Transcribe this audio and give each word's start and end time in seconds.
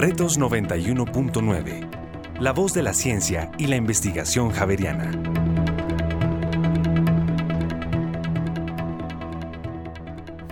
Retos 0.00 0.40
91.9. 0.40 2.40
La 2.40 2.54
voz 2.54 2.72
de 2.72 2.82
la 2.82 2.94
ciencia 2.94 3.52
y 3.58 3.66
la 3.66 3.76
investigación 3.76 4.50
javeriana. 4.50 5.10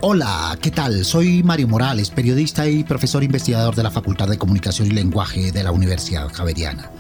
Hola, 0.02 0.58
¿qué 0.60 0.70
tal? 0.70 1.02
Soy 1.06 1.42
Mario 1.42 1.66
Morales, 1.66 2.10
periodista 2.10 2.68
y 2.68 2.84
profesor 2.84 3.24
investigador 3.24 3.74
de 3.74 3.84
la 3.84 3.90
Facultad 3.90 4.28
de 4.28 4.36
Comunicación 4.36 4.88
y 4.88 4.90
Lenguaje 4.90 5.50
de 5.50 5.64
la 5.64 5.72
Universidad 5.72 6.28
Javeriana. 6.30 6.90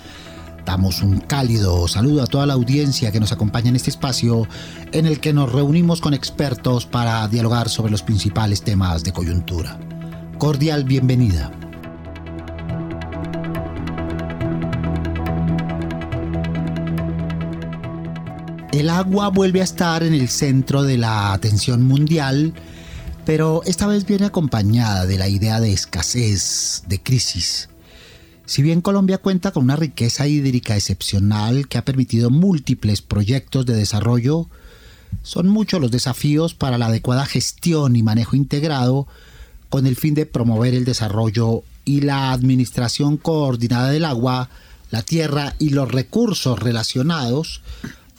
Damos 0.64 1.02
un 1.02 1.20
cálido 1.20 1.86
saludo 1.86 2.22
a 2.22 2.26
toda 2.26 2.46
la 2.46 2.54
audiencia 2.54 3.12
que 3.12 3.20
nos 3.20 3.32
acompaña 3.32 3.68
en 3.68 3.76
este 3.76 3.90
espacio 3.90 4.48
en 4.92 5.04
el 5.04 5.20
que 5.20 5.34
nos 5.34 5.52
reunimos 5.52 6.00
con 6.00 6.14
expertos 6.14 6.86
para 6.86 7.28
dialogar 7.28 7.68
sobre 7.68 7.90
los 7.90 8.02
principales 8.02 8.62
temas 8.62 9.04
de 9.04 9.12
coyuntura. 9.12 9.78
Cordial 10.38 10.84
bienvenida. 10.84 11.50
El 18.78 18.90
agua 18.90 19.26
vuelve 19.30 19.60
a 19.60 19.64
estar 19.64 20.04
en 20.04 20.14
el 20.14 20.28
centro 20.28 20.84
de 20.84 20.98
la 20.98 21.32
atención 21.32 21.82
mundial 21.82 22.54
pero 23.26 23.62
esta 23.66 23.88
vez 23.88 24.06
viene 24.06 24.26
acompañada 24.26 25.04
de 25.04 25.18
la 25.18 25.28
idea 25.28 25.60
de 25.60 25.72
escasez, 25.72 26.84
de 26.86 27.02
crisis. 27.02 27.68
Si 28.46 28.62
bien 28.62 28.80
Colombia 28.80 29.18
cuenta 29.18 29.50
con 29.50 29.64
una 29.64 29.74
riqueza 29.74 30.28
hídrica 30.28 30.76
excepcional 30.76 31.66
que 31.66 31.76
ha 31.76 31.84
permitido 31.84 32.30
múltiples 32.30 33.02
proyectos 33.02 33.66
de 33.66 33.74
desarrollo, 33.74 34.48
son 35.22 35.48
muchos 35.48 35.80
los 35.80 35.90
desafíos 35.90 36.54
para 36.54 36.78
la 36.78 36.86
adecuada 36.86 37.26
gestión 37.26 37.96
y 37.96 38.04
manejo 38.04 38.36
integrado 38.36 39.08
con 39.68 39.88
el 39.88 39.96
fin 39.96 40.14
de 40.14 40.24
promover 40.24 40.72
el 40.74 40.84
desarrollo 40.84 41.64
y 41.84 42.02
la 42.02 42.30
administración 42.30 43.16
coordinada 43.16 43.90
del 43.90 44.04
agua, 44.04 44.48
la 44.92 45.02
tierra 45.02 45.54
y 45.58 45.70
los 45.70 45.90
recursos 45.90 46.60
relacionados 46.60 47.60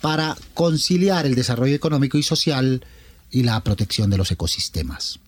para 0.01 0.37
conciliar 0.53 1.25
el 1.25 1.35
desarrollo 1.35 1.75
económico 1.75 2.17
y 2.17 2.23
social 2.23 2.85
y 3.31 3.43
la 3.43 3.63
protección 3.63 4.09
de 4.09 4.17
los 4.17 4.31
ecosistemas. 4.31 5.19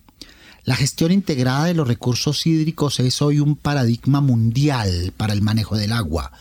La 0.63 0.75
gestión 0.75 1.11
integrada 1.11 1.65
de 1.65 1.73
los 1.73 1.87
recursos 1.87 2.45
hídricos 2.45 2.99
es 2.99 3.21
hoy 3.21 3.39
un 3.39 3.55
paradigma 3.55 4.21
mundial 4.21 5.11
para 5.17 5.33
el 5.33 5.41
manejo 5.41 5.75
del 5.75 5.91
agua, 5.91 6.31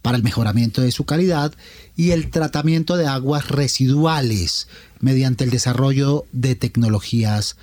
para 0.00 0.16
el 0.16 0.22
mejoramiento 0.22 0.80
de 0.80 0.90
su 0.90 1.04
calidad 1.04 1.52
y 1.94 2.12
el 2.12 2.30
tratamiento 2.30 2.96
de 2.96 3.06
aguas 3.06 3.48
residuales 3.48 4.68
mediante 5.00 5.44
el 5.44 5.50
desarrollo 5.50 6.24
de 6.32 6.54
tecnologías 6.54 7.56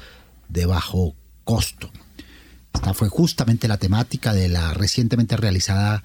de 0.48 0.68
bajo 0.68 1.16
costo. 1.44 1.90
Esta 2.74 2.94
fue 2.94 3.10
justamente 3.10 3.68
la 3.68 3.78
temática 3.78 4.34
de 4.34 4.50
la 4.50 4.74
recientemente 4.74 5.38
realizada 5.38 6.04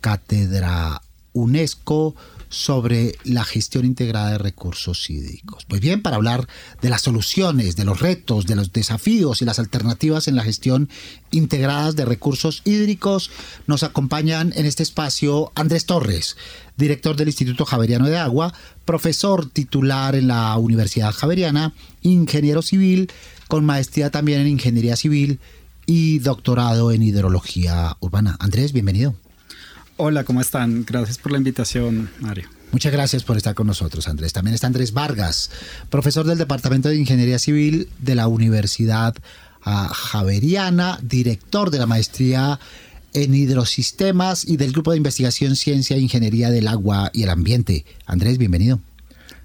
cátedra 0.00 1.00
UNESCO 1.32 2.14
sobre 2.50 3.14
la 3.24 3.44
gestión 3.44 3.86
integrada 3.86 4.32
de 4.32 4.38
recursos 4.38 5.08
hídricos. 5.08 5.64
Pues 5.64 5.80
bien, 5.80 6.02
para 6.02 6.16
hablar 6.16 6.48
de 6.82 6.90
las 6.90 7.00
soluciones, 7.00 7.76
de 7.76 7.84
los 7.84 8.00
retos, 8.00 8.44
de 8.46 8.56
los 8.56 8.72
desafíos 8.72 9.40
y 9.40 9.44
las 9.44 9.60
alternativas 9.60 10.26
en 10.28 10.34
la 10.34 10.42
gestión 10.42 10.90
integrada 11.30 11.92
de 11.92 12.04
recursos 12.04 12.62
hídricos, 12.64 13.30
nos 13.68 13.84
acompañan 13.84 14.52
en 14.56 14.66
este 14.66 14.82
espacio 14.82 15.52
Andrés 15.54 15.86
Torres, 15.86 16.36
director 16.76 17.14
del 17.14 17.28
Instituto 17.28 17.64
Javeriano 17.64 18.08
de 18.08 18.18
Agua, 18.18 18.52
profesor 18.84 19.48
titular 19.48 20.16
en 20.16 20.26
la 20.26 20.56
Universidad 20.56 21.12
Javeriana, 21.12 21.72
ingeniero 22.02 22.62
civil, 22.62 23.12
con 23.46 23.64
maestría 23.64 24.10
también 24.10 24.40
en 24.40 24.48
ingeniería 24.48 24.96
civil 24.96 25.38
y 25.86 26.18
doctorado 26.18 26.90
en 26.90 27.02
hidrología 27.02 27.96
urbana. 28.00 28.36
Andrés, 28.40 28.72
bienvenido. 28.72 29.14
Hola, 30.02 30.24
¿cómo 30.24 30.40
están? 30.40 30.86
Gracias 30.86 31.18
por 31.18 31.30
la 31.30 31.36
invitación, 31.36 32.08
Mario. 32.20 32.48
Muchas 32.72 32.90
gracias 32.90 33.22
por 33.22 33.36
estar 33.36 33.54
con 33.54 33.66
nosotros, 33.66 34.08
Andrés. 34.08 34.32
También 34.32 34.54
está 34.54 34.66
Andrés 34.66 34.94
Vargas, 34.94 35.50
profesor 35.90 36.24
del 36.24 36.38
Departamento 36.38 36.88
de 36.88 36.96
Ingeniería 36.96 37.38
Civil 37.38 37.86
de 37.98 38.14
la 38.14 38.26
Universidad 38.26 39.14
ah, 39.62 39.90
Javeriana, 39.92 40.98
director 41.02 41.70
de 41.70 41.80
la 41.80 41.86
maestría 41.86 42.58
en 43.12 43.34
hidrosistemas 43.34 44.48
y 44.48 44.56
del 44.56 44.72
Grupo 44.72 44.92
de 44.92 44.96
Investigación 44.96 45.54
Ciencia 45.54 45.96
e 45.96 46.00
Ingeniería 46.00 46.48
del 46.48 46.68
Agua 46.68 47.10
y 47.12 47.24
el 47.24 47.28
Ambiente. 47.28 47.84
Andrés, 48.06 48.38
bienvenido. 48.38 48.80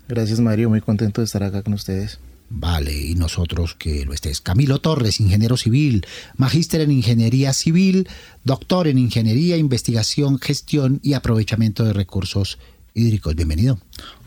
Gracias, 0.08 0.40
Mario. 0.40 0.70
Muy 0.70 0.80
contento 0.80 1.20
de 1.20 1.26
estar 1.26 1.44
acá 1.44 1.64
con 1.64 1.74
ustedes. 1.74 2.18
Vale, 2.58 2.94
y 2.98 3.16
nosotros 3.16 3.76
que 3.76 4.06
lo 4.06 4.14
estés. 4.14 4.40
Camilo 4.40 4.80
Torres, 4.80 5.20
ingeniero 5.20 5.58
civil, 5.58 6.06
magíster 6.38 6.80
en 6.80 6.90
ingeniería 6.90 7.52
civil, 7.52 8.08
doctor 8.46 8.88
en 8.88 8.98
ingeniería, 8.98 9.58
investigación, 9.58 10.40
gestión 10.40 11.02
y 11.04 11.16
aprovechamiento 11.16 11.84
de 11.84 11.92
recursos 11.92 12.58
hídricos. 12.94 13.36
Bienvenido. 13.36 13.78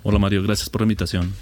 Hola 0.03 0.19
Mario, 0.19 0.43
gracias 0.43 0.69
por 0.69 0.83
la 0.83 0.85
invitación. 0.85 1.33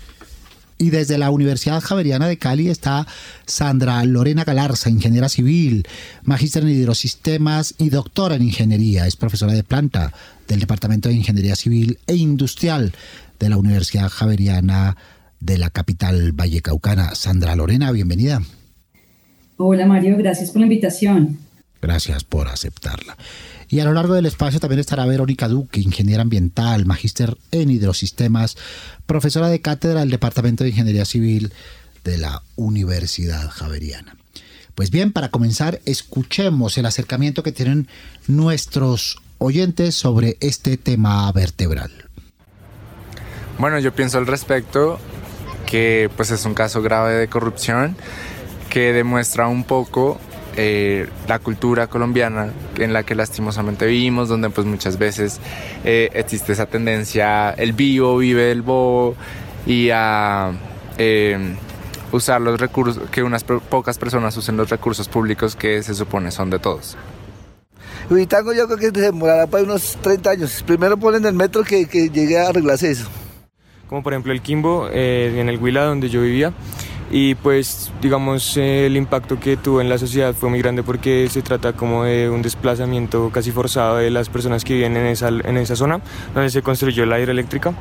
Y 0.79 0.91
desde 0.91 1.19
la 1.19 1.31
Universidad 1.31 1.83
Javeriana 1.83 2.29
de 2.29 2.39
Cali 2.39 2.69
está 2.69 3.05
Sandra 3.47 4.05
Lorena 4.05 4.45
Galarza, 4.45 4.89
ingeniera 4.89 5.29
civil, 5.29 5.89
magíster 6.23 6.63
en 6.63 6.69
hidrosistemas 6.69 7.75
y 7.79 7.91
doctora 7.91 8.37
en 8.37 8.43
ingeniería. 8.43 9.09
Es 9.09 9.17
profesora 9.17 9.55
de 9.55 9.65
planta 9.65 10.13
del 10.47 10.61
Departamento 10.61 11.09
de 11.09 11.17
Ingeniería 11.17 11.57
Civil 11.57 11.99
e 12.07 12.15
Industrial 12.15 12.93
de 13.41 13.49
la 13.49 13.57
Universidad 13.57 14.09
Javeriana 14.09 14.91
de 14.91 15.16
la 15.41 15.71
capital 15.71 16.33
vallecaucana. 16.33 17.15
Sandra 17.15 17.57
Lorena, 17.57 17.93
bienvenida. 17.93 18.43
Hola 19.57 19.87
Mario, 19.87 20.17
gracias 20.19 20.51
por 20.51 20.61
la 20.61 20.67
invitación. 20.67 21.39
Gracias 21.81 22.25
por 22.25 22.49
aceptarla. 22.49 23.17
Y 23.69 23.81
a 23.81 23.85
lo 23.85 23.93
largo 23.93 24.15
del 24.15 24.27
espacio 24.27 24.61
también 24.61 24.81
estará 24.81 25.07
Verónica 25.07 25.49
Duque, 25.49 25.81
ingeniera 25.81 26.23
ambiental, 26.23 26.87
magíster 26.87 27.37
en 27.51 27.71
hidrosistemas, 27.71 28.57
profesora 29.07 29.49
de 29.49 29.61
cátedra 29.61 30.01
del 30.01 30.11
Departamento 30.11 30.63
de 30.63 30.71
Ingeniería 30.71 31.05
Civil 31.05 31.53
de 32.05 32.19
la 32.19 32.43
Universidad 32.55 33.49
Javeriana. 33.51 34.17
Pues 34.75 34.91
bien, 34.91 35.13
para 35.13 35.31
comenzar, 35.31 35.81
escuchemos 35.85 36.77
el 36.79 36.87
acercamiento 36.87 37.43
que 37.43 37.51
tienen 37.51 37.89
nuestros 38.29 39.19
oyentes 39.39 39.95
sobre 39.95 40.37
este 40.41 40.77
tema 40.77 41.31
vertebral. 41.33 41.91
Bueno, 43.59 43.79
yo 43.79 43.95
pienso 43.95 44.19
al 44.19 44.27
respecto 44.27 44.99
que 45.67 46.09
pues 46.17 46.31
es 46.31 46.45
un 46.47 46.55
caso 46.55 46.81
grave 46.81 47.15
de 47.15 47.29
corrupción 47.29 47.97
que 48.71 48.93
demuestra 48.93 49.49
un 49.49 49.65
poco 49.65 50.19
eh, 50.57 51.09
la 51.29 51.39
cultura 51.39 51.87
colombiana 51.87 52.51
en 52.79 52.93
la 52.95 53.03
que 53.03 53.15
lastimosamente 53.15 53.85
vivimos, 53.87 54.29
donde 54.29 54.49
pues 54.49 54.67
muchas 54.67 54.99
veces 54.99 55.39
eh, 55.85 56.09
existe 56.15 56.53
esa 56.53 56.65
tendencia, 56.65 57.51
el 57.51 57.75
vivo 57.75 58.17
vive 58.17 58.45
del 58.45 58.63
bobo 58.63 59.15
y 59.67 59.91
a 59.93 60.53
eh, 60.97 61.57
usar 62.13 62.41
los 62.41 62.59
recursos, 62.59 63.11
que 63.11 63.23
unas 63.23 63.45
pocas 63.45 63.99
personas 63.99 64.35
usen 64.37 64.57
los 64.57 64.71
recursos 64.71 65.09
públicos 65.09 65.57
que 65.57 65.83
se 65.83 65.95
supone 65.95 66.31
son 66.31 66.49
de 66.49 66.59
todos. 66.59 66.97
Ubitango 68.09 68.53
yo 68.55 68.67
creo 68.67 68.79
que 68.79 68.87
se 68.87 69.07
demorará 69.07 69.47
para 69.47 69.65
unos 69.65 69.99
30 70.01 70.31
años. 70.31 70.63
Primero 70.67 70.97
ponen 70.97 71.25
el 71.27 71.35
metro 71.35 71.65
que, 71.65 71.87
que 71.87 72.09
llegue 72.09 72.39
a 72.39 72.49
arreglarse 72.49 72.91
eso 72.91 73.11
como 73.89 74.03
por 74.03 74.13
ejemplo 74.13 74.33
el 74.33 74.41
Quimbo, 74.41 74.89
eh, 74.93 75.37
en 75.39 75.49
el 75.49 75.59
Huila 75.59 75.85
donde 75.85 76.09
yo 76.09 76.23
vivía. 76.23 76.53
Y 77.11 77.37
pues 77.37 77.93
digamos 78.03 78.57
el 78.57 78.97
impacto 78.97 79.39
que 79.39 79.57
tuvo 79.57 79.81
en 79.81 79.89
la 79.89 79.97
sociedad 79.97 80.35
fue 80.35 80.51
muy 80.51 80.59
grande 80.59 80.83
porque 80.83 81.29
se 81.31 81.41
trata 81.41 81.73
como 81.73 82.03
de 82.03 82.29
un 82.29 82.43
desplazamiento 82.43 83.31
casi 83.33 83.53
forzado 83.53 83.99
de 83.99 84.11
las 84.11 84.29
personas 84.29 84.65
que 84.65 84.75
viven 84.75 84.97
en 84.97 85.07
esa, 85.07 85.29
en 85.29 85.57
esa 85.57 85.77
zona 85.77 86.01
donde 86.35 86.51
se 86.51 86.63
construyó 86.63 87.07
la 87.07 87.21
hidroeléctrica 87.21 87.75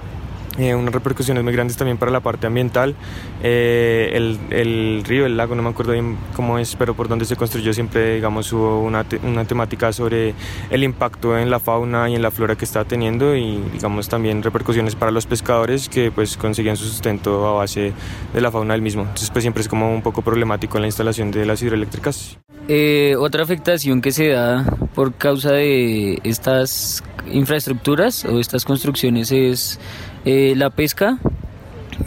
eh, 0.57 0.73
unas 0.73 0.93
repercusiones 0.93 1.43
muy 1.43 1.53
grandes 1.53 1.75
también 1.77 1.97
para 1.97 2.11
la 2.11 2.21
parte 2.21 2.47
ambiental. 2.47 2.95
Eh, 3.43 4.11
el, 4.13 4.39
el, 4.49 5.03
río, 5.05 5.25
el 5.25 5.35
lago, 5.35 5.55
no 5.55 5.63
me 5.63 5.69
acuerdo 5.69 5.91
bien 5.91 6.17
cómo 6.35 6.57
es, 6.57 6.75
pero 6.75 6.93
por 6.93 7.07
donde 7.07 7.25
se 7.25 7.35
construyó 7.35 7.73
siempre, 7.73 8.15
digamos, 8.15 8.51
hubo 8.53 8.81
una, 8.81 9.05
una, 9.23 9.45
temática 9.45 9.91
sobre 9.91 10.33
el 10.69 10.83
impacto 10.83 11.37
en 11.37 11.49
la 11.49 11.59
fauna 11.59 12.09
y 12.09 12.15
en 12.15 12.21
la 12.21 12.31
flora 12.31 12.55
que 12.55 12.65
está 12.65 12.85
teniendo 12.85 13.35
y, 13.35 13.61
digamos, 13.73 14.07
también 14.07 14.41
repercusiones 14.43 14.95
para 14.95 15.11
los 15.11 15.25
pescadores 15.25 15.89
que, 15.89 16.11
pues, 16.11 16.37
conseguían 16.37 16.77
su 16.77 16.85
sustento 16.85 17.47
a 17.47 17.53
base 17.53 17.93
de 18.33 18.41
la 18.41 18.51
fauna 18.51 18.73
del 18.73 18.81
mismo. 18.81 19.01
Entonces, 19.03 19.29
pues, 19.31 19.43
siempre 19.43 19.61
es 19.61 19.67
como 19.67 19.93
un 19.93 20.01
poco 20.01 20.21
problemático 20.21 20.79
la 20.79 20.87
instalación 20.87 21.31
de 21.31 21.45
las 21.45 21.61
hidroeléctricas. 21.61 22.37
Eh, 22.67 23.15
otra 23.19 23.43
afectación 23.43 24.01
que 24.01 24.11
se 24.11 24.29
da 24.29 24.65
por 24.95 25.13
causa 25.13 25.51
de 25.51 26.19
estas 26.23 27.03
infraestructuras 27.31 28.25
o 28.25 28.39
estas 28.39 28.65
construcciones 28.65 29.31
es 29.31 29.79
eh, 30.25 30.53
la 30.55 30.71
pesca, 30.71 31.19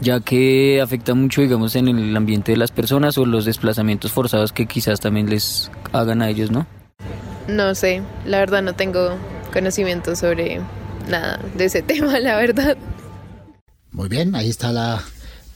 ya 0.01 0.21
que 0.21 0.81
afecta 0.81 1.15
mucho, 1.15 1.41
digamos, 1.41 1.77
en 1.77 1.89
el 1.89 2.17
ambiente 2.17 2.53
de 2.53 2.59
las 2.59 2.71
personas 2.71 3.17
o 3.17 3.25
los 3.25 3.45
desplazamientos 3.45 4.13
forzados 4.13 4.53
que 4.53 4.67
quizás 4.67 5.01
también 5.01 5.31
les 5.31 5.71
hagan 5.93 6.23
a 6.23 6.29
ellos, 6.29 6.51
¿no? 6.51 6.67
No 7.49 7.75
sé, 7.75 8.03
la 8.27 8.39
verdad 8.39 8.63
no 8.63 8.75
tengo 8.75 9.17
conocimiento 9.53 10.15
sobre 10.17 10.61
nada 11.09 11.41
de 11.57 11.65
ese 11.65 11.83
tema, 11.83 12.19
la 12.21 12.37
verdad. 12.37 12.77
Muy 13.93 14.09
bien, 14.09 14.35
ahí 14.35 14.51
está 14.51 14.73
la 14.73 15.03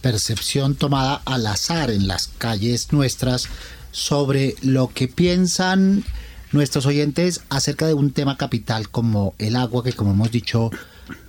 percepción 0.00 0.74
tomada 0.74 1.20
al 1.24 1.46
azar 1.46 1.90
en 1.90 2.08
las 2.08 2.28
calles 2.38 2.92
nuestras 2.92 3.48
sobre 3.92 4.56
lo 4.62 4.88
que 4.88 5.06
piensan 5.06 6.02
nuestros 6.50 6.86
oyentes 6.86 7.42
acerca 7.50 7.86
de 7.86 7.94
un 7.94 8.12
tema 8.12 8.36
capital 8.36 8.88
como 8.88 9.34
el 9.38 9.56
agua, 9.56 9.84
que 9.84 9.92
como 9.92 10.12
hemos 10.12 10.30
dicho, 10.30 10.70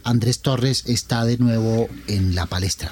Andrés 0.03 0.39
Torres 0.39 0.83
está 0.87 1.25
de 1.25 1.37
nuevo 1.37 1.89
en 2.07 2.35
la 2.35 2.45
palestra. 2.45 2.91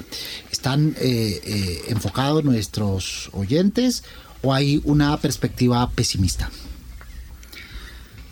¿Están 0.50 0.94
eh, 1.00 1.40
eh, 1.44 1.82
enfocados 1.88 2.44
nuestros 2.44 3.30
oyentes 3.32 4.04
o 4.42 4.54
hay 4.54 4.80
una 4.84 5.16
perspectiva 5.18 5.88
pesimista? 5.90 6.50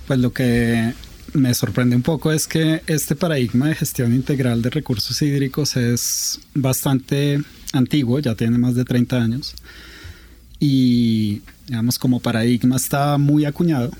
Pues 0.06 0.18
lo 0.18 0.32
que 0.32 0.92
me 1.34 1.54
sorprende 1.54 1.96
un 1.96 2.02
poco 2.02 2.32
es 2.32 2.46
que 2.46 2.82
este 2.86 3.14
paradigma 3.14 3.68
de 3.68 3.74
gestión 3.74 4.14
integral 4.14 4.62
de 4.62 4.70
recursos 4.70 5.20
hídricos 5.22 5.76
es 5.76 6.40
bastante 6.54 7.40
antiguo, 7.72 8.18
ya 8.18 8.34
tiene 8.34 8.58
más 8.58 8.74
de 8.74 8.84
30 8.84 9.16
años. 9.16 9.54
Y 10.58 11.42
digamos 11.66 11.98
como 11.98 12.20
paradigma 12.20 12.76
está 12.76 13.16
muy 13.16 13.44
acuñado, 13.44 13.90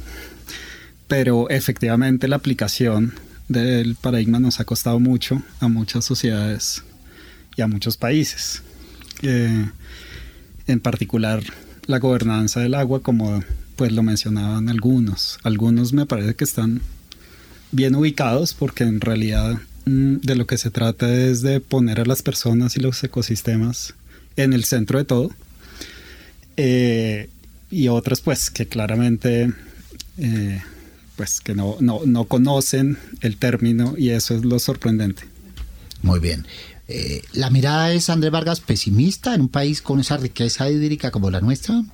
pero 1.06 1.48
efectivamente 1.48 2.28
la 2.28 2.36
aplicación 2.36 3.14
del 3.50 3.96
paradigma 3.96 4.38
nos 4.38 4.60
ha 4.60 4.64
costado 4.64 5.00
mucho 5.00 5.42
a 5.58 5.66
muchas 5.66 6.04
sociedades 6.04 6.84
y 7.56 7.62
a 7.62 7.66
muchos 7.66 7.96
países. 7.96 8.62
Eh, 9.22 9.68
en 10.68 10.80
particular 10.80 11.42
la 11.86 11.98
gobernanza 11.98 12.60
del 12.60 12.74
agua, 12.74 13.02
como 13.02 13.42
pues 13.74 13.90
lo 13.90 14.04
mencionaban 14.04 14.68
algunos. 14.68 15.40
Algunos 15.42 15.92
me 15.92 16.06
parece 16.06 16.34
que 16.34 16.44
están 16.44 16.80
bien 17.72 17.96
ubicados 17.96 18.54
porque 18.54 18.84
en 18.84 19.00
realidad 19.00 19.58
mm, 19.84 20.18
de 20.18 20.36
lo 20.36 20.46
que 20.46 20.56
se 20.56 20.70
trata 20.70 21.12
es 21.12 21.42
de 21.42 21.58
poner 21.58 21.98
a 21.98 22.04
las 22.04 22.22
personas 22.22 22.76
y 22.76 22.80
los 22.80 23.02
ecosistemas 23.02 23.94
en 24.36 24.52
el 24.52 24.62
centro 24.62 24.98
de 24.98 25.04
todo. 25.04 25.30
Eh, 26.56 27.28
y 27.68 27.88
otras 27.88 28.20
pues 28.20 28.48
que 28.48 28.66
claramente 28.66 29.52
eh, 30.18 30.62
pues 31.20 31.42
que 31.42 31.54
no, 31.54 31.76
no, 31.80 32.00
no, 32.06 32.24
conocen 32.24 32.96
el 33.20 33.36
término 33.36 33.92
y 33.98 34.08
eso 34.08 34.34
es 34.34 34.42
lo 34.42 34.58
sorprendente. 34.58 35.24
Muy 36.00 36.18
bien. 36.18 36.46
Eh, 36.88 37.20
¿La 37.34 37.50
mirada 37.50 37.92
es, 37.92 38.08
Andrés 38.08 38.32
Vargas, 38.32 38.60
pesimista 38.60 39.34
en 39.34 39.42
un 39.42 39.48
país 39.50 39.82
con 39.82 40.00
esa 40.00 40.16
riqueza 40.16 40.70
hídrica 40.70 41.10
como 41.10 41.30
la 41.30 41.42
nuestra? 41.42 41.84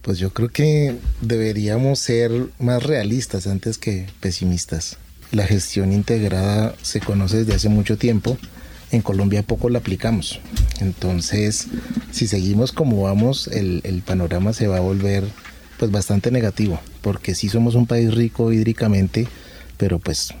Pues 0.00 0.18
yo 0.18 0.32
creo 0.32 0.48
que 0.48 0.96
deberíamos 1.20 1.98
ser 1.98 2.32
más 2.58 2.82
realistas 2.82 3.46
antes 3.46 3.76
que 3.76 4.06
pesimistas. 4.20 4.96
La 5.30 5.46
gestión 5.46 5.92
integrada 5.92 6.74
se 6.80 7.00
conoce 7.00 7.44
desde 7.44 7.56
hace 7.56 7.68
mucho 7.68 7.98
tiempo. 7.98 8.38
En 8.90 9.02
Colombia 9.02 9.42
poco 9.42 9.68
la 9.68 9.80
aplicamos. 9.80 10.40
Entonces, 10.80 11.66
si 12.10 12.26
seguimos 12.26 12.72
como 12.72 13.02
vamos, 13.02 13.48
el, 13.48 13.82
el 13.84 14.00
panorama 14.00 14.54
se 14.54 14.66
va 14.66 14.78
a 14.78 14.80
volver 14.80 15.24
pues 15.82 15.90
bastante 15.90 16.30
negativo, 16.30 16.78
porque 17.00 17.34
sí 17.34 17.48
somos 17.48 17.74
un 17.74 17.88
país 17.88 18.14
rico 18.14 18.52
hídricamente, 18.52 19.26
pero 19.78 19.98
pues 19.98 20.32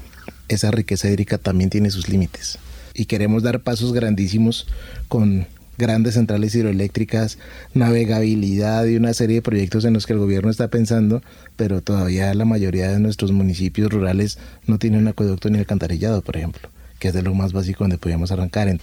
esa 0.46 0.70
riqueza 0.70 1.08
hídrica 1.08 1.36
también 1.36 1.68
tiene 1.68 1.90
sus 1.90 2.08
límites. 2.08 2.60
Y 2.94 3.06
queremos 3.06 3.42
dar 3.42 3.58
pasos 3.58 3.92
grandísimos 3.92 4.68
con 5.08 5.48
grandes 5.78 6.14
centrales 6.14 6.54
hidroeléctricas, 6.54 7.38
navegabilidad 7.74 8.84
y 8.84 8.94
una 8.94 9.14
serie 9.14 9.34
de 9.34 9.42
proyectos 9.42 9.84
en 9.84 9.94
los 9.94 10.06
que 10.06 10.12
el 10.12 10.20
gobierno 10.20 10.48
está 10.48 10.68
pensando, 10.68 11.24
pero 11.56 11.80
todavía 11.80 12.32
la 12.34 12.44
mayoría 12.44 12.92
de 12.92 13.00
nuestros 13.00 13.32
municipios 13.32 13.90
rurales 13.90 14.38
no 14.68 14.78
tienen 14.78 15.00
un 15.00 15.08
acueducto 15.08 15.50
ni 15.50 15.58
alcantarillado, 15.58 16.22
por 16.22 16.36
ejemplo, 16.36 16.70
que 17.00 17.08
es 17.08 17.14
de 17.14 17.22
lo 17.22 17.34
más 17.34 17.52
básico 17.52 17.82
donde 17.82 17.98
podríamos 17.98 18.30
arrancar. 18.30 18.68
En, 18.68 18.80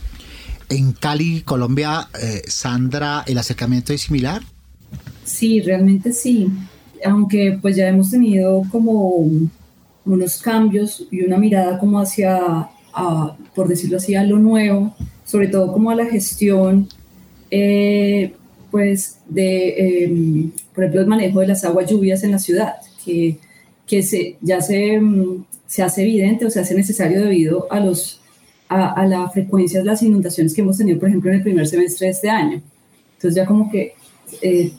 en 0.68 0.92
Cali, 0.92 1.40
Colombia, 1.40 2.10
eh, 2.22 2.42
Sandra, 2.50 3.24
¿el 3.28 3.38
acercamiento 3.38 3.94
es 3.94 4.02
similar? 4.02 4.42
Sí, 5.24 5.62
realmente 5.62 6.12
sí. 6.14 6.50
Aunque 7.06 7.58
pues 7.62 7.76
ya 7.76 7.88
hemos 7.88 8.12
tenido 8.12 8.64
como 8.72 9.26
unos 10.06 10.42
cambios 10.42 11.08
y 11.12 11.22
una 11.24 11.38
mirada 11.38 11.78
como 11.78 12.00
hacia, 12.00 12.70
por 13.56 13.68
decirlo 13.68 13.98
así, 13.98 14.16
a 14.16 14.24
lo 14.24 14.40
nuevo, 14.40 14.96
sobre 15.26 15.48
todo 15.48 15.72
como 15.72 15.92
a 15.92 15.96
la 15.96 16.06
gestión, 16.06 16.88
eh, 17.52 18.34
pues 18.72 19.20
de, 19.28 20.04
em, 20.04 20.52
por 20.74 20.84
ejemplo, 20.84 21.02
el 21.02 21.08
manejo 21.08 21.40
de 21.40 21.48
las 21.48 21.64
aguas 21.64 21.90
lluvias 21.90 22.24
en 22.24 22.32
la 22.32 22.40
ciudad, 22.40 22.76
que, 23.04 23.38
que 23.88 24.04
se, 24.04 24.38
ya 24.42 24.62
se, 24.62 25.00
mm, 25.00 25.46
se 25.68 25.84
hace 25.84 26.04
evidente 26.04 26.46
o 26.46 26.50
se 26.50 26.60
hace 26.60 26.76
necesario 26.76 27.22
debido 27.22 27.68
a, 27.72 27.80
los, 27.80 28.22
a, 28.68 28.94
a 28.94 29.06
la 29.06 29.30
frecuencia 29.30 29.80
de 29.80 29.86
las 29.86 30.02
inundaciones 30.04 30.54
que 30.54 30.62
hemos 30.62 30.78
tenido, 30.78 31.00
por 31.00 31.10
ejemplo, 31.10 31.32
en 31.32 31.38
el 31.38 31.44
primer 31.44 31.68
semestre 31.68 32.08
de 32.08 32.14
este 32.14 32.30
año. 32.30 32.62
Entonces 33.16 33.36
ya 33.36 33.46
como 33.46 33.70
que 33.72 33.94
eh, 34.42 34.72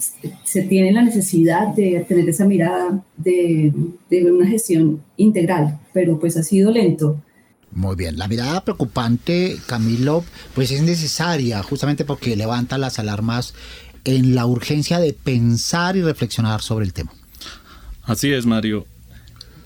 se 0.44 0.62
tiene 0.62 0.92
la 0.92 1.02
necesidad 1.02 1.68
de 1.74 2.04
tener 2.08 2.28
esa 2.28 2.44
mirada 2.46 3.02
de, 3.16 3.72
de, 4.08 4.32
una 4.32 4.46
gestión 4.46 5.02
integral, 5.16 5.78
pero 5.92 6.18
pues 6.18 6.36
ha 6.36 6.42
sido 6.42 6.70
lento. 6.70 7.20
Muy 7.72 7.94
bien, 7.96 8.18
la 8.18 8.26
mirada 8.26 8.64
preocupante, 8.64 9.56
Camilo, 9.66 10.24
pues 10.54 10.70
es 10.70 10.82
necesaria 10.82 11.62
justamente 11.62 12.04
porque 12.04 12.36
levanta 12.36 12.78
las 12.78 12.98
alarmas 12.98 13.54
en 14.04 14.34
la 14.34 14.46
urgencia 14.46 14.98
de 14.98 15.12
pensar 15.12 15.96
y 15.96 16.02
reflexionar 16.02 16.62
sobre 16.62 16.84
el 16.84 16.92
tema. 16.92 17.12
Así 18.02 18.32
es, 18.32 18.46
Mario. 18.46 18.86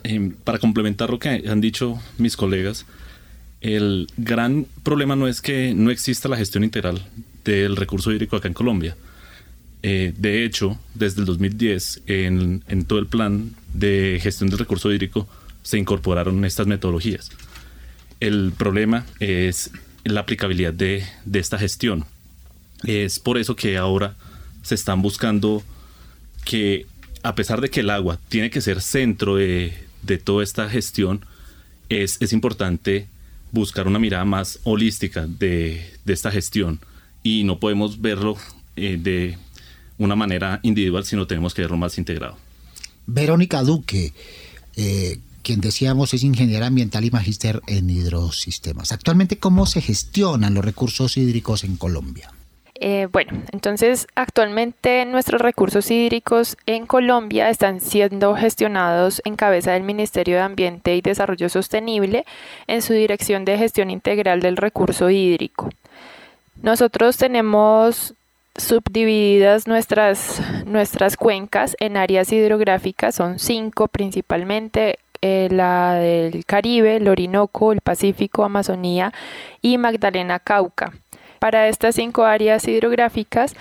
Eh, 0.03 0.33
para 0.45 0.59
complementar 0.59 1.09
lo 1.09 1.19
que 1.19 1.45
han 1.49 1.61
dicho 1.63 1.99
mis 2.19 2.37
colegas, 2.37 2.85
el 3.63 4.07
gran 4.19 4.67
problema 4.83 5.17
no 5.17 5.27
es 5.27 5.41
que 5.41 5.73
no 5.75 5.91
exista 5.91 6.29
la 6.29 6.37
gestión 6.37 6.65
integral 6.65 7.07
del 7.45 7.77
recurso 7.77 8.13
hídrico 8.13 8.37
acá 8.37 8.49
en 8.49 8.55
Colombia, 8.55 8.97
eh, 9.87 10.15
de 10.17 10.47
hecho, 10.47 10.79
desde 10.95 11.21
el 11.21 11.27
2010, 11.27 12.05
en, 12.07 12.85
todo 12.87 12.99
el 12.99 13.07
plan 13.07 13.55
de 13.75 14.19
gestión 14.23 14.49
del 14.49 14.59
recurso 14.59 14.91
hídrico, 14.91 15.29
se 15.63 15.77
incorporaron 15.77 16.43
estas 16.47 16.67
metodologías. 16.67 17.29
El 18.19 18.53
problema 18.57 19.05
es 19.21 19.73
la 20.05 20.21
aplicabilidad 20.21 20.73
de, 20.73 21.05
esta 21.35 21.59
gestión. 21.59 22.07
Es 22.85 23.19
por 23.19 23.37
eso 23.37 23.57
que 23.57 23.77
ahora 23.77 24.17
se 24.63 24.75
están 24.75 25.03
buscando 25.03 25.63
que, 26.47 26.87
a 27.23 27.35
pesar 27.35 27.61
de 27.61 27.69
que 27.69 27.81
el 27.81 27.91
agua 27.91 28.19
tiene 28.31 28.49
que 28.49 28.63
ser 28.63 28.81
centro 28.81 29.37
de, 29.37 29.75
toda 30.25 30.43
esta 30.43 30.71
gestión, 30.71 31.27
es, 31.91 32.33
importante 32.33 33.07
buscar 33.53 33.87
una 33.87 33.99
mirada 33.99 34.25
más 34.25 34.61
holística 34.65 35.27
de, 35.27 35.93
esta 36.07 36.31
gestión 36.31 36.81
y 37.23 37.45
no 37.45 37.61
podemos 37.61 38.01
verlo 38.01 38.39
eh, 38.77 38.97
de 38.99 39.37
una 39.99 40.17
manera 40.17 40.61
individual, 40.63 41.05
sino 41.05 41.27
tenemos 41.27 41.55
que 41.55 41.63
verlo 41.63 41.77
más 41.77 41.99
integrado. 41.99 42.37
Verónica 43.07 43.63
Duque, 43.63 44.13
eh, 44.77 45.19
quien 45.43 45.61
decíamos 45.61 46.15
es 46.15 46.25
ingeniera 46.25 46.67
ambiental 46.67 47.05
y 47.05 47.11
magíster 47.11 47.61
en 47.67 47.91
hidrosistemas. 47.91 48.93
Actualmente, 48.93 49.39
¿cómo 49.39 49.67
se 49.67 49.81
gestionan 49.81 50.55
los 50.55 50.65
recursos 50.65 51.17
hídricos 51.17 51.65
en 51.65 51.77
Colombia? 51.77 52.33
Eh, 52.81 53.07
bueno, 53.13 53.41
entonces 53.53 54.09
actualmente 54.17 55.05
nuestros 55.05 55.41
recursos 55.41 55.91
hídricos 55.93 56.57
en 56.67 56.87
Colombia 56.87 57.49
están 57.49 57.81
siendo 57.81 58.35
gestionados 58.35 59.23
en 59.25 59.37
cabeza 59.37 59.73
del 59.73 59.85
Ministerio 59.85 60.37
de 60.37 60.43
Ambiente 60.43 60.97
y 60.97 61.01
Desarrollo 61.01 61.49
Sostenible 61.49 62.25
en 62.67 62.83
su 62.83 62.93
dirección 62.93 63.45
de 63.45 63.59
gestión 63.59 63.91
integral 63.91 64.41
del 64.41 64.57
recurso 64.57 65.09
hídrico. 65.09 65.71
Nosotros 66.63 67.17
tenemos 67.17 68.15
subdivididas 68.57 69.67
nuestras, 69.67 70.41
nuestras 70.67 71.17
cuencas 71.17 71.77
en 71.81 71.97
áreas 71.97 72.33
hidrográficas, 72.33 73.15
son 73.15 73.39
cinco 73.39 73.89
principalmente, 73.89 74.99
eh, 75.23 75.49
la 75.51 75.95
del 75.95 76.45
Caribe, 76.45 76.97
el 76.97 77.09
Orinoco, 77.09 77.73
el 77.73 77.81
Pacífico, 77.81 78.45
Amazonía 78.45 79.13
y 79.63 79.79
Magdalena 79.79 80.39
Cauca. 80.39 80.93
Para 81.39 81.69
estas 81.69 81.95
cinco 81.95 82.25
áreas 82.25 82.69
hidrográficas 82.69 83.55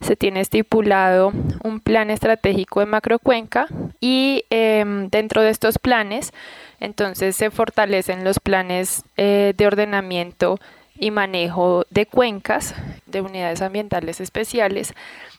se 0.00 0.16
tiene 0.16 0.40
estipulado 0.40 1.32
un 1.64 1.80
plan 1.80 2.10
estratégico 2.10 2.80
de 2.80 2.86
macrocuenca 2.86 3.66
y 4.00 4.44
em, 4.50 5.08
dentro 5.10 5.42
de 5.42 5.50
estos 5.50 5.78
planes 5.78 6.32
entonces 6.80 7.34
se 7.34 7.50
fortalecen 7.50 8.22
los 8.22 8.38
planes 8.38 9.02
eh, 9.16 9.54
de 9.56 9.66
ordenamiento 9.66 10.60
y 10.98 11.10
manejo 11.10 11.84
de 11.90 12.06
cuencas 12.06 12.74
de 13.06 13.20
unidades 13.20 13.62
ambientales 13.62 14.20
especiales 14.20 14.94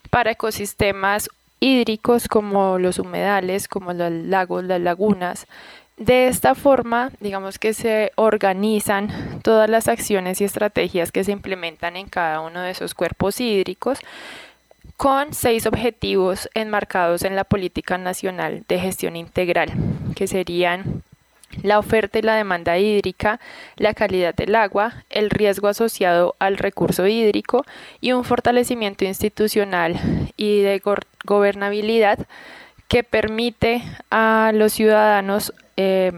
para 0.09 0.31
ecosistemas 0.31 1.29
hídricos 1.59 2.27
como 2.27 2.79
los 2.79 2.99
humedales, 2.99 3.67
como 3.67 3.93
los 3.93 4.11
lagos, 4.11 4.63
las 4.63 4.81
lagunas. 4.81 5.47
De 5.97 6.29
esta 6.29 6.55
forma, 6.55 7.11
digamos 7.19 7.59
que 7.59 7.73
se 7.73 8.13
organizan 8.15 9.41
todas 9.43 9.69
las 9.69 9.89
acciones 9.89 10.39
y 10.39 10.45
estrategias 10.45 11.11
que 11.11 11.25
se 11.25 11.33
implementan 11.33 11.97
en 11.97 12.07
cada 12.07 12.39
uno 12.39 12.61
de 12.61 12.71
esos 12.71 12.93
cuerpos 12.93 13.41
hídricos 13.41 13.99
con 14.95 15.33
seis 15.33 15.65
objetivos 15.65 16.49
enmarcados 16.53 17.23
en 17.23 17.35
la 17.35 17.43
Política 17.43 17.97
Nacional 17.97 18.63
de 18.67 18.79
Gestión 18.79 19.15
Integral, 19.15 19.71
que 20.15 20.27
serían 20.27 21.03
la 21.63 21.79
oferta 21.79 22.19
y 22.19 22.21
la 22.21 22.35
demanda 22.35 22.77
hídrica, 22.77 23.39
la 23.77 23.93
calidad 23.93 24.35
del 24.35 24.55
agua, 24.55 25.03
el 25.09 25.29
riesgo 25.29 25.67
asociado 25.67 26.35
al 26.39 26.57
recurso 26.57 27.07
hídrico 27.07 27.65
y 28.01 28.11
un 28.11 28.23
fortalecimiento 28.23 29.05
institucional 29.05 29.99
y 30.37 30.61
de 30.61 30.81
gobernabilidad 31.25 32.27
que 32.87 33.03
permite 33.03 33.83
a 34.09 34.51
los 34.53 34.73
ciudadanos 34.73 35.53
eh, 35.77 36.11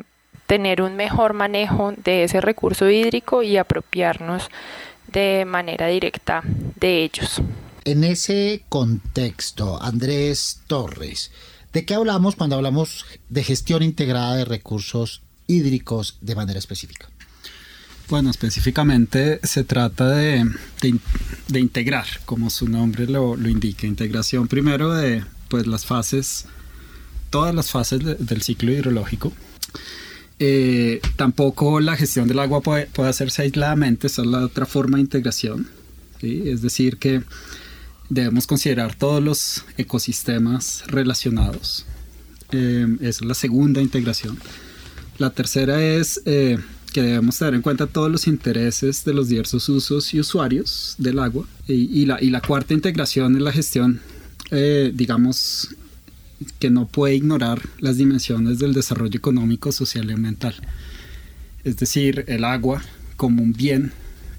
tener 0.47 0.81
un 0.81 0.95
mejor 0.95 1.33
manejo 1.33 1.93
de 1.97 2.23
ese 2.23 2.41
recurso 2.41 2.89
hídrico 2.89 3.43
y 3.43 3.57
apropiarnos 3.57 4.49
de 5.07 5.45
manera 5.45 5.87
directa 5.87 6.41
de 6.43 7.03
ellos. 7.03 7.41
En 7.83 8.03
ese 8.03 8.63
contexto, 8.69 9.81
Andrés 9.81 10.61
Torres, 10.67 11.31
¿de 11.73 11.85
qué 11.85 11.93
hablamos 11.93 12.35
cuando 12.35 12.55
hablamos 12.55 13.05
de 13.29 13.43
gestión 13.43 13.83
integrada 13.83 14.35
de 14.35 14.45
recursos 14.45 15.21
hídricos 15.47 16.17
de 16.21 16.35
manera 16.35 16.59
específica? 16.59 17.09
Bueno, 18.11 18.29
específicamente 18.29 19.39
se 19.41 19.63
trata 19.63 20.09
de, 20.09 20.45
integrar, 21.53 22.05
como 22.25 22.49
su 22.49 22.67
nombre 22.67 23.07
lo, 23.07 23.37
indica, 23.47 23.87
integración 23.87 24.49
primero 24.49 24.93
de 24.93 25.23
pues, 25.47 25.65
las 25.65 25.85
fases, 25.85 26.45
todas 27.29 27.55
las 27.55 27.71
fases 27.71 28.01
del 28.19 28.41
ciclo 28.41 28.73
hidrológico. 28.73 29.31
Eh, 30.39 30.99
tampoco 31.15 31.79
la 31.79 31.95
gestión 31.95 32.27
del 32.27 32.39
agua 32.39 32.59
puede, 32.61 32.89
hacerse 33.07 33.43
aisladamente, 33.43 34.07
esa 34.07 34.23
es 34.23 34.27
la 34.27 34.39
otra 34.39 34.65
forma 34.65 34.97
de 34.97 35.03
integración. 35.03 35.69
Es 36.21 36.61
decir, 36.61 36.97
que 36.97 37.23
debemos 38.11 38.45
considerar 38.45 38.93
todos 38.93 39.23
los 39.23 39.65
ecosistemas 39.77 40.83
relacionados. 40.87 41.85
Eh, 42.51 42.85
esa 42.99 43.07
es 43.07 43.21
la 43.21 43.33
segunda 43.33 43.81
integración. 43.81 44.37
La 45.17 45.29
tercera 45.29 45.81
es 45.81 46.21
eh, 46.25 46.59
que 46.91 47.01
debemos 47.01 47.37
tener 47.37 47.53
en 47.53 47.61
cuenta 47.61 47.87
todos 47.87 48.11
los 48.11 48.27
intereses 48.27 49.05
de 49.05 49.13
los 49.13 49.29
diversos 49.29 49.69
usos 49.69 50.13
y 50.13 50.19
usuarios 50.19 50.95
del 50.97 51.19
agua. 51.19 51.47
Y, 51.67 52.05
la, 52.05 52.21
y 52.21 52.31
la, 52.31 52.41
cuarta 52.41 52.73
integración 52.73 53.37
es 53.37 53.41
la 53.41 53.53
gestión, 53.53 54.01
eh, 54.51 54.91
digamos, 54.93 55.73
que 56.59 56.69
no 56.69 56.87
puede 56.87 57.15
ignorar 57.15 57.61
las 57.79 57.95
dimensiones 57.95 58.59
del 58.59 58.73
desarrollo 58.73 59.17
económico, 59.17 59.71
social 59.71 60.09
y 60.09 60.13
ambiental. 60.13 60.55
Es 61.63 61.77
decir, 61.77 62.25
el 62.27 62.43
agua 62.43 62.81
como 63.15 63.41
un 63.41 63.53
bien 63.53 63.93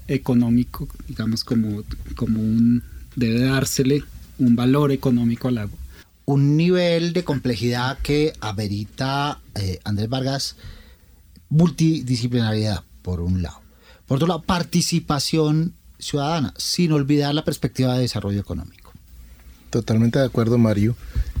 económico, 0.07 0.87
digamos, 1.07 1.43
como, 1.43 1.83
como 2.15 2.39
un, 2.39 2.83
debe 3.15 3.41
dársele 3.41 4.03
un 4.39 4.55
valor 4.55 4.91
económico 4.91 5.47
al 5.47 5.59
agua. 5.59 5.77
Un 6.25 6.55
nivel 6.55 7.13
de 7.13 7.23
complejidad 7.23 7.97
que 7.99 8.33
amerita 8.39 9.41
eh, 9.55 9.79
Andrés 9.83 10.09
Vargas 10.09 10.55
multidisciplinariedad, 11.49 12.83
por 13.01 13.21
un 13.21 13.41
lado. 13.41 13.61
Por 14.07 14.17
otro 14.17 14.27
lado, 14.27 14.41
participación 14.41 15.73
ciudadana, 15.99 16.53
sin 16.57 16.91
olvidar 16.91 17.33
la 17.35 17.45
perspectiva 17.45 17.93
de 17.93 18.01
desarrollo 18.01 18.39
económico. 18.39 18.91
Totalmente 19.69 20.19
de 20.19 20.25
acuerdo, 20.25 20.57
Mario. 20.57 20.95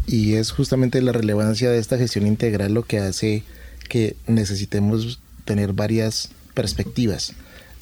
Y 0.05 0.33
es 0.33 0.51
justamente 0.51 1.01
la 1.01 1.11
relevancia 1.11 1.69
de 1.69 1.79
esta 1.79 1.97
gestión 1.97 2.27
integral 2.27 2.73
lo 2.73 2.83
que 2.83 2.99
hace 2.99 3.43
que 3.89 4.15
necesitemos 4.27 5.19
tener 5.45 5.73
varias 5.73 6.29
perspectivas. 6.53 7.33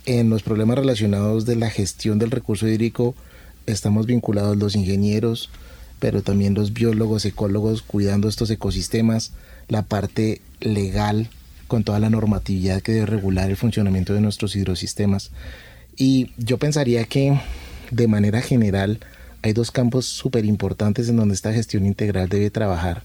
En 0.05 0.29
los 0.29 0.43
problemas 0.43 0.77
relacionados 0.77 1.45
de 1.45 1.55
la 1.55 1.69
gestión 1.69 2.19
del 2.19 2.31
recurso 2.31 2.67
hídrico 2.67 3.15
estamos 3.65 4.05
vinculados 4.05 4.57
los 4.57 4.75
ingenieros, 4.75 5.49
pero 5.99 6.21
también 6.21 6.53
los 6.53 6.73
biólogos, 6.73 7.25
ecólogos 7.25 7.81
cuidando 7.81 8.27
estos 8.27 8.49
ecosistemas, 8.49 9.31
la 9.67 9.83
parte 9.83 10.41
legal 10.59 11.29
con 11.67 11.83
toda 11.83 11.99
la 11.99 12.09
normatividad 12.09 12.81
que 12.81 12.91
debe 12.91 13.05
regular 13.05 13.49
el 13.49 13.55
funcionamiento 13.55 14.13
de 14.13 14.21
nuestros 14.21 14.55
hidrosistemas. 14.55 15.31
Y 15.95 16.31
yo 16.37 16.57
pensaría 16.57 17.05
que 17.05 17.39
de 17.91 18.07
manera 18.07 18.41
general 18.41 18.99
hay 19.41 19.53
dos 19.53 19.71
campos 19.71 20.05
súper 20.05 20.45
importantes 20.45 21.09
en 21.09 21.17
donde 21.17 21.33
esta 21.33 21.53
gestión 21.53 21.85
integral 21.85 22.29
debe 22.29 22.49
trabajar. 22.49 23.03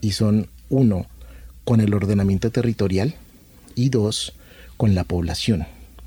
Y 0.00 0.12
son 0.12 0.48
uno, 0.68 1.06
con 1.64 1.80
el 1.80 1.94
ordenamiento 1.94 2.50
territorial 2.50 3.14
y 3.74 3.88
dos, 3.88 4.34
con 4.76 4.94
la 4.94 5.04
población. 5.04 5.66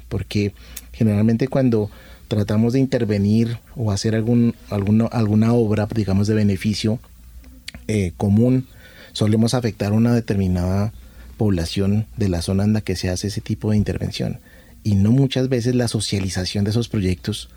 Porque 0.10 0.54
generalmente 0.92 1.48
cuando 1.48 1.90
tratamos 2.28 2.74
de 2.74 2.80
intervenir 2.80 3.58
o 3.76 3.92
hacer 3.92 4.16
algún, 4.16 4.56
alguna, 4.70 5.06
alguna 5.06 5.54
obra, 5.54 5.88
digamos, 5.94 6.28
de 6.28 6.36
beneficio 6.36 7.00
eh, 7.88 8.14
común, 8.18 8.68
solemos 9.14 9.54
afectar 9.54 9.94
una 9.94 10.14
determinada 10.14 10.94
población 11.38 12.06
de 12.18 12.30
la 12.30 12.42
zona 12.42 12.64
en 12.64 12.74
la 12.74 12.82
que 12.82 12.96
se 12.96 13.10
hace 13.10 13.28
ese 13.28 13.42
tipo 13.42 13.72
de 13.72 13.78
intervención. 13.78 14.40
Y 14.84 14.96
no 14.96 15.12
muchas 15.12 15.50
veces 15.50 15.76
la 15.76 15.88
socialización 15.88 16.64
de 16.64 16.72
esos 16.72 16.90
proyectos 16.90 17.50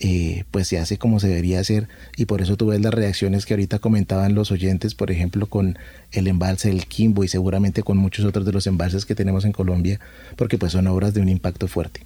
eh, 0.00 0.42
pues 0.50 0.66
se 0.66 0.78
hace 0.78 0.98
como 0.98 1.20
se 1.20 1.28
debería 1.28 1.60
hacer 1.60 1.88
y 2.16 2.24
por 2.24 2.42
eso 2.42 2.56
tú 2.56 2.66
ves 2.66 2.80
las 2.80 2.92
reacciones 2.92 3.46
que 3.46 3.54
ahorita 3.54 3.78
comentaban 3.78 4.34
los 4.34 4.50
oyentes, 4.50 4.94
por 4.94 5.12
ejemplo, 5.12 5.46
con 5.46 5.78
el 6.10 6.26
embalse 6.26 6.68
del 6.68 6.86
Quimbo 6.86 7.22
y 7.22 7.28
seguramente 7.28 7.84
con 7.84 7.96
muchos 7.96 8.24
otros 8.24 8.44
de 8.44 8.52
los 8.52 8.66
embalses 8.66 9.06
que 9.06 9.14
tenemos 9.14 9.44
en 9.44 9.52
Colombia, 9.52 10.00
porque 10.36 10.58
pues 10.58 10.72
son 10.72 10.88
obras 10.88 11.14
de 11.14 11.20
un 11.20 11.28
impacto 11.28 11.68
fuerte. 11.68 12.00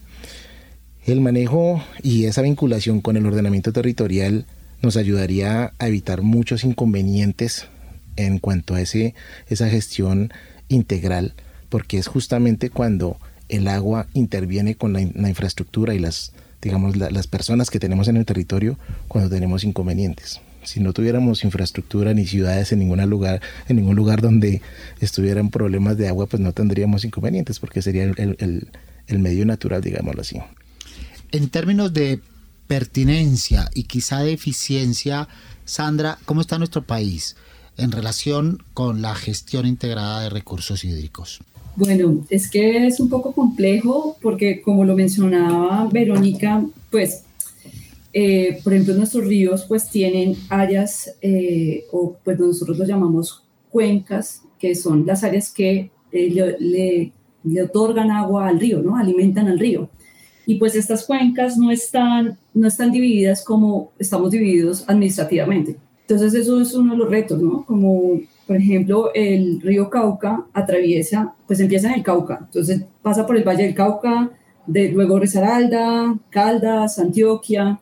El 1.08 1.22
manejo 1.22 1.82
y 2.02 2.26
esa 2.26 2.42
vinculación 2.42 3.00
con 3.00 3.16
el 3.16 3.24
ordenamiento 3.24 3.72
territorial 3.72 4.44
nos 4.82 4.98
ayudaría 4.98 5.72
a 5.78 5.88
evitar 5.88 6.20
muchos 6.20 6.64
inconvenientes 6.64 7.66
en 8.16 8.38
cuanto 8.38 8.74
a 8.74 8.82
ese, 8.82 9.14
esa 9.48 9.70
gestión 9.70 10.30
integral, 10.68 11.32
porque 11.70 11.96
es 11.96 12.08
justamente 12.08 12.68
cuando 12.68 13.16
el 13.48 13.68
agua 13.68 14.06
interviene 14.12 14.74
con 14.74 14.92
la, 14.92 15.00
infraestructura 15.00 15.94
y 15.94 15.98
las, 15.98 16.32
digamos, 16.60 16.98
las 16.98 17.26
personas 17.26 17.70
que 17.70 17.80
tenemos 17.80 18.08
en 18.08 18.18
el 18.18 18.26
territorio 18.26 18.78
cuando 19.08 19.30
tenemos 19.30 19.64
inconvenientes. 19.64 20.42
Si 20.62 20.78
no 20.78 20.92
tuviéramos 20.92 21.42
infraestructura 21.42 22.12
ni 22.12 22.26
ciudades 22.26 22.70
en 22.72 22.80
ningún 22.80 23.00
lugar, 23.08 23.40
en 23.66 23.76
ningún 23.76 23.96
lugar 23.96 24.20
donde 24.20 24.60
estuvieran 25.00 25.48
problemas 25.48 25.96
de 25.96 26.06
agua, 26.06 26.26
pues 26.26 26.42
no 26.42 26.52
tendríamos 26.52 27.06
inconvenientes, 27.06 27.60
porque 27.60 27.80
sería 27.80 28.04
el, 28.04 28.68
el 29.06 29.18
medio 29.20 29.46
natural, 29.46 29.80
digámoslo 29.80 30.20
así. 30.20 30.38
En 31.32 31.48
términos 31.48 31.92
de 31.92 32.20
pertinencia 32.66 33.70
y 33.74 33.84
quizá 33.84 34.20
de 34.20 34.32
eficiencia, 34.32 35.28
Sandra, 35.64 36.18
¿cómo 36.24 36.40
está 36.40 36.58
nuestro 36.58 36.82
país? 36.82 37.36
en 37.78 37.92
relación 37.92 38.58
con 38.74 39.00
la 39.00 39.14
gestión 39.14 39.64
integrada 39.66 40.22
de 40.22 40.30
recursos 40.30 40.84
hídricos? 40.84 41.40
Bueno, 41.76 42.26
es 42.28 42.50
que 42.50 42.86
es 42.88 42.98
un 42.98 43.08
poco 43.08 43.32
complejo 43.32 44.16
porque 44.20 44.60
como 44.60 44.84
lo 44.84 44.96
mencionaba 44.96 45.88
Verónica, 45.90 46.64
pues, 46.90 47.22
eh, 48.12 48.58
por 48.64 48.72
ejemplo, 48.72 48.94
nuestros 48.94 49.24
ríos 49.24 49.64
pues 49.66 49.88
tienen 49.88 50.36
áreas, 50.48 51.14
eh, 51.22 51.84
o 51.92 52.16
pues 52.24 52.38
nosotros 52.38 52.76
lo 52.78 52.84
llamamos 52.84 53.44
cuencas, 53.70 54.42
que 54.58 54.74
son 54.74 55.06
las 55.06 55.22
áreas 55.22 55.50
que 55.52 55.90
eh, 56.10 56.56
le, 56.58 57.12
le, 57.44 57.62
otorgan 57.62 58.10
agua 58.10 58.48
al 58.48 58.58
río, 58.58 58.82
¿no? 58.82 58.96
Alimentan 58.96 59.46
al 59.46 59.58
río. 59.58 59.88
Y 60.48 60.54
pues 60.54 60.74
estas 60.74 61.04
cuencas 61.04 61.58
no 61.58 61.70
están, 61.70 62.38
no 62.54 62.68
están 62.68 62.90
divididas 62.90 63.44
como 63.44 63.92
estamos 63.98 64.30
divididos 64.30 64.82
administrativamente. 64.88 65.76
Entonces 66.00 66.32
eso 66.32 66.58
es 66.58 66.72
uno 66.72 66.92
de 66.92 66.96
los 66.96 67.10
retos, 67.10 67.38
¿no? 67.38 67.66
Como 67.66 68.18
por 68.46 68.56
ejemplo 68.56 69.10
el 69.12 69.60
río 69.60 69.90
Cauca 69.90 70.46
atraviesa, 70.54 71.34
pues 71.46 71.60
empieza 71.60 71.88
en 71.88 71.96
el 71.96 72.02
Cauca, 72.02 72.38
entonces 72.40 72.82
pasa 73.02 73.26
por 73.26 73.36
el 73.36 73.44
Valle 73.46 73.64
del 73.64 73.74
Cauca, 73.74 74.30
de, 74.66 74.90
luego 74.90 75.18
Risaralda, 75.18 76.18
Caldas, 76.30 76.98
Antioquia, 76.98 77.78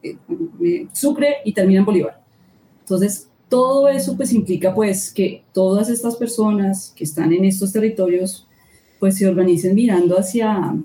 eh, 0.00 0.16
eh, 0.64 0.86
Sucre 0.92 1.38
y 1.44 1.52
termina 1.52 1.80
en 1.80 1.84
Bolívar. 1.84 2.22
Entonces 2.78 3.28
todo 3.48 3.88
eso 3.88 4.16
pues 4.16 4.32
implica 4.32 4.72
pues 4.72 5.12
que 5.12 5.42
todas 5.52 5.90
estas 5.90 6.14
personas 6.14 6.92
que 6.94 7.02
están 7.02 7.32
en 7.32 7.44
estos 7.44 7.72
territorios 7.72 8.46
pues 9.00 9.16
se 9.16 9.26
organicen 9.26 9.74
mirando 9.74 10.16
hacia, 10.16 10.76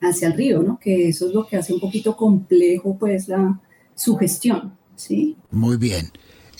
hacia 0.00 0.28
el 0.28 0.34
río, 0.34 0.62
¿no? 0.62 0.78
Que 0.78 1.08
eso 1.08 1.28
es 1.28 1.34
lo 1.34 1.46
que 1.46 1.56
hace 1.56 1.72
un 1.72 1.80
poquito 1.80 2.16
complejo 2.16 2.96
pues 2.98 3.28
la, 3.28 3.60
su 3.94 4.16
gestión. 4.16 4.78
¿sí? 4.96 5.36
Muy 5.50 5.76
bien. 5.76 6.10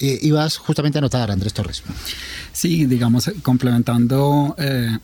Eh, 0.00 0.18
ibas 0.23 0.59
justamente 0.59 0.99
a 0.99 1.00
notar, 1.00 1.30
Andrés 1.30 1.52
Torres. 1.52 1.83
Sí, 2.52 2.87
digamos, 2.87 3.30
complementando, 3.42 4.54
eh, 4.59 4.97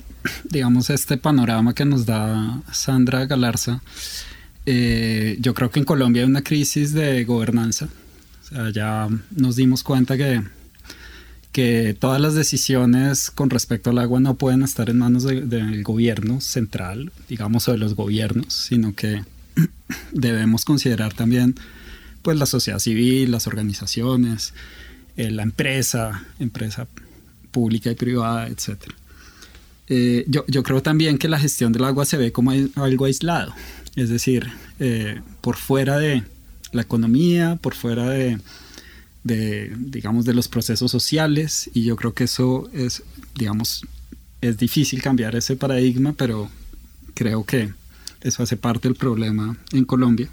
digamos, 0.44 0.88
este 0.90 1.16
panorama 1.16 1.74
que 1.74 1.84
nos 1.84 2.06
da 2.06 2.62
Sandra 2.72 3.26
Galarza, 3.26 3.82
eh, 4.66 5.36
yo 5.40 5.52
creo 5.52 5.70
que 5.70 5.80
en 5.80 5.84
Colombia 5.84 6.22
hay 6.22 6.28
una 6.28 6.42
crisis 6.42 6.92
de 6.92 7.24
gobernanza. 7.24 7.88
O 8.42 8.46
sea, 8.46 8.70
ya 8.70 9.08
nos 9.30 9.56
dimos 9.56 9.82
cuenta 9.82 10.16
que, 10.16 10.42
que 11.54 11.96
todas 11.96 12.20
las 12.20 12.34
decisiones 12.34 13.30
con 13.30 13.48
respecto 13.48 13.90
al 13.90 13.98
agua 13.98 14.18
no 14.18 14.34
pueden 14.34 14.64
estar 14.64 14.90
en 14.90 14.98
manos 14.98 15.22
del 15.22 15.84
gobierno 15.84 16.40
central, 16.40 17.12
digamos, 17.28 17.68
o 17.68 17.72
de 17.72 17.78
los 17.78 17.94
gobiernos, 17.94 18.52
sino 18.52 18.92
que 18.96 19.22
debemos 20.12 20.64
considerar 20.64 21.14
también 21.14 21.54
pues 22.22 22.36
la 22.38 22.46
sociedad 22.46 22.80
civil, 22.80 23.30
las 23.30 23.46
organizaciones, 23.46 24.52
eh, 25.16 25.30
la 25.30 25.44
empresa, 25.44 26.24
empresa 26.40 26.88
pública 27.52 27.88
y 27.92 27.94
privada, 27.94 28.48
etc. 28.48 28.90
Eh, 29.86 30.24
yo, 30.26 30.62
creo 30.64 30.82
también 30.82 31.18
que 31.18 31.28
la 31.28 31.38
gestión 31.38 31.72
del 31.72 31.84
agua 31.84 32.04
se 32.04 32.16
ve 32.16 32.32
como 32.32 32.50
algo 32.50 33.04
aislado, 33.04 33.54
es 33.94 34.08
decir, 34.08 34.48
eh, 34.80 35.20
por 35.40 35.54
fuera 35.54 35.98
de 35.98 36.24
la 36.72 36.82
economía, 36.82 37.60
por 37.62 37.76
fuera 37.76 38.10
de, 38.10 38.40
de, 39.24 39.72
digamos, 39.76 40.24
de 40.24 40.34
los 40.34 40.48
procesos 40.48 40.90
sociales 40.90 41.70
y 41.74 41.82
yo 41.82 41.96
creo 41.96 42.14
que 42.14 42.24
eso 42.24 42.70
es, 42.72 43.02
digamos, 43.34 43.84
es 44.40 44.56
difícil 44.58 45.02
cambiar 45.02 45.34
ese 45.34 45.56
paradigma, 45.56 46.12
pero 46.12 46.48
creo 47.14 47.44
que 47.44 47.72
eso 48.20 48.42
hace 48.42 48.56
parte 48.56 48.88
del 48.88 48.96
problema 48.96 49.56
en 49.72 49.84
Colombia. 49.84 50.28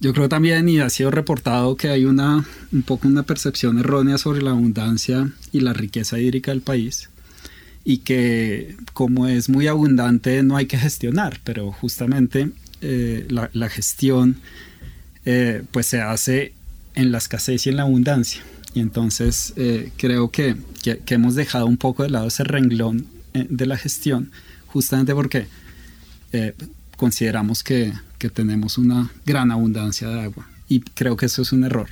Yo 0.00 0.14
creo 0.14 0.28
también, 0.28 0.68
y 0.68 0.80
ha 0.80 0.88
sido 0.88 1.10
reportado, 1.10 1.76
que 1.76 1.88
hay 1.88 2.06
una, 2.06 2.44
un 2.72 2.82
poco 2.82 3.06
una 3.06 3.22
percepción 3.22 3.78
errónea 3.78 4.18
sobre 4.18 4.42
la 4.42 4.50
abundancia 4.50 5.30
y 5.52 5.60
la 5.60 5.72
riqueza 5.72 6.18
hídrica 6.18 6.50
del 6.50 6.62
país 6.62 7.10
y 7.84 7.98
que 7.98 8.76
como 8.92 9.26
es 9.26 9.48
muy 9.48 9.66
abundante 9.66 10.42
no 10.42 10.56
hay 10.56 10.66
que 10.66 10.78
gestionar, 10.78 11.40
pero 11.44 11.72
justamente 11.72 12.50
eh, 12.80 13.26
la, 13.28 13.68
gestión 13.68 14.36
eh, 15.24 15.62
pues 15.70 15.86
se 15.86 16.00
hace 16.00 16.52
en 16.94 17.12
la 17.12 17.18
escasez 17.18 17.66
y 17.66 17.70
en 17.70 17.76
la 17.76 17.82
abundancia. 17.82 18.42
Y 18.74 18.80
entonces 18.80 19.52
eh, 19.56 19.90
creo 19.96 20.30
que, 20.30 20.56
que, 20.82 21.14
hemos 21.14 21.34
dejado 21.34 21.66
un 21.66 21.76
poco 21.76 22.02
de 22.02 22.10
lado 22.10 22.28
ese 22.28 22.44
renglón 22.44 23.06
de 23.32 23.66
la 23.66 23.76
gestión, 23.76 24.30
justamente 24.66 25.14
porque 25.14 25.46
consideramos 26.96 27.64
que, 27.64 27.92
que 28.18 28.28
tenemos 28.28 28.78
una 28.78 29.10
gran 29.24 29.50
abundancia 29.50 30.08
de 30.08 30.20
agua. 30.20 30.48
Y 30.68 30.80
creo 30.80 31.16
que 31.16 31.26
eso 31.26 31.42
es 31.42 31.52
un 31.52 31.64
error. 31.64 31.88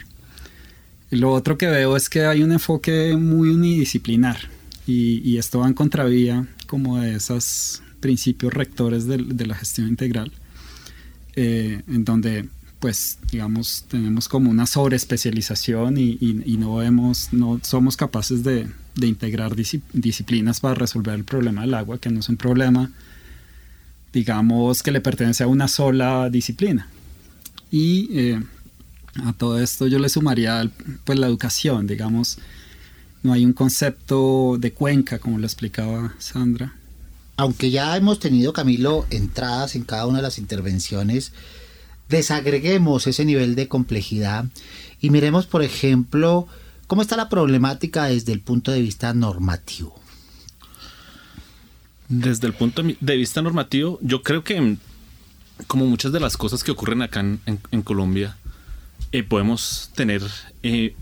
Lo 1.10 1.32
otro 1.32 1.56
que 1.56 1.66
veo 1.66 1.96
es 1.96 2.08
que 2.08 2.26
hay 2.26 2.42
un 2.42 2.52
enfoque 2.52 3.16
muy 3.16 3.48
unidisciplinar 3.48 4.36
y, 4.86 5.36
esto 5.36 5.60
va 5.60 5.68
en 5.68 5.74
contravía 5.74 6.46
como 6.66 6.98
de 6.98 7.14
esos 7.14 7.82
principios 8.00 8.54
rectores 8.54 9.06
de, 9.06 9.46
la 9.46 9.54
gestión 9.54 9.88
integral, 9.88 10.32
eh, 11.36 11.82
en 11.88 12.04
donde 12.04 12.48
pues 12.80 13.18
digamos 13.30 13.84
tenemos 13.88 14.28
como 14.28 14.50
una 14.50 14.66
sobreespecialización 14.66 15.98
y, 15.98 16.16
y, 16.20 16.56
no 16.56 16.76
vemos, 16.76 17.28
no 17.32 17.60
somos 17.62 17.96
capaces 17.96 18.44
de, 18.44 18.68
integrar 19.00 19.54
disciplinas 19.54 20.58
para 20.58 20.74
resolver 20.74 21.14
el 21.14 21.24
problema 21.24 21.60
del 21.60 21.74
agua, 21.74 21.98
que 21.98 22.10
no 22.10 22.20
es 22.20 22.28
un 22.28 22.36
problema 22.36 22.90
digamos 24.12 24.82
que 24.82 24.90
le 24.90 25.00
pertenece 25.00 25.44
a 25.44 25.46
una 25.46 25.68
sola 25.68 26.30
disciplina. 26.30 26.88
Y 27.70 28.08
eh, 28.18 28.42
a 29.24 29.32
todo 29.32 29.60
esto 29.60 29.86
yo 29.86 29.98
le 29.98 30.08
sumaría 30.08 30.70
pues 31.04 31.18
la 31.18 31.26
educación, 31.26 31.86
digamos, 31.86 32.38
no 33.22 33.32
hay 33.32 33.44
un 33.44 33.52
concepto 33.52 34.56
de 34.58 34.72
cuenca, 34.72 35.18
como 35.18 35.38
lo 35.38 35.46
explicaba 35.46 36.14
Sandra. 36.18 36.74
Aunque 37.36 37.70
ya 37.70 37.96
hemos 37.96 38.18
tenido, 38.18 38.52
Camilo, 38.52 39.06
entradas 39.10 39.76
en 39.76 39.84
cada 39.84 40.06
una 40.06 40.18
de 40.18 40.22
las 40.22 40.38
intervenciones, 40.38 41.32
desagreguemos 42.08 43.06
ese 43.06 43.24
nivel 43.24 43.54
de 43.54 43.68
complejidad 43.68 44.46
y 45.00 45.10
miremos, 45.10 45.46
por 45.46 45.62
ejemplo, 45.62 46.46
cómo 46.86 47.02
está 47.02 47.16
la 47.16 47.28
problemática 47.28 48.04
desde 48.04 48.32
el 48.32 48.40
punto 48.40 48.72
de 48.72 48.80
vista 48.80 49.12
normativo. 49.14 49.98
Desde 52.08 52.46
el 52.46 52.54
punto 52.54 52.82
de 52.82 53.16
vista 53.16 53.42
normativo, 53.42 53.98
yo 54.00 54.22
creo 54.22 54.42
que 54.42 54.76
como 55.66 55.86
muchas 55.86 56.12
de 56.12 56.20
las 56.20 56.36
cosas 56.36 56.62
que 56.62 56.70
ocurren 56.70 57.02
acá 57.02 57.20
en, 57.20 57.82
Colombia, 57.82 58.36
eh, 59.12 59.22
podemos 59.22 59.90
tener 59.94 60.22
eh, 60.62 60.94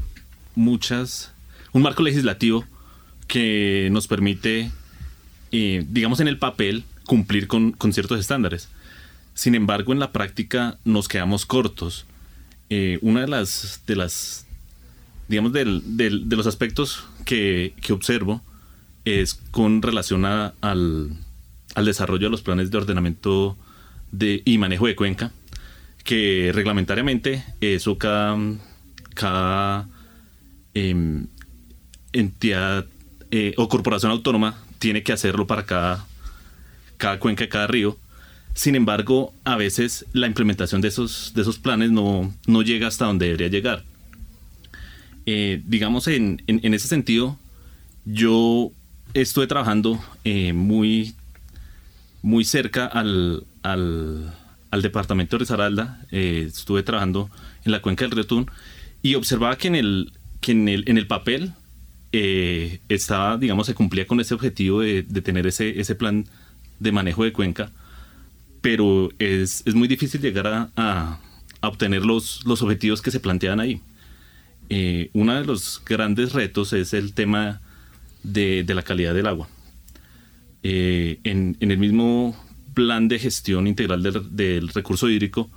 muchas 0.54 1.32
un 1.72 1.82
marco 1.82 2.02
legislativo 2.02 2.64
que 3.28 3.88
nos 3.92 4.06
permite, 4.06 4.70
eh, 5.52 5.84
digamos 5.88 6.20
en 6.20 6.28
el 6.28 6.38
papel, 6.38 6.84
cumplir 7.04 7.48
con, 7.48 7.76
ciertos 7.92 8.18
estándares. 8.18 8.68
Sin 9.37 9.55
embargo, 9.55 9.93
en 9.93 9.99
la 9.99 10.12
práctica 10.12 10.78
nos 10.87 11.09
quedamos 11.09 11.45
cortos. 11.45 12.07
Eh, 12.71 12.99
una 13.02 13.21
de 13.21 13.28
las, 13.28 13.83
de 13.87 13.95
las 13.95 14.47
digamos, 15.28 15.52
del, 15.52 15.83
de 15.85 16.37
los 16.37 16.47
aspectos 16.47 17.05
que, 17.26 17.75
observo 17.90 18.42
es 19.05 19.35
con 19.51 19.83
relación 19.83 20.25
al, 20.25 20.55
al, 20.62 21.85
desarrollo 21.85 22.27
de 22.27 22.31
los 22.31 22.40
planes 22.40 22.70
de 22.70 22.79
ordenamiento 22.79 23.59
de, 24.11 24.40
y 24.46 24.57
manejo 24.57 24.87
de 24.87 24.96
cuenca, 24.96 25.33
que 26.03 26.51
reglamentariamente 26.55 27.44
eso 27.61 27.99
cada, 27.99 28.38
cada 29.14 29.87
em, 30.72 31.27
entidad 32.14 32.87
eh, 33.31 33.53
o 33.59 33.68
corporación 33.68 34.12
autónoma 34.12 34.59
tiene 34.79 35.03
que 35.03 35.12
hacerlo 35.12 35.46
para 35.46 35.66
cada, 35.66 36.07
cada 36.96 37.18
cuenca, 37.18 37.46
cada 37.51 37.66
río. 37.66 37.99
Sin 38.57 38.75
embargo, 38.75 39.35
a 39.45 39.57
veces 39.57 40.07
la 40.14 40.27
implementación 40.27 40.81
de 40.81 40.88
esos, 40.88 41.33
de 41.35 41.42
esos 41.42 41.59
planes 41.59 41.90
no, 41.90 42.35
no 42.47 42.62
llega 42.62 42.88
hasta 42.88 43.05
donde 43.05 43.27
debería 43.27 43.49
llegar. 43.49 43.85
Eh, 45.27 45.61
digamos, 45.66 46.09
en, 46.09 46.42
en, 46.47 46.73
ese 46.73 46.88
sentido, 46.88 47.38
yo 48.07 48.73
estuve 49.12 49.47
trabajando 49.47 50.03
eh, 50.25 50.55
muy, 50.55 51.14
muy 52.23 52.47
cerca 52.47 52.87
al, 52.87 53.45
al, 53.62 54.33
departamento 54.81 55.37
de 55.37 55.40
Risaralda, 55.40 56.01
estuve 56.11 56.83
trabajando 56.83 57.31
en 57.64 57.73
la 57.73 57.83
cuenca 57.83 58.05
del 58.05 58.12
Río 58.12 58.27
Tun 58.27 58.51
y 59.03 59.16
observaba 59.16 59.57
que 59.57 59.69
en 59.69 59.75
el, 59.75 60.12
que 60.40 60.53
en 60.53 60.69
el, 60.69 60.85
en 60.88 60.97
el 60.97 61.07
papel 61.07 61.53
eh, 62.12 62.81
estaba, 62.88 63.37
digamos, 63.37 63.66
se 63.66 63.75
cumplía 63.75 64.07
con 64.07 64.21
ese 64.21 64.33
objetivo 64.33 64.81
de, 64.81 65.03
tener 65.03 65.47
ese, 65.47 65.79
ese, 65.79 65.95
plan 65.95 66.25
de 66.81 66.92
manejo 66.92 67.25
de 67.25 67.33
cuenca, 67.33 67.71
pero 68.66 69.11
es, 69.20 69.62
muy 69.76 69.87
difícil 69.87 70.20
llegar 70.20 70.72
a, 70.74 71.20
obtener 71.61 72.05
los, 72.05 72.44
los, 72.44 72.62
objetivos 72.62 73.00
que 73.00 73.12
se 73.12 73.20
plantean 73.20 73.61
ahí. 73.61 73.81
Eh, 74.70 75.09
uno 75.12 75.37
de 75.37 75.44
los 75.44 75.81
grandes 75.87 76.33
retos 76.33 76.72
es 76.72 76.92
el 76.92 77.12
tema 77.14 77.61
de, 78.24 78.64
la 78.66 78.83
calidad 78.83 79.14
del 79.14 79.29
agua. 79.29 79.48
Eh, 80.64 81.20
en, 81.22 81.57
el 81.61 81.79
mismo 81.79 82.37
plan 82.74 83.07
de 83.07 83.20
gestión 83.20 83.68
integral 83.68 84.02
del 84.02 84.68
recurso 84.70 85.09
hídrico, 85.09 85.48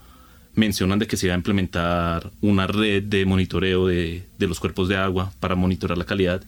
mencionan 0.53 0.99
de 0.99 1.07
que 1.07 1.17
se 1.17 1.25
iba 1.25 1.33
a 1.33 1.37
implementar 1.37 2.29
una 2.41 2.67
red 2.67 3.01
de 3.01 3.25
monitoreo 3.25 3.87
de, 3.87 4.23
los 4.37 4.59
cuerpos 4.59 4.87
de 4.87 4.97
agua 4.97 5.33
para 5.39 5.55
monitorar 5.55 5.97
la 5.97 6.05
calidad 6.05 6.43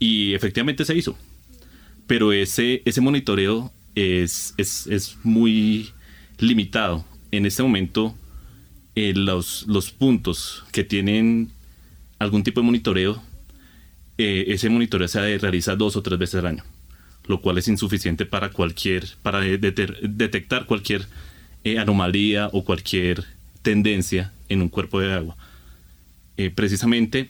y 0.00 0.34
efectivamente 0.34 0.84
se 0.84 0.96
hizo. 0.96 1.16
Pero 2.08 2.32
ese, 2.32 2.82
ese 2.84 3.00
monitoreo 3.00 3.72
es, 3.96 4.54
es, 4.56 5.18
muy 5.24 5.90
limitado. 6.38 7.04
En 7.32 7.46
este 7.46 7.62
momento, 7.62 8.14
eh, 8.94 9.12
los, 9.14 9.66
los 9.66 9.90
puntos 9.90 10.64
que 10.70 10.84
tienen 10.84 11.50
algún 12.18 12.42
tipo 12.44 12.60
de 12.60 12.66
monitoreo, 12.66 13.22
eh, 14.18 14.44
ese 14.48 14.70
monitoreo 14.70 15.08
se 15.08 15.38
realiza 15.38 15.76
dos 15.76 15.96
o 15.96 16.02
tres 16.02 16.18
veces 16.18 16.36
al 16.36 16.46
año, 16.46 16.64
lo 17.26 17.40
cual 17.40 17.58
es 17.58 17.68
insuficiente 17.68 18.24
para 18.24 18.50
cualquier, 18.50 19.06
para 19.22 19.40
detectar 19.40 20.66
cualquier 20.66 21.06
eh, 21.64 21.78
anomalía 21.78 22.48
o 22.52 22.64
cualquier 22.64 23.24
tendencia 23.62 24.32
en 24.48 24.62
un 24.62 24.68
cuerpo 24.68 25.00
de 25.00 25.12
agua. 25.12 25.36
Eh, 26.36 26.50
precisamente, 26.50 27.28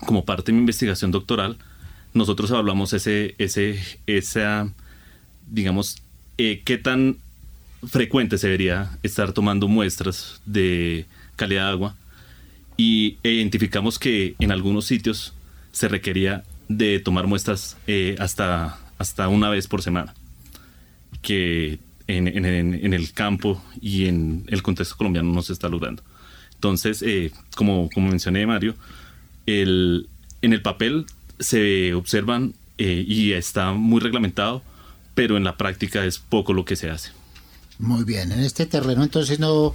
como 0.00 0.24
parte 0.24 0.50
de 0.50 0.54
mi 0.54 0.60
investigación 0.60 1.10
doctoral, 1.10 1.56
nosotros 2.14 2.50
evaluamos 2.50 2.92
ese, 2.92 3.34
ese, 3.38 3.80
esa, 4.06 4.72
digamos, 5.52 6.02
eh, 6.38 6.62
qué 6.64 6.78
tan 6.78 7.18
frecuente 7.86 8.38
se 8.38 8.46
debería 8.46 8.98
estar 9.02 9.32
tomando 9.32 9.68
muestras 9.68 10.40
de 10.46 11.06
calidad 11.36 11.66
de 11.66 11.70
agua 11.70 11.96
y 12.76 13.18
identificamos 13.22 13.98
que 13.98 14.34
en 14.38 14.52
algunos 14.52 14.86
sitios 14.86 15.34
se 15.72 15.88
requería 15.88 16.44
de 16.68 17.00
tomar 17.00 17.26
muestras 17.26 17.76
hasta, 18.18 18.78
hasta 18.98 19.28
una 19.28 19.50
vez 19.50 19.66
por 19.66 19.82
semana, 19.82 20.14
que 21.22 21.78
en, 22.06 22.94
el 22.94 23.12
campo 23.12 23.62
y 23.80 24.06
en 24.06 24.44
el 24.48 24.62
contexto 24.62 24.96
colombiano 24.96 25.32
no 25.32 25.42
se 25.42 25.52
está 25.52 25.68
logrando. 25.68 26.02
Entonces, 26.54 27.02
eh, 27.02 27.32
como, 27.56 27.88
como 27.92 28.08
mencioné 28.08 28.46
Mario, 28.46 28.74
el, 29.46 30.08
en 30.42 30.52
el 30.52 30.62
papel 30.62 31.06
se 31.38 31.94
observan 31.94 32.54
eh, 32.78 33.04
y 33.06 33.32
está 33.32 33.72
muy 33.72 34.00
reglamentado, 34.00 34.62
pero 35.14 35.36
en 35.36 35.44
la 35.44 35.56
práctica 35.56 36.04
es 36.04 36.18
poco 36.18 36.52
lo 36.52 36.64
que 36.64 36.76
se 36.76 36.90
hace. 36.90 37.10
Muy 37.78 38.04
bien, 38.04 38.32
en 38.32 38.40
este 38.40 38.66
terreno 38.66 39.02
entonces 39.02 39.40
no 39.40 39.74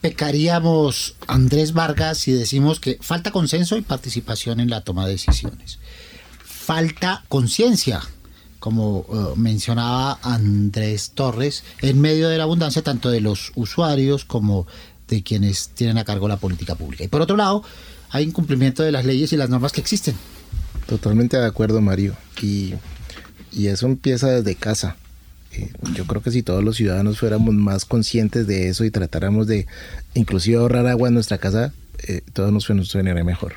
pecaríamos 0.00 1.16
Andrés 1.26 1.72
Vargas 1.72 2.18
si 2.18 2.32
decimos 2.32 2.80
que 2.80 2.98
falta 3.00 3.30
consenso 3.30 3.76
y 3.76 3.82
participación 3.82 4.60
en 4.60 4.70
la 4.70 4.82
toma 4.82 5.06
de 5.06 5.12
decisiones. 5.12 5.78
Falta 6.44 7.24
conciencia 7.28 8.02
como 8.58 9.06
eh, 9.12 9.38
mencionaba 9.38 10.18
Andrés 10.22 11.12
Torres, 11.14 11.62
en 11.82 12.00
medio 12.00 12.28
de 12.28 12.36
la 12.36 12.42
abundancia 12.42 12.82
tanto 12.82 13.10
de 13.10 13.20
los 13.20 13.52
usuarios 13.54 14.24
como 14.24 14.66
de 15.06 15.22
quienes 15.22 15.68
tienen 15.68 15.98
a 15.98 16.04
cargo 16.04 16.26
la 16.26 16.38
política 16.38 16.74
pública. 16.74 17.04
Y 17.04 17.08
por 17.08 17.20
otro 17.20 17.36
lado, 17.36 17.62
hay 18.10 18.24
incumplimiento 18.24 18.82
de 18.82 18.90
las 18.90 19.04
leyes 19.04 19.32
y 19.32 19.36
las 19.36 19.50
normas 19.50 19.70
que 19.70 19.80
existen. 19.80 20.16
Totalmente 20.88 21.36
de 21.36 21.46
acuerdo, 21.46 21.80
Mario. 21.80 22.16
Y, 22.42 22.74
y 23.56 23.68
eso 23.68 23.86
empieza 23.86 24.28
desde 24.28 24.54
casa. 24.54 24.96
Eh, 25.52 25.70
yo 25.94 26.06
creo 26.06 26.20
que 26.22 26.30
si 26.30 26.42
todos 26.42 26.62
los 26.62 26.76
ciudadanos 26.76 27.18
fuéramos 27.18 27.54
más 27.54 27.86
conscientes 27.86 28.46
de 28.46 28.68
eso 28.68 28.84
y 28.84 28.90
tratáramos 28.90 29.46
de 29.46 29.66
inclusive 30.12 30.58
ahorrar 30.58 30.86
agua 30.86 31.08
en 31.08 31.14
nuestra 31.14 31.38
casa, 31.38 31.72
eh, 32.06 32.20
todo 32.34 32.52
nos 32.52 32.66
funcionaría 32.66 33.24
mejor. 33.24 33.54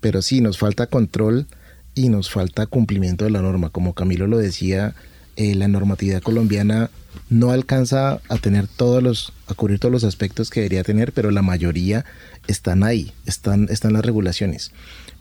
Pero 0.00 0.20
sí, 0.20 0.42
nos 0.42 0.58
falta 0.58 0.86
control 0.86 1.46
y 1.94 2.10
nos 2.10 2.30
falta 2.30 2.66
cumplimiento 2.66 3.24
de 3.24 3.30
la 3.30 3.40
norma. 3.40 3.70
Como 3.70 3.94
Camilo 3.94 4.26
lo 4.26 4.36
decía, 4.36 4.94
eh, 5.36 5.54
la 5.54 5.66
normatividad 5.66 6.20
colombiana 6.20 6.90
no 7.30 7.52
alcanza 7.52 8.20
a 8.28 8.36
tener 8.36 8.66
todos 8.66 9.02
los, 9.02 9.32
a 9.46 9.54
cubrir 9.54 9.78
todos 9.78 9.92
los 9.92 10.04
aspectos 10.04 10.50
que 10.50 10.60
debería 10.60 10.84
tener, 10.84 11.12
pero 11.12 11.30
la 11.30 11.40
mayoría 11.40 12.04
están 12.48 12.84
ahí, 12.84 13.14
están, 13.24 13.68
están 13.70 13.94
las 13.94 14.04
regulaciones. 14.04 14.72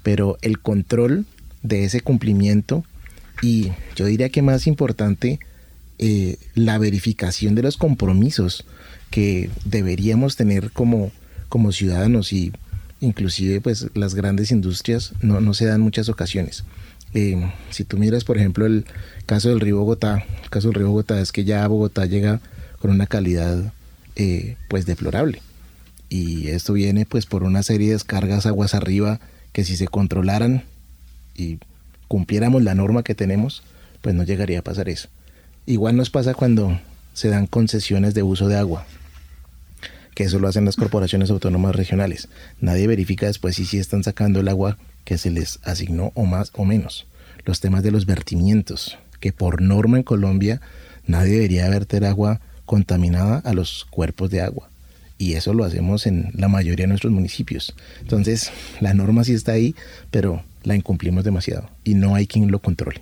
Pero 0.03 0.37
el 0.41 0.59
control 0.59 1.25
de 1.63 1.85
ese 1.85 2.01
cumplimiento 2.01 2.83
y 3.41 3.71
yo 3.95 4.05
diría 4.05 4.29
que 4.29 4.41
más 4.41 4.67
importante, 4.67 5.39
eh, 5.97 6.37
la 6.55 6.77
verificación 6.77 7.55
de 7.55 7.63
los 7.63 7.77
compromisos 7.77 8.65
que 9.09 9.49
deberíamos 9.65 10.35
tener 10.35 10.71
como, 10.71 11.11
como 11.49 11.71
ciudadanos 11.71 12.33
y 12.33 12.53
inclusive 13.01 13.61
pues 13.61 13.87
las 13.93 14.15
grandes 14.15 14.51
industrias 14.51 15.13
no, 15.21 15.41
no 15.41 15.53
se 15.53 15.65
dan 15.65 15.81
muchas 15.81 16.09
ocasiones. 16.09 16.63
Eh, 17.13 17.51
si 17.71 17.83
tú 17.83 17.97
miras, 17.97 18.23
por 18.23 18.37
ejemplo, 18.37 18.65
el 18.65 18.85
caso 19.25 19.49
del 19.49 19.59
río 19.59 19.77
Bogotá, 19.77 20.25
el 20.43 20.49
caso 20.49 20.69
del 20.69 20.75
río 20.75 20.87
Bogotá 20.87 21.19
es 21.19 21.31
que 21.31 21.43
ya 21.43 21.67
Bogotá 21.67 22.05
llega 22.05 22.39
con 22.79 22.89
una 22.91 23.05
calidad 23.05 23.73
eh, 24.15 24.55
pues 24.69 24.85
deplorable. 24.85 25.41
Y 26.09 26.49
esto 26.49 26.73
viene 26.73 27.05
pues 27.05 27.25
por 27.25 27.43
una 27.43 27.63
serie 27.63 27.87
de 27.87 27.93
descargas 27.93 28.45
aguas 28.45 28.75
arriba 28.75 29.19
que 29.53 29.63
si 29.63 29.75
se 29.75 29.87
controlaran 29.87 30.63
y 31.35 31.59
cumpliéramos 32.11 32.61
la 32.61 32.75
norma 32.75 33.03
que 33.03 33.15
tenemos, 33.15 33.63
pues 34.01 34.13
no 34.13 34.23
llegaría 34.23 34.59
a 34.59 34.63
pasar 34.63 34.89
eso. 34.89 35.07
Igual 35.65 35.95
nos 35.95 36.09
pasa 36.09 36.33
cuando 36.33 36.77
se 37.13 37.29
dan 37.29 37.47
concesiones 37.47 38.13
de 38.13 38.21
uso 38.21 38.49
de 38.49 38.57
agua, 38.57 38.85
que 40.13 40.25
eso 40.25 40.37
lo 40.37 40.49
hacen 40.49 40.65
las 40.65 40.75
corporaciones 40.75 41.29
autónomas 41.29 41.73
regionales. 41.73 42.27
Nadie 42.59 42.85
verifica 42.87 43.27
después 43.27 43.55
si 43.55 43.63
sí 43.63 43.77
están 43.77 44.03
sacando 44.03 44.41
el 44.41 44.49
agua 44.49 44.77
que 45.05 45.17
se 45.17 45.31
les 45.31 45.59
asignó 45.63 46.11
o 46.13 46.25
más 46.25 46.51
o 46.53 46.65
menos. 46.65 47.07
Los 47.45 47.61
temas 47.61 47.81
de 47.81 47.91
los 47.91 48.05
vertimientos, 48.05 48.97
que 49.21 49.31
por 49.31 49.61
norma 49.61 49.95
en 49.95 50.03
Colombia 50.03 50.59
nadie 51.07 51.35
debería 51.35 51.69
verter 51.69 52.03
agua 52.03 52.41
contaminada 52.65 53.37
a 53.37 53.53
los 53.53 53.85
cuerpos 53.89 54.29
de 54.29 54.41
agua. 54.41 54.69
Y 55.17 55.35
eso 55.35 55.53
lo 55.53 55.63
hacemos 55.63 56.05
en 56.05 56.33
la 56.33 56.49
mayoría 56.49 56.83
de 56.83 56.89
nuestros 56.89 57.13
municipios. 57.13 57.73
Entonces, 58.01 58.51
la 58.81 58.93
norma 58.93 59.23
sí 59.23 59.31
está 59.31 59.53
ahí, 59.53 59.75
pero 60.09 60.43
la 60.63 60.75
incumplimos 60.75 61.23
demasiado 61.23 61.69
y 61.83 61.93
no 61.93 62.15
hay 62.15 62.27
quien 62.27 62.51
lo 62.51 62.59
controle. 62.59 63.01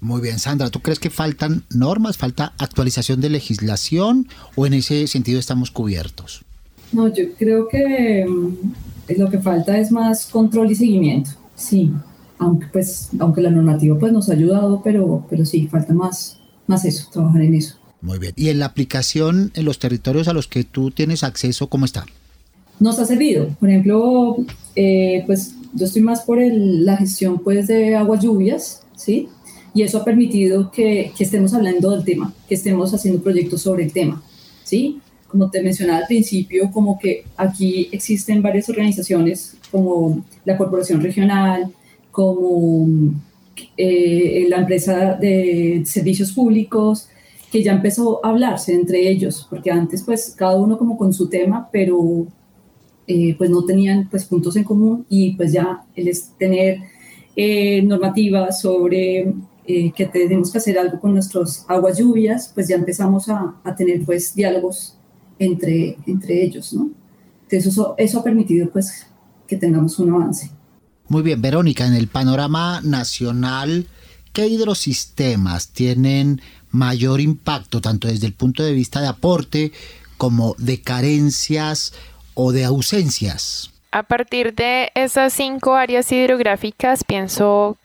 Muy 0.00 0.20
bien, 0.20 0.38
Sandra, 0.38 0.68
¿tú 0.68 0.80
crees 0.80 0.98
que 0.98 1.08
faltan 1.08 1.64
normas, 1.70 2.18
falta 2.18 2.52
actualización 2.58 3.20
de 3.20 3.30
legislación 3.30 4.28
o 4.54 4.66
en 4.66 4.74
ese 4.74 5.06
sentido 5.06 5.40
estamos 5.40 5.70
cubiertos? 5.70 6.44
No, 6.92 7.08
yo 7.08 7.24
creo 7.38 7.68
que 7.68 8.26
mm, 8.28 9.16
lo 9.18 9.30
que 9.30 9.38
falta 9.38 9.78
es 9.78 9.90
más 9.90 10.26
control 10.26 10.70
y 10.70 10.74
seguimiento, 10.74 11.30
sí, 11.56 11.90
aunque 12.38 12.66
pues 12.66 13.08
aunque 13.18 13.40
la 13.40 13.50
normativa 13.50 13.98
pues 13.98 14.12
nos 14.12 14.28
ha 14.28 14.34
ayudado, 14.34 14.82
pero, 14.84 15.26
pero 15.30 15.46
sí, 15.46 15.68
falta 15.68 15.94
más, 15.94 16.38
más 16.66 16.84
eso, 16.84 17.08
trabajar 17.10 17.42
en 17.42 17.54
eso. 17.54 17.76
Muy 18.02 18.18
bien. 18.18 18.34
¿Y 18.36 18.50
en 18.50 18.58
la 18.58 18.66
aplicación 18.66 19.52
en 19.54 19.64
los 19.64 19.78
territorios 19.78 20.28
a 20.28 20.34
los 20.34 20.46
que 20.46 20.64
tú 20.64 20.90
tienes 20.90 21.24
acceso, 21.24 21.68
cómo 21.68 21.86
está? 21.86 22.04
Nos 22.78 22.98
ha 22.98 23.06
servido. 23.06 23.48
Por 23.58 23.70
ejemplo, 23.70 24.36
eh, 24.76 25.22
pues 25.24 25.54
yo 25.74 25.86
estoy 25.86 26.02
más 26.02 26.22
por 26.22 26.38
la 26.40 26.96
gestión 26.96 27.38
pues 27.38 27.66
de 27.66 27.94
aguas 27.94 28.22
lluvias, 28.22 28.82
¿sí? 28.96 29.28
y 29.74 29.82
eso 29.82 29.98
ha 29.98 30.04
permitido 30.04 30.70
que, 30.70 31.12
que, 31.16 31.24
estemos 31.24 31.52
hablando 31.52 31.90
del 31.90 32.04
tema, 32.04 32.32
que 32.48 32.54
estemos 32.54 32.94
haciendo 32.94 33.20
proyectos 33.20 33.62
sobre 33.62 33.82
el 33.82 33.92
tema, 33.92 34.22
¿sí? 34.62 35.00
Como 35.26 35.50
te 35.50 35.60
mencionaba 35.62 35.98
al 35.98 36.06
principio, 36.06 36.70
como 36.70 36.96
que 36.96 37.24
aquí 37.36 37.88
existen 37.90 38.40
varias 38.40 38.68
organizaciones 38.68 39.56
como 39.72 40.24
la 40.44 40.56
Corporación 40.56 41.00
Regional, 41.00 41.72
como 42.12 42.86
eh, 43.76 44.46
la 44.48 44.58
empresa 44.58 45.14
de 45.14 45.82
servicios 45.86 46.30
públicos, 46.30 47.08
que 47.50 47.64
ya 47.64 47.72
empezó 47.72 48.24
a 48.24 48.30
hablarse 48.30 48.74
entre 48.74 49.08
ellos, 49.08 49.46
porque 49.50 49.72
antes 49.72 50.02
pues 50.04 50.34
cada 50.36 50.56
uno 50.56 50.78
como 50.78 50.96
con 50.96 51.12
su 51.12 51.28
tema, 51.28 51.68
pero 51.72 52.28
eh, 53.06 53.34
pues 53.36 53.50
no 53.50 53.64
tenían 53.64 54.08
pues 54.08 54.24
puntos 54.24 54.56
en 54.56 54.64
común 54.64 55.06
y 55.08 55.32
pues 55.36 55.52
ya 55.52 55.84
el 55.94 56.10
tener 56.38 56.78
eh, 57.36 57.82
normativas 57.82 58.60
sobre 58.60 59.34
eh, 59.66 59.92
que 59.94 60.06
tenemos 60.06 60.50
que 60.50 60.58
hacer 60.58 60.78
algo 60.78 61.00
con 61.00 61.12
nuestros 61.12 61.64
aguas 61.68 61.98
lluvias, 61.98 62.50
pues 62.54 62.68
ya 62.68 62.76
empezamos 62.76 63.28
a, 63.28 63.56
a 63.64 63.74
tener 63.74 64.04
pues 64.04 64.34
diálogos 64.34 64.96
entre, 65.38 65.96
entre 66.06 66.44
ellos, 66.44 66.72
¿no? 66.72 66.90
Entonces 67.42 67.66
eso, 67.66 67.94
eso 67.98 68.20
ha 68.20 68.24
permitido 68.24 68.70
pues 68.70 69.06
que 69.46 69.56
tengamos 69.56 69.98
un 69.98 70.12
avance. 70.14 70.50
Muy 71.08 71.22
bien, 71.22 71.42
Verónica, 71.42 71.86
en 71.86 71.94
el 71.94 72.08
panorama 72.08 72.80
nacional, 72.82 73.86
¿qué 74.32 74.46
hidrosistemas 74.46 75.68
tienen 75.68 76.40
mayor 76.70 77.20
impacto, 77.20 77.80
tanto 77.80 78.08
desde 78.08 78.26
el 78.26 78.32
punto 78.32 78.62
de 78.62 78.72
vista 78.72 79.00
de 79.00 79.08
aporte 79.08 79.72
como 80.16 80.54
de 80.58 80.80
carencias 80.80 81.92
o 82.34 82.52
de 82.52 82.64
ausencias? 82.64 83.70
A 83.90 84.02
partir 84.02 84.54
de 84.54 84.90
esas 84.94 85.32
cinco 85.32 85.74
áreas 85.74 86.10
hidrográficas, 86.10 87.04
pienso 87.04 87.76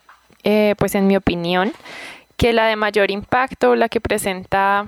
eh, 0.43 0.75
pues 0.77 0.95
en 0.95 1.07
mi 1.07 1.17
opinión, 1.17 1.73
que 2.37 2.53
la 2.53 2.67
de 2.67 2.77
mayor 2.77 3.11
impacto, 3.11 3.75
la 3.75 3.89
que 3.89 3.99
presenta 3.99 4.85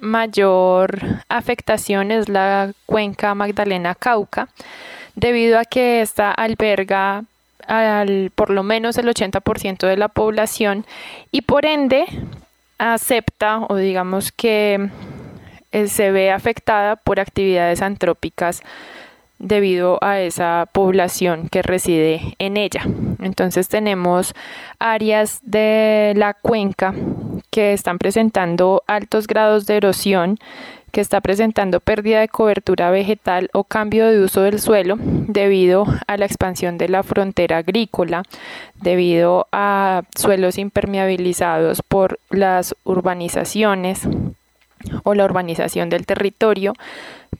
mayor 0.00 0.98
afectación 1.28 2.10
es 2.10 2.28
la 2.28 2.72
cuenca 2.86 3.34
Magdalena 3.34 3.94
Cauca, 3.94 4.48
debido 5.14 5.58
a 5.58 5.66
que 5.66 6.00
esta 6.00 6.32
alberga 6.32 7.24
al, 7.66 8.30
por 8.34 8.50
lo 8.50 8.62
menos 8.62 8.96
el 8.96 9.06
80% 9.06 9.86
de 9.86 9.96
la 9.96 10.08
población 10.08 10.86
y 11.30 11.42
por 11.42 11.66
ende 11.66 12.04
acepta 12.78 13.60
o 13.68 13.76
digamos 13.76 14.32
que 14.32 14.90
eh, 15.72 15.88
se 15.88 16.10
ve 16.10 16.30
afectada 16.30 16.96
por 16.96 17.20
actividades 17.20 17.82
antrópicas 17.82 18.62
debido 19.44 19.98
a 20.02 20.20
esa 20.20 20.66
población 20.72 21.48
que 21.50 21.62
reside 21.62 22.34
en 22.38 22.56
ella. 22.56 22.82
Entonces 23.20 23.68
tenemos 23.68 24.34
áreas 24.78 25.40
de 25.42 26.14
la 26.16 26.34
cuenca 26.34 26.94
que 27.50 27.74
están 27.74 27.98
presentando 27.98 28.82
altos 28.86 29.26
grados 29.26 29.66
de 29.66 29.76
erosión, 29.76 30.38
que 30.92 31.00
está 31.00 31.20
presentando 31.20 31.80
pérdida 31.80 32.20
de 32.20 32.28
cobertura 32.28 32.90
vegetal 32.90 33.50
o 33.52 33.64
cambio 33.64 34.06
de 34.06 34.22
uso 34.22 34.42
del 34.42 34.60
suelo 34.60 34.96
debido 34.98 35.84
a 36.06 36.16
la 36.16 36.24
expansión 36.24 36.78
de 36.78 36.88
la 36.88 37.02
frontera 37.02 37.58
agrícola, 37.58 38.22
debido 38.80 39.46
a 39.52 40.04
suelos 40.16 40.56
impermeabilizados 40.56 41.82
por 41.82 42.18
las 42.30 42.74
urbanizaciones 42.84 44.08
o 45.02 45.14
la 45.14 45.24
urbanización 45.24 45.90
del 45.90 46.06
territorio, 46.06 46.74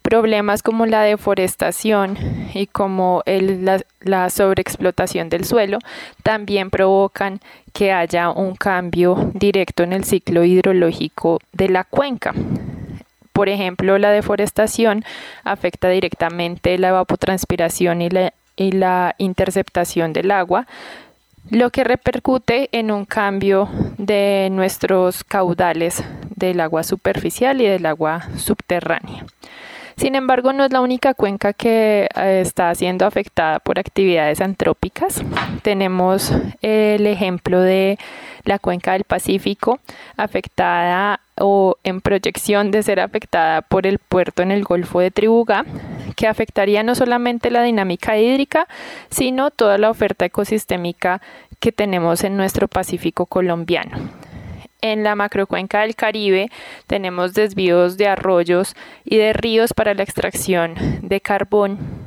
problemas 0.02 0.62
como 0.62 0.86
la 0.86 1.02
deforestación 1.02 2.16
y 2.54 2.66
como 2.66 3.22
la, 3.26 4.30
sobreexplotación 4.30 5.28
del 5.28 5.44
suelo 5.44 5.78
también 6.22 6.70
provocan 6.70 7.40
que 7.72 7.92
haya 7.92 8.30
un 8.30 8.54
cambio 8.54 9.30
directo 9.34 9.82
en 9.82 9.92
el 9.92 10.04
ciclo 10.04 10.44
hidrológico 10.44 11.40
de 11.52 11.68
la 11.68 11.84
cuenca. 11.84 12.32
Por 13.32 13.48
ejemplo, 13.48 13.98
la 13.98 14.10
deforestación 14.10 15.04
afecta 15.42 15.88
directamente 15.88 16.78
la 16.78 16.90
evapotranspiración 16.90 18.02
y 18.02 18.70
la, 18.70 19.14
interceptación 19.18 20.12
del 20.12 20.30
agua, 20.30 20.68
lo 21.50 21.70
que 21.70 21.82
repercute 21.82 22.68
en 22.70 22.92
un 22.92 23.04
cambio 23.04 23.68
de 23.98 24.48
nuestros 24.52 25.24
caudales 25.24 26.04
del 26.36 26.60
agua 26.60 26.84
superficial 26.84 27.60
y 27.60 27.66
del 27.66 27.86
agua 27.86 28.28
subterránea. 28.36 29.26
Sin 29.96 30.16
embargo, 30.16 30.52
no 30.52 30.64
es 30.64 30.72
la 30.72 30.80
única 30.80 31.14
cuenca 31.14 31.52
que 31.52 32.08
eh, 32.16 32.40
está 32.40 32.74
siendo 32.74 33.06
afectada 33.06 33.60
por 33.60 33.78
actividades 33.78 34.40
antrópicas. 34.40 35.22
Tenemos 35.62 36.32
el 36.62 37.06
ejemplo 37.06 37.60
de 37.60 37.98
la 38.44 38.58
cuenca 38.58 38.92
del 38.92 39.04
Pacífico 39.04 39.78
afectada 40.16 41.20
o 41.36 41.76
en 41.84 42.00
proyección 42.00 42.70
de 42.70 42.82
ser 42.82 43.00
afectada 43.00 43.62
por 43.62 43.86
el 43.86 43.98
puerto 43.98 44.42
en 44.42 44.50
el 44.50 44.64
Golfo 44.64 45.00
de 45.00 45.10
Tribugá, 45.10 45.64
que 46.16 46.26
afectaría 46.26 46.82
no 46.82 46.94
solamente 46.94 47.50
la 47.50 47.62
dinámica 47.62 48.18
hídrica, 48.18 48.68
sino 49.10 49.50
toda 49.50 49.78
la 49.78 49.90
oferta 49.90 50.24
ecosistémica 50.24 51.20
que 51.60 51.72
tenemos 51.72 52.24
en 52.24 52.36
nuestro 52.36 52.68
Pacífico 52.68 53.26
colombiano. 53.26 53.96
En 54.84 55.02
la 55.02 55.14
macrocuenca 55.14 55.80
del 55.80 55.94
Caribe 55.94 56.50
tenemos 56.86 57.32
desvíos 57.32 57.96
de 57.96 58.06
arroyos 58.06 58.76
y 59.02 59.16
de 59.16 59.32
ríos 59.32 59.72
para 59.72 59.94
la 59.94 60.02
extracción 60.02 60.74
de 61.00 61.22
carbón 61.22 62.03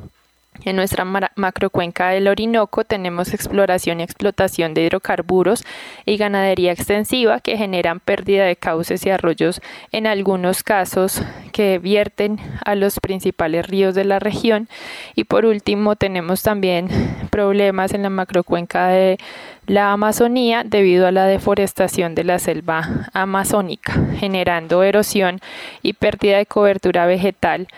En 0.64 0.74
nuestra 0.76 1.04
macrocuenca 1.36 2.08
del 2.10 2.26
Orinoco 2.26 2.84
tenemos 2.84 3.32
exploración 3.32 4.00
y 4.00 4.02
explotación 4.02 4.74
de 4.74 4.82
hidrocarburos 4.84 5.64
y 6.04 6.16
ganadería 6.16 6.72
extensiva 6.72 7.40
que 7.40 7.56
generan 7.56 8.00
pérdida 8.00 8.44
de 8.44 8.56
cauces 8.56 9.06
y 9.06 9.10
arroyos 9.10 9.60
en 9.92 10.06
algunos 10.06 10.64
casos 10.64 11.22
que 11.52 11.78
vierten 11.78 12.38
a 12.64 12.74
los 12.74 12.98
principales 13.00 13.66
ríos 13.66 13.94
de 13.94 14.04
la 14.04 14.18
región. 14.18 14.68
Y 15.14 15.24
por 15.24 15.46
último 15.46 15.96
tenemos 15.96 16.42
también 16.42 16.88
problemas 17.30 17.94
en 17.94 18.02
la 18.02 18.10
macrocuenca 18.10 18.88
de 18.88 19.18
la 19.66 19.92
Amazonía 19.92 20.64
debido 20.64 21.06
a 21.06 21.12
la 21.12 21.26
deforestación 21.26 22.14
de 22.14 22.24
la 22.24 22.38
selva 22.38 23.06
amazónica, 23.12 23.94
generando 24.18 24.82
erosión 24.82 25.40
y 25.82 25.92
pérdida 25.92 26.38
de 26.38 26.46
cobertura 26.46 27.06
vegetal 27.06 27.68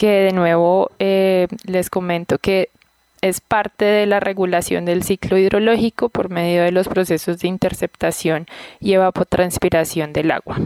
que 0.00 0.08
de 0.08 0.32
nuevo 0.32 0.90
eh, 0.98 1.46
les 1.66 1.90
comento 1.90 2.38
que 2.38 2.70
es 3.20 3.42
parte 3.42 3.84
de 3.84 4.06
la 4.06 4.18
regulación 4.18 4.86
del 4.86 5.02
ciclo 5.02 5.36
hidrológico 5.36 6.08
por 6.08 6.30
medio 6.30 6.62
de 6.62 6.72
los 6.72 6.88
procesos 6.88 7.38
de 7.40 7.48
interceptación 7.48 8.46
y 8.80 8.94
evapotranspiración 8.94 10.14
del 10.14 10.30
agua. 10.30 10.58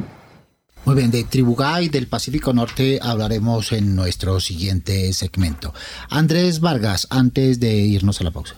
Muy 0.84 0.94
bien, 0.94 1.10
de 1.10 1.24
Tribugay 1.24 1.88
del 1.88 2.06
Pacífico 2.06 2.52
Norte 2.52 3.00
hablaremos 3.02 3.72
en 3.72 3.96
nuestro 3.96 4.38
siguiente 4.38 5.12
segmento. 5.12 5.74
Andrés 6.10 6.60
Vargas, 6.60 7.08
antes 7.10 7.58
de 7.58 7.74
irnos 7.74 8.20
a 8.20 8.24
la 8.24 8.30
pausa. 8.30 8.54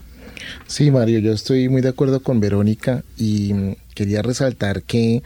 Sí, 0.66 0.90
Mario, 0.90 1.20
yo 1.20 1.32
estoy 1.32 1.70
muy 1.70 1.80
de 1.80 1.88
acuerdo 1.88 2.20
con 2.20 2.38
Verónica 2.38 3.02
y 3.16 3.76
quería 3.94 4.20
resaltar 4.20 4.82
que 4.82 5.22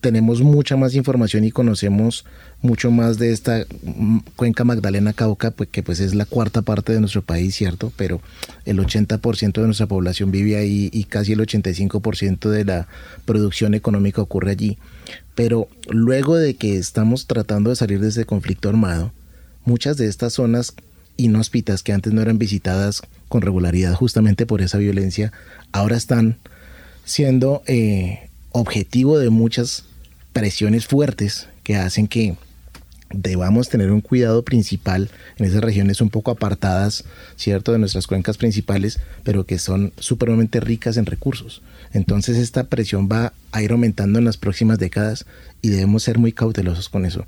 tenemos 0.00 0.42
mucha 0.42 0.76
más 0.76 0.96
información 0.96 1.44
y 1.44 1.52
conocemos 1.52 2.24
mucho 2.62 2.90
más 2.90 3.18
de 3.18 3.32
esta 3.32 3.64
mm, 3.82 4.18
cuenca 4.36 4.64
Magdalena 4.64 5.12
Cauca, 5.12 5.50
pues, 5.50 5.68
que 5.70 5.82
pues 5.82 6.00
es 6.00 6.14
la 6.14 6.26
cuarta 6.26 6.62
parte 6.62 6.92
de 6.92 7.00
nuestro 7.00 7.22
país, 7.22 7.54
¿cierto? 7.54 7.92
Pero 7.96 8.20
el 8.64 8.78
80% 8.78 9.52
de 9.52 9.66
nuestra 9.66 9.86
población 9.86 10.30
vive 10.30 10.56
ahí 10.56 10.90
y 10.92 11.04
casi 11.04 11.32
el 11.32 11.40
85% 11.40 12.50
de 12.50 12.64
la 12.64 12.88
producción 13.24 13.74
económica 13.74 14.20
ocurre 14.20 14.50
allí. 14.50 14.78
Pero 15.34 15.68
luego 15.88 16.36
de 16.36 16.54
que 16.54 16.76
estamos 16.76 17.26
tratando 17.26 17.70
de 17.70 17.76
salir 17.76 18.00
de 18.00 18.08
ese 18.08 18.26
conflicto 18.26 18.68
armado, 18.68 19.12
muchas 19.64 19.96
de 19.96 20.06
estas 20.06 20.34
zonas 20.34 20.74
inhóspitas 21.16 21.82
que 21.82 21.92
antes 21.92 22.12
no 22.12 22.22
eran 22.22 22.38
visitadas 22.38 23.02
con 23.28 23.42
regularidad 23.42 23.94
justamente 23.94 24.46
por 24.46 24.60
esa 24.60 24.78
violencia, 24.78 25.32
ahora 25.72 25.96
están 25.96 26.36
siendo 27.04 27.62
eh, 27.66 28.28
objetivo 28.52 29.18
de 29.18 29.30
muchas 29.30 29.84
presiones 30.32 30.86
fuertes 30.86 31.48
que 31.62 31.76
hacen 31.76 32.08
que 32.08 32.36
debamos 33.12 33.68
tener 33.68 33.90
un 33.90 34.00
cuidado 34.00 34.44
principal 34.44 35.10
en 35.36 35.46
esas 35.46 35.62
regiones 35.62 36.00
un 36.00 36.10
poco 36.10 36.30
apartadas, 36.30 37.04
¿cierto?, 37.36 37.72
de 37.72 37.78
nuestras 37.78 38.06
cuencas 38.06 38.38
principales, 38.38 39.00
pero 39.24 39.44
que 39.44 39.58
son 39.58 39.92
supremamente 39.98 40.60
ricas 40.60 40.96
en 40.96 41.06
recursos. 41.06 41.62
Entonces 41.92 42.36
esta 42.36 42.64
presión 42.64 43.08
va 43.10 43.32
a 43.52 43.62
ir 43.62 43.72
aumentando 43.72 44.18
en 44.18 44.24
las 44.24 44.36
próximas 44.36 44.78
décadas 44.78 45.26
y 45.60 45.70
debemos 45.70 46.04
ser 46.04 46.18
muy 46.18 46.32
cautelosos 46.32 46.88
con 46.88 47.04
eso. 47.04 47.26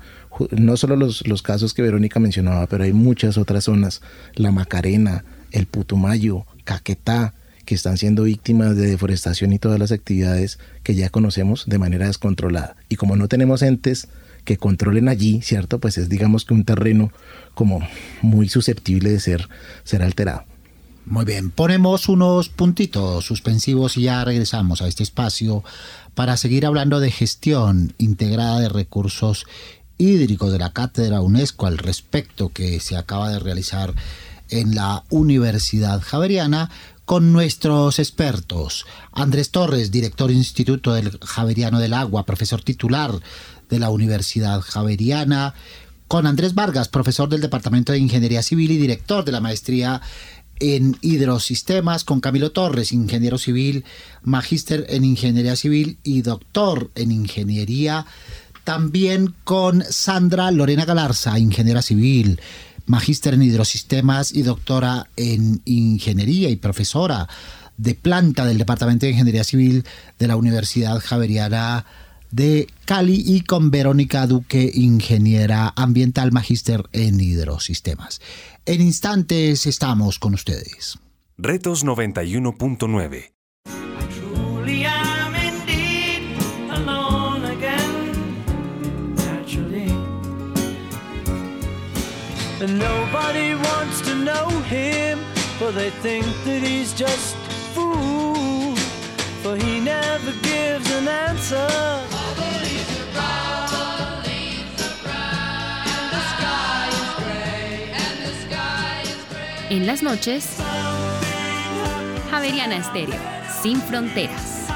No 0.51 0.77
solo 0.77 0.95
los, 0.95 1.27
los 1.27 1.41
casos 1.41 1.73
que 1.73 1.81
Verónica 1.81 2.19
mencionaba, 2.19 2.65
pero 2.67 2.85
hay 2.85 2.93
muchas 2.93 3.37
otras 3.37 3.65
zonas, 3.65 4.01
la 4.35 4.51
Macarena, 4.51 5.25
el 5.51 5.65
Putumayo, 5.65 6.45
Caquetá, 6.63 7.33
que 7.65 7.75
están 7.75 7.97
siendo 7.97 8.23
víctimas 8.23 8.75
de 8.75 8.87
deforestación 8.87 9.53
y 9.53 9.59
todas 9.59 9.79
las 9.79 9.91
actividades 9.91 10.59
que 10.83 10.95
ya 10.95 11.09
conocemos 11.09 11.65
de 11.67 11.77
manera 11.77 12.07
descontrolada. 12.07 12.75
Y 12.89 12.95
como 12.95 13.15
no 13.15 13.27
tenemos 13.27 13.61
entes 13.61 14.07
que 14.43 14.57
controlen 14.57 15.09
allí, 15.09 15.41
¿cierto? 15.41 15.79
Pues 15.79 15.97
es 15.97 16.09
digamos 16.09 16.45
que 16.45 16.53
un 16.53 16.65
terreno 16.65 17.11
como 17.53 17.79
muy 18.21 18.49
susceptible 18.49 19.11
de 19.11 19.19
ser, 19.19 19.47
ser 19.83 20.01
alterado. 20.03 20.43
Muy 21.05 21.25
bien, 21.25 21.51
ponemos 21.51 22.07
unos 22.07 22.47
puntitos 22.47 23.25
suspensivos 23.25 23.97
y 23.97 24.03
ya 24.03 24.23
regresamos 24.23 24.81
a 24.81 24.87
este 24.87 25.03
espacio 25.03 25.63
para 26.15 26.37
seguir 26.37 26.65
hablando 26.65 27.01
de 27.01 27.11
gestión 27.11 27.93
integrada 27.97 28.61
de 28.61 28.69
recursos 28.69 29.45
hídricos 29.97 30.51
de 30.51 30.59
la 30.59 30.71
cátedra 30.71 31.21
UNESCO 31.21 31.67
al 31.67 31.77
respecto 31.77 32.49
que 32.49 32.79
se 32.79 32.95
acaba 32.95 33.29
de 33.29 33.39
realizar 33.39 33.93
en 34.49 34.75
la 34.75 35.03
Universidad 35.09 36.01
Javeriana 36.01 36.69
con 37.05 37.33
nuestros 37.33 37.99
expertos. 37.99 38.85
Andrés 39.11 39.51
Torres, 39.51 39.91
director 39.91 40.29
del 40.29 40.37
Instituto 40.37 40.93
del 40.93 41.19
Javeriano 41.19 41.79
del 41.79 41.93
Agua, 41.93 42.25
profesor 42.25 42.61
titular 42.61 43.11
de 43.73 43.79
la 43.79 43.89
Universidad 43.89 44.61
Javeriana. 44.61 45.55
Con 46.07 46.27
Andrés 46.27 46.53
Vargas, 46.53 46.89
profesor 46.89 47.27
del 47.27 47.41
Departamento 47.41 47.91
de 47.91 47.97
Ingeniería 47.97 48.43
Civil 48.43 48.71
y 48.71 48.77
director 48.77 49.25
de 49.25 49.31
la 49.31 49.41
maestría 49.41 49.99
en 50.59 50.95
hidrosistemas, 51.01 52.03
con 52.03 52.19
Camilo 52.19 52.51
Torres, 52.51 52.91
ingeniero 52.91 53.39
civil, 53.39 53.83
magíster 54.21 54.85
en 54.89 55.03
ingeniería 55.03 55.55
civil 55.55 55.97
y 56.03 56.21
doctor 56.21 56.91
en 56.93 57.11
ingeniería. 57.11 58.05
También 58.63 59.33
con 59.43 59.83
Sandra 59.89 60.51
Lorena 60.51 60.85
Galarza, 60.85 61.39
ingeniera 61.39 61.81
civil, 61.81 62.39
magíster 62.85 63.33
en 63.33 63.43
hidrosistemas 63.43 64.31
y 64.31 64.43
doctora 64.43 65.09
en 65.17 65.61
ingeniería 65.65 66.49
y 66.49 66.57
profesora 66.57 67.27
de 67.77 67.95
planta 67.95 68.45
del 68.45 68.59
Departamento 68.59 69.07
de 69.07 69.13
Ingeniería 69.13 69.43
Civil 69.43 69.83
de 70.19 70.27
la 70.27 70.35
Universidad 70.35 71.01
Javeriana 71.03 71.85
de 72.33 72.67
Cali 72.85 73.23
y 73.25 73.41
con 73.41 73.69
Verónica 73.69 74.25
Duque, 74.25 74.69
ingeniera 74.73 75.71
ambiental 75.75 76.31
magíster 76.31 76.83
en 76.91 77.19
hidrosistemas. 77.19 78.21
En 78.65 78.81
instantes 78.81 79.67
estamos 79.67 80.17
con 80.17 80.33
ustedes. 80.33 80.97
Retos 81.37 81.85
91.9 81.85 83.29
And 92.61 92.79
nobody 92.79 93.55
wants 93.55 93.99
to 94.03 94.15
know 94.15 94.47
him, 94.69 95.19
for 95.59 95.73
they 95.73 95.89
think 96.01 96.25
that 96.45 96.63
he's 96.63 96.93
just 96.93 97.35
fool. 97.73 98.73
For 99.41 99.57
he 99.57 99.81
never 99.81 100.31
gives 100.41 100.89
an 100.91 101.09
answer. 101.09 102.22
En 109.69 109.87
las 109.87 110.03
noches, 110.03 110.57
Javeriana 112.29 112.77
Estéreo, 112.77 113.19
sin 113.63 113.81
fronteras. 113.81 114.67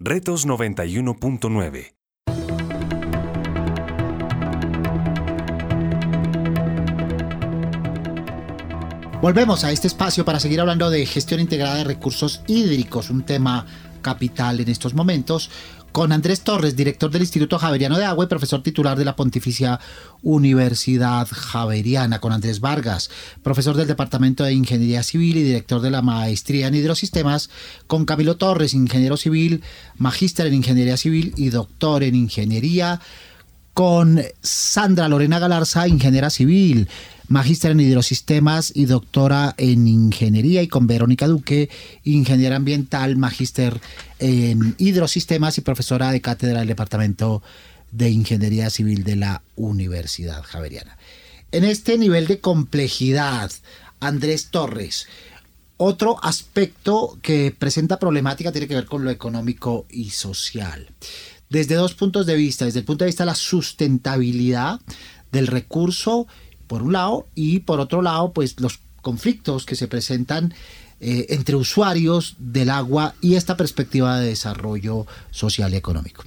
Retos 0.00 0.48
91.9 0.48 2.01
Volvemos 9.22 9.62
a 9.62 9.70
este 9.70 9.86
espacio 9.86 10.24
para 10.24 10.40
seguir 10.40 10.60
hablando 10.60 10.90
de 10.90 11.06
gestión 11.06 11.38
integrada 11.38 11.76
de 11.76 11.84
recursos 11.84 12.40
hídricos, 12.48 13.08
un 13.08 13.22
tema 13.22 13.66
capital 14.02 14.58
en 14.58 14.68
estos 14.68 14.94
momentos, 14.94 15.48
con 15.92 16.10
Andrés 16.10 16.40
Torres, 16.40 16.74
director 16.74 17.08
del 17.08 17.22
Instituto 17.22 17.56
Javeriano 17.56 17.96
de 17.96 18.04
Agua 18.04 18.24
y 18.24 18.28
profesor 18.28 18.64
titular 18.64 18.98
de 18.98 19.04
la 19.04 19.14
Pontificia 19.14 19.78
Universidad 20.24 21.28
Javeriana, 21.30 22.18
con 22.18 22.32
Andrés 22.32 22.58
Vargas, 22.58 23.10
profesor 23.44 23.76
del 23.76 23.86
Departamento 23.86 24.42
de 24.42 24.54
Ingeniería 24.54 25.04
Civil 25.04 25.36
y 25.36 25.44
director 25.44 25.80
de 25.80 25.92
la 25.92 26.02
Maestría 26.02 26.66
en 26.66 26.74
Hidrosistemas, 26.74 27.48
con 27.86 28.06
Camilo 28.06 28.38
Torres, 28.38 28.74
ingeniero 28.74 29.16
civil, 29.16 29.62
magíster 29.98 30.48
en 30.48 30.54
Ingeniería 30.54 30.96
Civil 30.96 31.32
y 31.36 31.50
doctor 31.50 32.02
en 32.02 32.16
Ingeniería, 32.16 33.00
con 33.72 34.20
Sandra 34.42 35.08
Lorena 35.08 35.38
Galarza, 35.38 35.86
ingeniera 35.86 36.28
civil, 36.28 36.88
magíster 37.32 37.70
en 37.70 37.80
hidrosistemas 37.80 38.72
y 38.74 38.84
doctora 38.84 39.54
en 39.56 39.88
ingeniería, 39.88 40.62
y 40.62 40.68
con 40.68 40.86
Verónica 40.86 41.26
Duque, 41.26 41.70
ingeniera 42.04 42.56
ambiental, 42.56 43.16
magíster 43.16 43.80
en 44.18 44.74
hidrosistemas 44.76 45.56
y 45.56 45.62
profesora 45.62 46.12
de 46.12 46.20
cátedra 46.20 46.58
del 46.58 46.68
Departamento 46.68 47.42
de 47.90 48.10
Ingeniería 48.10 48.68
Civil 48.68 49.02
de 49.02 49.16
la 49.16 49.42
Universidad 49.56 50.42
Javeriana. 50.42 50.98
En 51.52 51.64
este 51.64 51.96
nivel 51.96 52.26
de 52.26 52.38
complejidad, 52.40 53.50
Andrés 53.98 54.48
Torres, 54.50 55.06
otro 55.78 56.22
aspecto 56.22 57.18
que 57.22 57.54
presenta 57.58 57.98
problemática 57.98 58.52
tiene 58.52 58.68
que 58.68 58.74
ver 58.74 58.86
con 58.86 59.04
lo 59.04 59.10
económico 59.10 59.86
y 59.90 60.10
social. 60.10 60.90
Desde 61.48 61.76
dos 61.76 61.94
puntos 61.94 62.26
de 62.26 62.36
vista, 62.36 62.66
desde 62.66 62.80
el 62.80 62.84
punto 62.84 63.04
de 63.04 63.08
vista 63.08 63.24
de 63.24 63.30
la 63.30 63.34
sustentabilidad 63.34 64.80
del 65.32 65.46
recurso 65.46 66.26
por 66.72 66.80
un 66.80 66.94
lado, 66.94 67.28
y 67.34 67.58
por 67.58 67.80
otro 67.80 68.00
lado, 68.00 68.32
pues 68.32 68.58
los 68.58 68.80
conflictos 69.02 69.66
que 69.66 69.76
se 69.76 69.88
presentan 69.88 70.54
eh, 71.00 71.26
entre 71.28 71.54
usuarios 71.54 72.34
del 72.38 72.70
agua 72.70 73.14
y 73.20 73.34
esta 73.34 73.58
perspectiva 73.58 74.18
de 74.18 74.28
desarrollo 74.28 75.06
social 75.30 75.74
y 75.74 75.76
económico. 75.76 76.24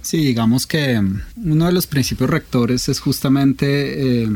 Sí, 0.00 0.24
digamos 0.24 0.66
que 0.66 0.98
uno 1.36 1.66
de 1.66 1.72
los 1.72 1.86
principios 1.86 2.30
rectores 2.30 2.88
es 2.88 2.98
justamente 2.98 4.22
eh, 4.22 4.30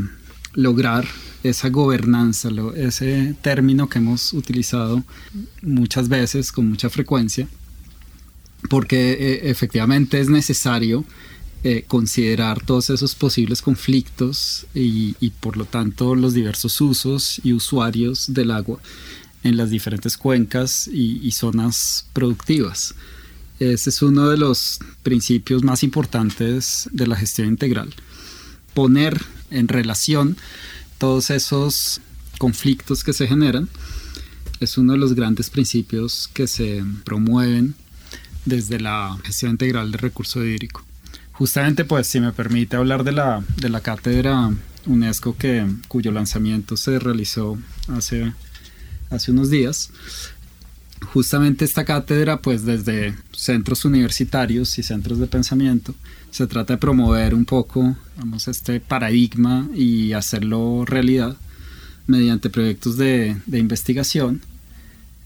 lograr 0.53 1.07
esa 1.43 1.71
gobernanza, 1.71 2.51
ese 2.77 3.35
término 3.41 3.89
que 3.89 4.01
hemos 4.01 4.35
utilizado 4.35 5.03
muchas 5.63 6.11
veces, 6.11 6.53
con 6.53 6.69
mucha 6.69 6.91
frecuencia, 6.91 7.49
porque 8.69 9.13
eh, 9.13 9.41
efectivamente 9.49 10.21
es 10.21 10.29
necesario 10.29 11.07
eh, 11.65 11.85
considerar 11.87 12.61
todos 12.65 12.91
esos 12.91 13.15
posibles 13.15 13.63
conflictos 13.63 14.67
y, 14.75 15.15
por 15.39 15.57
lo 15.57 15.65
tanto 15.65 16.17
los 16.17 16.35
diversos 16.35 16.81
usos 16.81 17.41
y 17.45 17.53
usuarios 17.53 18.35
del 18.35 18.51
agua 18.51 18.81
en 19.45 19.57
las 19.57 19.71
diferentes 19.71 20.17
cuencas 20.17 20.89
y, 20.89 21.31
zonas 21.31 22.09
productivas. 22.13 22.97
Ese 23.61 23.91
es 23.91 24.03
uno 24.03 24.29
de 24.29 24.39
los 24.39 24.81
principios 25.05 25.63
más 25.63 25.85
importantes 25.85 26.89
de 26.91 27.07
la 27.07 27.15
gestión 27.15 27.47
integral. 27.47 27.95
Poner 28.75 29.21
en 29.53 29.69
relación 29.69 30.37
todos 30.99 31.31
esos 31.31 32.01
conflictos 32.39 33.05
que 33.05 33.13
se 33.13 33.29
generan 33.29 33.69
es 34.59 34.79
uno 34.79 34.95
de 34.95 34.99
los 34.99 35.15
grandes 35.15 35.49
principios 35.49 36.29
que 36.35 36.49
se 36.49 36.85
promueven 37.05 37.77
desde 38.47 38.81
la 38.81 39.17
gestión 39.23 39.53
integral 39.53 39.93
del 39.93 40.01
recurso 40.01 40.45
hídrico. 40.45 40.85
Justamente, 41.33 41.85
pues, 41.85 42.07
si 42.07 42.21
me 42.21 42.33
permite 42.33 42.77
hablar 42.77 43.05
de 43.05 43.13
la, 43.13 43.43
de 43.57 43.69
la 43.69 43.81
cátedra 43.81 44.51
UNESCO 44.87 45.37
que, 45.37 45.67
cuyo 45.89 46.13
lanzamiento 46.13 46.77
se 46.77 46.99
realizó 46.99 47.59
hace, 47.89 48.33
hace 49.11 49.31
unos 49.31 49.51
días, 49.51 49.91
justamente 51.13 51.65
esta 51.65 51.85
cátedra, 51.85 52.41
pues 52.41 52.65
desde 52.65 53.15
centros 53.33 53.85
universitarios 53.85 54.79
y 54.79 54.83
centros 54.83 55.19
de 55.19 55.27
pensamiento, 55.27 55.95
se 56.31 56.47
trata 56.47 56.75
de 56.75 56.79
promover 56.79 57.35
un 57.35 57.45
poco 57.45 57.97
este 58.47 58.81
paradigma 58.81 59.69
y 59.75 60.13
hacerlo 60.15 60.85
realidad 60.87 61.37
mediante 62.07 62.51
proyectos 62.51 62.97
de, 62.97 63.37
de 63.47 63.59
investigación 63.59 64.41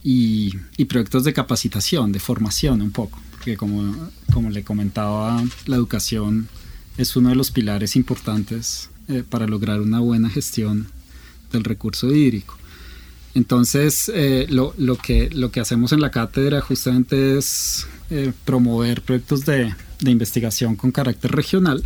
y, 0.02 0.54
y, 0.76 0.84
proyectos 0.84 1.24
de 1.24 1.32
capacitación, 1.32 2.12
de 2.12 2.20
formación 2.20 2.82
un 2.82 2.92
poco, 2.92 3.20
porque 3.46 3.56
como, 3.56 4.10
como 4.32 4.50
le 4.50 4.64
comentaba, 4.64 5.40
la 5.66 5.76
educación 5.76 6.48
es 6.98 7.14
uno 7.14 7.28
de 7.28 7.36
los 7.36 7.52
pilares 7.52 7.94
importantes 7.94 8.90
eh, 9.06 9.22
para 9.22 9.46
lograr 9.46 9.80
una 9.80 10.00
buena 10.00 10.28
gestión 10.28 10.88
del 11.52 11.62
recurso 11.62 12.12
hídrico. 12.12 12.58
Entonces, 13.36 14.10
eh, 14.12 14.48
lo, 14.50 14.74
lo, 14.78 14.96
que, 14.96 15.30
lo 15.30 15.52
que 15.52 15.60
hacemos 15.60 15.92
en 15.92 16.00
la 16.00 16.10
cátedra 16.10 16.60
justamente 16.60 17.38
es 17.38 17.86
eh, 18.10 18.32
promover 18.44 19.02
proyectos 19.02 19.44
de, 19.44 19.72
de, 20.00 20.10
investigación 20.10 20.74
con 20.74 20.90
carácter 20.90 21.30
regional 21.30 21.84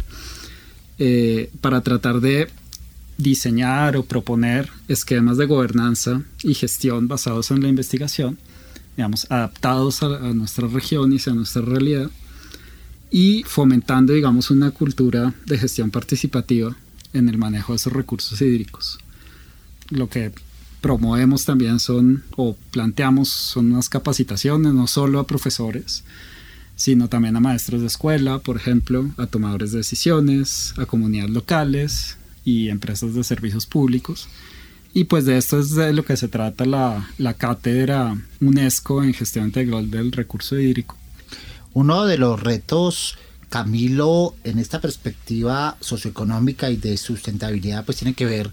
eh, 0.98 1.50
para 1.60 1.82
tratar 1.82 2.22
de 2.22 2.48
diseñar 3.18 3.98
o 3.98 4.04
proponer 4.06 4.70
esquemas 4.88 5.36
de 5.36 5.44
gobernanza 5.44 6.22
y 6.42 6.54
gestión 6.54 7.06
basados 7.06 7.50
en 7.50 7.60
la 7.60 7.68
investigación, 7.68 8.38
digamos, 9.00 9.26
adaptados 9.30 10.02
a, 10.02 10.28
a 10.28 10.34
nuestra 10.34 10.68
región 10.68 11.10
y 11.10 11.30
a 11.30 11.32
nuestra 11.32 11.62
realidad, 11.62 12.10
y 13.10 13.44
fomentando, 13.44 14.12
digamos, 14.12 14.50
una 14.50 14.72
cultura 14.72 15.32
de 15.46 15.56
gestión 15.56 15.90
participativa 15.90 16.76
en 17.14 17.30
el 17.30 17.38
manejo 17.38 17.72
de 17.72 17.76
esos 17.76 17.94
recursos 17.94 18.38
hídricos. 18.42 18.98
Lo 19.88 20.10
que 20.10 20.32
promovemos 20.82 21.46
también 21.46 21.80
son, 21.80 22.24
o 22.36 22.58
planteamos, 22.72 23.30
son 23.30 23.72
unas 23.72 23.88
capacitaciones, 23.88 24.74
no 24.74 24.86
solo 24.86 25.18
a 25.18 25.26
profesores, 25.26 26.04
sino 26.76 27.08
también 27.08 27.36
a 27.36 27.40
maestros 27.40 27.80
de 27.80 27.86
escuela, 27.86 28.38
por 28.38 28.58
ejemplo, 28.58 29.10
a 29.16 29.26
tomadores 29.26 29.72
de 29.72 29.78
decisiones, 29.78 30.74
a 30.76 30.84
comunidades 30.84 31.30
locales 31.30 32.18
y 32.44 32.68
empresas 32.68 33.14
de 33.14 33.24
servicios 33.24 33.64
públicos. 33.64 34.28
Y 34.92 35.04
pues 35.04 35.24
de 35.24 35.38
esto 35.38 35.60
es 35.60 35.74
de 35.74 35.92
lo 35.92 36.04
que 36.04 36.16
se 36.16 36.28
trata 36.28 36.64
la, 36.64 37.08
la 37.18 37.34
cátedra 37.34 38.16
UNESCO 38.40 39.04
en 39.04 39.14
gestión 39.14 39.46
integral 39.46 39.90
del 39.90 40.10
recurso 40.10 40.58
hídrico. 40.58 40.96
Uno 41.72 42.06
de 42.06 42.18
los 42.18 42.40
retos, 42.40 43.16
Camilo, 43.48 44.34
en 44.42 44.58
esta 44.58 44.80
perspectiva 44.80 45.76
socioeconómica 45.80 46.70
y 46.70 46.76
de 46.76 46.96
sustentabilidad, 46.96 47.84
pues 47.84 47.98
tiene 47.98 48.14
que 48.14 48.26
ver 48.26 48.50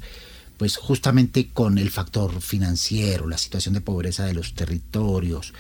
pues 0.58 0.78
justamente 0.78 1.50
con 1.54 1.78
el 1.78 1.90
factor 1.90 2.42
financiero, 2.42 3.28
la 3.28 3.38
situación 3.38 3.74
de 3.74 3.82
pobreza 3.82 4.26
de 4.26 4.34
los 4.34 4.54
territorios, 4.54 5.54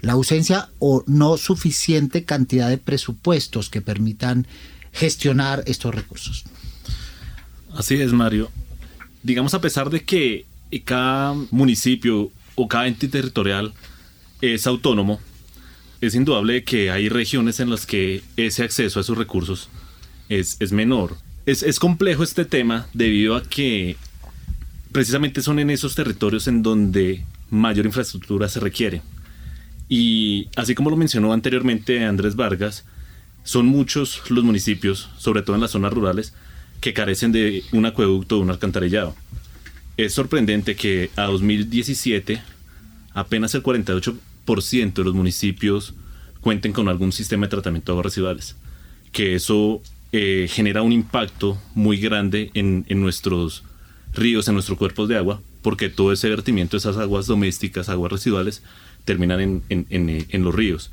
la 0.00 0.12
ausencia 0.12 0.70
o 0.78 1.04
no 1.06 1.36
suficiente 1.36 2.24
cantidad 2.24 2.68
de 2.68 2.78
presupuestos 2.78 3.70
que 3.70 3.80
permitan 3.80 4.46
gestionar 4.92 5.62
estos 5.66 5.94
recursos. 5.94 6.44
Así 7.72 8.00
es, 8.00 8.12
Mario. 8.12 8.50
Digamos, 9.22 9.54
a 9.54 9.60
pesar 9.60 9.90
de 9.90 10.04
que 10.04 10.46
cada 10.84 11.34
municipio 11.50 12.30
o 12.54 12.68
cada 12.68 12.86
ente 12.86 13.08
territorial 13.08 13.72
es 14.40 14.66
autónomo, 14.66 15.20
es 16.00 16.14
indudable 16.14 16.64
que 16.64 16.90
hay 16.90 17.08
regiones 17.08 17.60
en 17.60 17.70
las 17.70 17.86
que 17.86 18.22
ese 18.36 18.62
acceso 18.62 18.98
a 18.98 19.02
esos 19.02 19.18
recursos 19.18 19.68
es, 20.28 20.56
es 20.60 20.72
menor. 20.72 21.16
Es, 21.46 21.62
es 21.62 21.78
complejo 21.78 22.22
este 22.22 22.44
tema 22.44 22.86
debido 22.94 23.36
a 23.36 23.42
que 23.42 23.96
precisamente 24.92 25.42
son 25.42 25.58
en 25.58 25.70
esos 25.70 25.94
territorios 25.94 26.48
en 26.48 26.62
donde 26.62 27.24
mayor 27.50 27.86
infraestructura 27.86 28.48
se 28.48 28.60
requiere. 28.60 29.02
Y 29.88 30.48
así 30.56 30.74
como 30.74 30.90
lo 30.90 30.96
mencionó 30.96 31.32
anteriormente 31.32 32.04
Andrés 32.04 32.36
Vargas, 32.36 32.84
son 33.42 33.66
muchos 33.66 34.22
los 34.30 34.44
municipios, 34.44 35.10
sobre 35.18 35.42
todo 35.42 35.56
en 35.56 35.62
las 35.62 35.72
zonas 35.72 35.92
rurales, 35.92 36.34
que 36.80 36.94
carecen 36.94 37.32
de 37.32 37.62
un 37.72 37.86
acueducto 37.86 38.38
o 38.38 38.40
un 38.40 38.50
alcantarillado. 38.50 39.14
Es 39.96 40.14
sorprendente 40.14 40.76
que 40.76 41.10
a 41.16 41.24
2017 41.24 42.40
apenas 43.12 43.54
el 43.54 43.62
48% 43.62 44.92
de 44.94 45.04
los 45.04 45.14
municipios 45.14 45.94
cuenten 46.40 46.72
con 46.72 46.88
algún 46.88 47.12
sistema 47.12 47.46
de 47.46 47.50
tratamiento 47.50 47.92
de 47.92 47.94
aguas 47.94 48.06
residuales, 48.06 48.56
que 49.12 49.34
eso 49.34 49.82
eh, 50.12 50.48
genera 50.50 50.82
un 50.82 50.92
impacto 50.92 51.60
muy 51.74 51.98
grande 51.98 52.50
en, 52.54 52.84
en 52.88 53.00
nuestros 53.00 53.62
ríos, 54.14 54.48
en 54.48 54.54
nuestros 54.54 54.78
cuerpos 54.78 55.08
de 55.08 55.16
agua, 55.16 55.40
porque 55.62 55.88
todo 55.88 56.12
ese 56.12 56.28
vertimiento, 56.28 56.76
esas 56.76 56.96
aguas 56.96 57.26
domésticas, 57.26 57.88
aguas 57.88 58.10
residuales, 58.10 58.62
terminan 59.04 59.40
en, 59.40 59.62
en, 59.68 59.86
en, 59.90 60.26
en 60.28 60.44
los 60.44 60.54
ríos. 60.54 60.90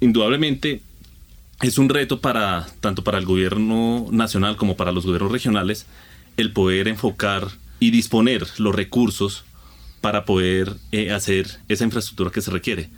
Indudablemente 0.00 0.80
es 1.62 1.78
un 1.78 1.88
reto 1.88 2.20
para 2.20 2.66
tanto 2.80 3.02
para 3.04 3.18
el 3.18 3.24
gobierno 3.24 4.06
nacional 4.10 4.56
como 4.56 4.76
para 4.76 4.92
los 4.92 5.06
gobiernos 5.06 5.32
regionales 5.32 5.86
el 6.36 6.52
poder 6.52 6.88
enfocar 6.88 7.48
y 7.80 7.90
disponer 7.90 8.46
los 8.58 8.74
recursos 8.74 9.44
para 10.00 10.24
poder 10.24 10.76
eh, 10.92 11.10
hacer 11.10 11.60
esa 11.68 11.84
infraestructura 11.84 12.30
que 12.30 12.42
se 12.42 12.50
requiere. 12.50 12.90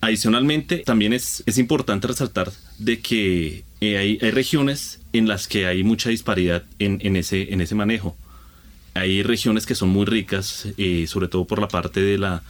Adicionalmente, 0.00 0.78
también 0.78 1.12
es, 1.12 1.42
es 1.46 1.58
importante 1.58 2.06
resaltar 2.06 2.52
de 2.78 3.00
que 3.00 3.64
eh, 3.80 3.96
hay, 3.96 4.18
hay, 4.20 4.30
regiones 4.30 5.00
en 5.12 5.26
las 5.26 5.48
que 5.48 5.66
hay 5.66 5.82
mucha 5.82 6.10
disparidad 6.10 6.64
en, 6.78 6.98
en, 7.02 7.16
ese, 7.16 7.52
en 7.52 7.60
ese 7.60 7.74
manejo 7.74 8.16
hay 8.98 9.22
regiones 9.22 9.66
que 9.66 9.74
son 9.74 9.90
muy 9.90 10.04
ricas, 10.04 10.68
eh, 10.76 11.06
sobre 11.06 11.28
todo 11.28 11.44
por 11.44 11.60
la 11.60 11.68
parte 11.68 12.00
de 12.00 12.18
la 12.18 12.42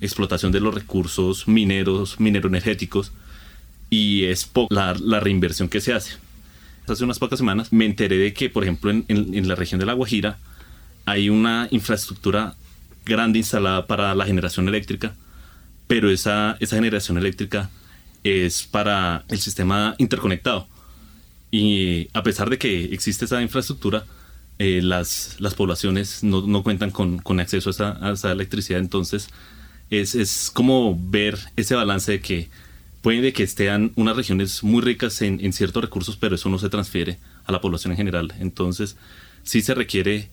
explotación 0.00 0.50
de 0.52 0.60
los 0.60 0.74
recursos 0.74 1.46
mineros, 1.46 2.18
mineroenergéticos, 2.18 3.12
y 3.90 4.24
es 4.24 4.44
poca 4.44 4.94
la, 4.94 5.20
reinversión 5.20 5.68
que 5.68 5.80
se 5.80 5.92
hace. 5.92 6.14
Hace 6.86 7.04
unas 7.04 7.18
pocas 7.18 7.38
semanas 7.38 7.72
me 7.72 7.84
enteré 7.84 8.16
de 8.16 8.32
que, 8.32 8.48
por 8.48 8.62
ejemplo, 8.62 8.90
en, 8.90 9.48
la 9.48 9.54
región 9.56 9.78
de 9.78 9.86
La 9.86 9.92
Guajira 9.92 10.38
hay 11.04 11.28
una 11.28 11.68
infraestructura 11.70 12.54
grande 13.04 13.38
instalada 13.38 13.86
para 13.86 14.14
la 14.14 14.24
generación 14.24 14.68
eléctrica, 14.68 15.14
pero 15.86 16.10
esa, 16.10 16.56
esa 16.60 16.76
generación 16.76 17.18
eléctrica 17.18 17.70
es 18.22 18.62
para 18.62 19.24
el 19.28 19.38
sistema 19.38 19.94
interconectado. 19.98 20.68
Y 21.50 22.08
a 22.12 22.22
pesar 22.22 22.48
de 22.48 22.58
que 22.58 22.84
existe 22.86 23.24
esa 23.24 23.42
infraestructura, 23.42 24.04
eh, 24.58 24.80
las, 24.82 25.36
las 25.38 25.54
poblaciones 25.54 26.22
no, 26.22 26.46
no 26.46 26.62
cuentan 26.62 26.90
con, 26.90 27.18
con 27.18 27.40
acceso 27.40 27.70
a 27.70 27.72
esa, 27.72 28.06
a 28.06 28.12
esa, 28.12 28.30
electricidad. 28.30 28.78
Entonces, 28.78 29.30
es, 29.90 30.14
es 30.14 30.50
como 30.52 30.96
ver 31.00 31.38
ese 31.56 31.74
balance 31.74 32.12
de 32.12 32.20
que 32.20 32.50
puede 33.02 33.32
que 33.32 33.42
estén 33.42 33.92
unas 33.96 34.16
regiones 34.16 34.62
muy 34.62 34.82
ricas 34.82 35.22
en, 35.22 35.52
ciertos 35.52 35.82
recursos, 35.82 36.16
pero 36.16 36.34
eso 36.34 36.48
no 36.48 36.58
se 36.58 36.68
transfiere 36.68 37.18
a 37.44 37.52
la 37.52 37.60
población 37.60 37.92
en 37.92 37.96
general. 37.96 38.34
Entonces, 38.40 38.96
sí 39.42 39.62
se 39.62 39.74
requiere 39.74 40.28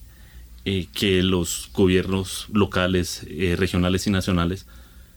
eh, 0.65 0.87
que 0.93 1.23
los 1.23 1.69
gobiernos 1.73 2.47
locales, 2.51 3.25
eh, 3.29 3.55
regionales 3.57 4.07
y 4.07 4.11
nacionales, 4.11 4.65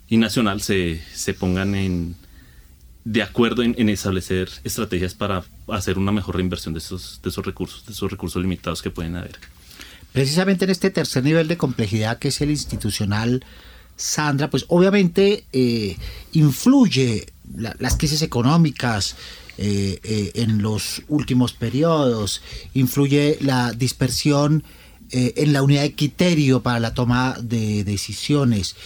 y 0.08 0.16
nacional 0.16 0.60
se, 0.60 1.00
se 1.14 1.34
pongan 1.34 1.74
en, 1.74 2.16
de 3.04 3.22
acuerdo 3.22 3.62
en, 3.62 3.88
establecer 3.88 4.50
estrategias 4.64 5.14
para 5.14 5.44
hacer 5.68 5.98
una 5.98 6.12
mejor 6.12 6.36
reinversión 6.36 6.74
de 6.74 6.78
esos, 6.78 7.20
de 7.22 7.30
esos 7.30 7.44
recursos, 7.44 7.86
de 7.86 7.92
esos 7.92 8.10
recursos 8.10 8.40
limitados 8.42 8.82
que 8.82 8.90
pueden 8.90 9.16
haber. 9.16 9.38
Precisamente 10.12 10.64
en 10.64 10.70
este 10.70 10.90
tercer 10.90 11.22
nivel 11.22 11.48
de 11.48 11.56
complejidad 11.56 12.18
que 12.18 12.28
es 12.28 12.40
el 12.40 12.50
institucional, 12.50 13.44
Sandra, 13.96 14.50
pues 14.50 14.64
obviamente 14.68 15.44
eh, 15.52 15.96
influye 16.32 17.26
las 17.56 17.96
crisis 17.96 18.22
económicas 18.22 19.16
eh, 19.58 20.00
eh, 20.02 20.32
en 20.34 20.62
los 20.62 21.02
últimos 21.08 21.52
periodos, 21.52 22.42
influye 22.74 23.38
la 23.40 23.72
dispersión 23.72 24.64
en 25.12 25.52
la 25.52 25.64
unidad 25.64 25.82
de 25.82 25.96
criterio 25.96 26.62
para 26.62 26.78
la 26.78 26.94
toma 26.94 27.36
de 27.42 27.82
decisiones. 27.82 28.76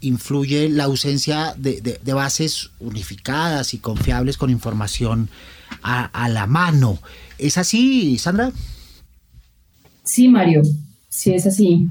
influye 0.00 0.68
la 0.68 0.84
ausencia 0.84 1.54
de, 1.56 2.00
bases 2.12 2.70
unificadas 2.80 3.72
y 3.72 3.78
confiables 3.78 4.36
con 4.36 4.50
información 4.50 5.28
a 5.82 6.28
la 6.28 6.48
mano. 6.48 6.98
¿Es 7.38 7.56
así, 7.56 8.18
Sandra? 8.18 8.52
Sí, 10.04 10.28
Mario, 10.28 10.62
sí 11.08 11.32
es 11.32 11.46
así. 11.46 11.88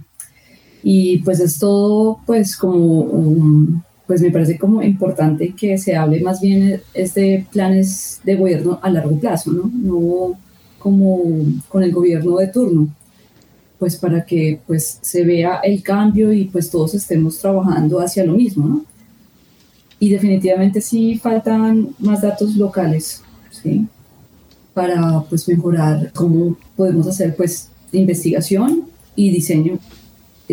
Y 0.83 1.19
pues 1.19 1.39
es 1.39 1.59
todo, 1.59 2.19
pues 2.25 2.55
como, 2.55 3.83
pues 4.11 4.21
me 4.21 4.29
parece 4.29 4.57
como 4.57 4.83
importante 4.83 5.55
que 5.55 5.77
se 5.77 5.95
hable 5.95 6.19
más 6.19 6.41
bien 6.41 6.81
de 6.93 7.45
planes 7.49 8.19
de 8.25 8.35
gobierno 8.35 8.77
a 8.81 8.89
largo 8.89 9.17
plazo, 9.17 9.53
¿no? 9.53 9.71
No 9.73 10.37
como 10.79 11.21
con 11.69 11.81
el 11.81 11.93
gobierno 11.93 12.35
de 12.35 12.47
turno, 12.47 12.89
pues 13.79 13.95
para 13.95 14.25
que 14.25 14.59
pues 14.67 14.99
se 14.99 15.23
vea 15.23 15.61
el 15.63 15.81
cambio 15.81 16.33
y 16.33 16.43
pues 16.43 16.69
todos 16.69 16.93
estemos 16.93 17.39
trabajando 17.39 18.01
hacia 18.01 18.25
lo 18.25 18.33
mismo, 18.33 18.67
¿no? 18.67 18.85
Y 19.97 20.09
definitivamente 20.09 20.81
sí 20.81 21.17
faltan 21.17 21.95
más 21.97 22.21
datos 22.21 22.57
locales, 22.57 23.23
¿sí? 23.49 23.87
Para 24.73 25.21
pues 25.29 25.47
mejorar 25.47 26.11
cómo 26.13 26.57
podemos 26.75 27.07
hacer 27.07 27.33
pues 27.33 27.69
investigación 27.93 28.89
y 29.15 29.31
diseño 29.31 29.79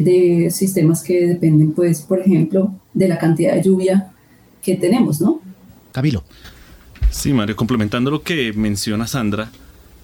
de 0.03 0.51
sistemas 0.51 1.03
que 1.03 1.27
dependen, 1.27 1.73
pues, 1.73 2.03
por 2.03 2.21
ejemplo, 2.21 2.75
de 2.95 3.09
la 3.09 3.19
cantidad 3.19 3.55
de 3.55 3.63
lluvia 3.63 4.13
que 4.63 4.77
tenemos, 4.77 5.21
¿no? 5.21 5.41
Camilo. 5.93 6.25
Sí, 7.11 7.33
Mario, 7.33 7.57
complementando 7.57 8.11
lo 8.11 8.23
que 8.23 8.53
menciona 8.53 9.07
Sandra, 9.07 9.51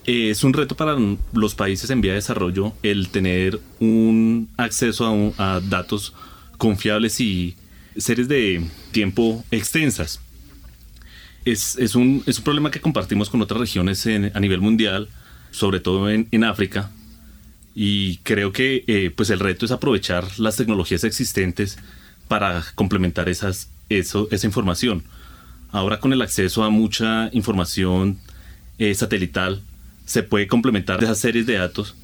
eh, 0.05 0.29
es 0.29 0.43
un 0.43 0.53
reto 0.53 0.75
para 0.75 0.97
los 1.33 1.55
países 1.55 1.89
en 1.89 2.01
vía 2.01 2.11
de 2.11 2.17
desarrollo 2.17 2.73
el 2.83 3.09
tener 3.09 3.59
un 3.79 4.49
acceso 4.57 5.33
a, 5.37 5.59
datos 5.61 6.13
confiables 6.57 7.19
y 7.19 7.55
series 7.97 8.27
de 8.27 8.63
tiempo 8.91 9.43
extensas. 9.51 10.19
Es, 11.43 11.77
es, 11.77 11.95
un, 11.95 12.23
es 12.25 12.39
un, 12.39 12.43
problema 12.43 12.71
que 12.71 12.81
compartimos 12.81 13.29
con 13.29 13.41
otras 13.41 13.59
regiones 13.59 14.05
a 14.07 14.39
nivel 14.39 14.61
mundial, 14.61 15.09
sobre 15.51 15.79
todo 15.79 16.09
en, 16.09 16.27
en 16.31 16.43
África, 16.43 16.91
y 17.75 18.17
creo 18.17 18.53
que 18.53 18.85
eh, 18.87 19.11
pues 19.13 19.29
el 19.29 19.39
reto 19.39 19.65
es 19.65 19.71
aprovechar 19.71 20.25
las 20.39 20.55
tecnologías 20.55 21.03
existentes 21.03 21.77
para 22.29 22.63
complementar 22.73 23.27
esas, 23.27 23.69
eso, 23.89 24.29
esa 24.31 24.47
información. 24.47 25.03
Ahora 25.71 25.99
con 25.99 26.13
el 26.13 26.21
acceso 26.21 26.63
a 26.63 26.69
mucha 26.69 27.29
información 27.33 28.17
eh, 28.79 28.95
satelital 28.95 29.61
se 30.05 30.23
puede 30.23 30.47
complementar 30.47 31.03
esas 31.03 31.19
series 31.19 31.45
de 31.45 31.55
datos 31.55 31.95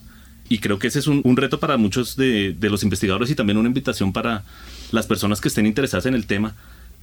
y 0.49 0.59
creo 0.59 0.77
que 0.77 0.87
ese 0.87 0.99
es 0.99 1.07
un, 1.07 1.37
reto 1.37 1.61
para 1.61 1.77
muchos 1.77 2.17
de, 2.17 2.53
de, 2.53 2.69
los 2.69 2.83
investigadores 2.83 3.29
y 3.29 3.35
también 3.35 3.57
una 3.57 3.69
invitación 3.69 4.11
para 4.11 4.43
las 4.91 5.07
personas 5.07 5.39
que 5.39 5.47
estén 5.47 5.65
interesadas 5.65 6.05
en 6.07 6.15
el 6.15 6.25
tema 6.25 6.55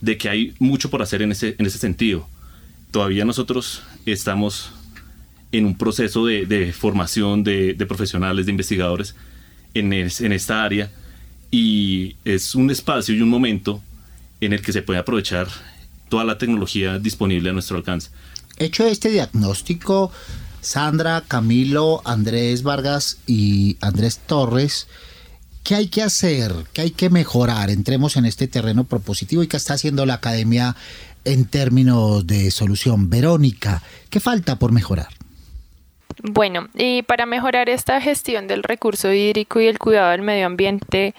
de 0.02 0.18
que 0.18 0.28
hay 0.28 0.54
mucho 0.58 0.90
por 0.90 1.00
hacer 1.00 1.22
en 1.22 1.32
ese, 1.32 1.56
en 1.58 1.64
ese 1.64 1.78
sentido. 1.78 2.28
Todavía 2.90 3.24
nosotros 3.24 3.82
estamos 4.04 4.72
en 5.53 5.64
un 5.64 5.76
proceso 5.76 6.26
de, 6.26 6.72
formación 6.72 7.44
de, 7.44 7.74
profesionales, 7.86 8.46
de 8.46 8.53
investigadores 8.53 9.14
en, 9.74 9.92
en 9.92 10.32
esta 10.32 10.64
área 10.64 10.90
y 11.51 12.16
es 12.24 12.55
un 12.55 12.70
espacio 12.70 13.14
y 13.14 13.22
un 13.22 13.28
momento 13.28 13.82
en 14.40 14.53
el 14.53 14.62
que 14.62 14.72
se 14.72 14.82
puede 14.82 14.99
aprovechar 14.99 15.49
toda 16.09 16.24
la 16.24 16.38
tecnología 16.38 16.99
disponible 16.99 17.51
a 17.51 17.53
nuestro 17.53 17.76
alcance. 17.76 18.11
Hecho 18.59 18.86
este 18.86 19.11
diagnóstico, 19.11 20.11
Sandra, 20.61 21.22
Camilo, 21.26 22.03
Andrés 22.05 22.62
Vargas 22.62 23.18
y 23.26 23.76
Andrés 23.80 24.20
Torres, 24.26 24.88
¿qué 25.62 25.76
hay 25.76 25.88
que 25.88 26.03
hacer? 26.03 26.53
¿Qué 26.72 26.82
hay 26.82 26.90
que 26.90 27.11
mejorar? 27.11 27.70
Entremos 27.70 28.16
en 28.16 28.24
este 28.24 28.49
terreno 28.49 28.84
propositivo 28.84 29.42
y 29.42 29.49
qué 29.49 29.57
está 29.57 29.74
haciendo 29.74 30.07
la 30.07 30.14
academia 30.14 30.76
en 31.24 31.44
términos 31.44 32.26
de 32.26 32.51
solución. 32.51 33.11
Verónica, 33.11 33.82
¿qué 34.11 34.20
falta 34.20 34.59
por 34.59 34.72
mejorar? 34.72 35.17
Bueno, 36.22 36.68
y 36.74 37.02
para 37.02 37.26
mejorar 37.26 37.68
esta 37.68 38.00
gestión 38.00 38.48
del 38.48 38.62
recurso 38.62 39.12
hídrico 39.12 39.60
y 39.60 39.66
el 39.66 39.78
cuidado 39.78 40.10
del 40.10 40.22
medio 40.22 40.46
ambiente, 40.46 41.14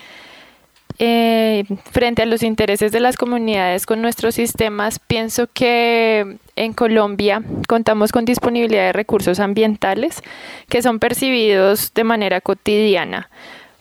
eh, 1.01 1.63
frente 1.91 2.23
a 2.23 2.25
los 2.25 2.43
intereses 2.43 2.91
de 2.91 2.99
las 2.99 3.15
comunidades 3.15 3.85
con 3.85 4.01
nuestros 4.01 4.35
sistemas, 4.35 4.99
pienso 4.99 5.47
que 5.53 6.37
en 6.57 6.73
Colombia 6.73 7.41
contamos 7.69 8.11
con 8.11 8.25
disponibilidad 8.25 8.87
de 8.87 8.93
recursos 8.93 9.39
ambientales 9.39 10.21
que 10.67 10.81
son 10.81 10.99
percibidos 10.99 11.93
de 11.93 12.03
manera 12.03 12.41
cotidiana. 12.41 13.29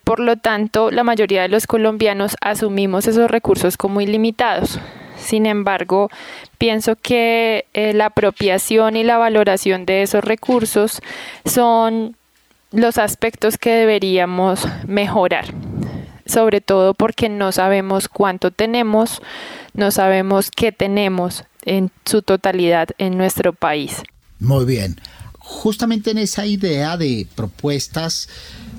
Por 0.04 0.20
lo 0.20 0.36
tanto, 0.36 0.92
la 0.92 1.02
mayoría 1.02 1.42
de 1.42 1.48
los 1.48 1.66
colombianos 1.66 2.36
asumimos 2.40 3.08
esos 3.08 3.28
recursos 3.28 3.76
como 3.76 4.00
ilimitados. 4.00 4.78
Sin 5.20 5.46
embargo, 5.46 6.10
pienso 6.58 6.96
que 6.96 7.66
eh, 7.74 7.92
la 7.92 8.06
apropiación 8.06 8.96
y 8.96 9.04
la 9.04 9.18
valoración 9.18 9.84
de 9.86 10.02
esos 10.02 10.24
recursos 10.24 11.00
son 11.44 12.16
los 12.70 12.98
aspectos 12.98 13.58
que 13.58 13.70
deberíamos 13.70 14.60
mejorar, 14.86 15.54
sobre 16.26 16.60
todo 16.60 16.94
porque 16.94 17.28
no 17.28 17.52
sabemos 17.52 18.08
cuánto 18.08 18.50
tenemos, 18.50 19.20
no 19.74 19.90
sabemos 19.90 20.50
qué 20.50 20.72
tenemos 20.72 21.44
en 21.64 21.90
su 22.04 22.22
totalidad 22.22 22.88
en 22.98 23.16
nuestro 23.16 23.52
país. 23.52 24.02
Muy 24.38 24.64
bien. 24.64 25.00
Justamente 25.38 26.10
en 26.10 26.18
esa 26.18 26.44
idea 26.44 26.96
de 26.96 27.26
propuestas 27.34 28.28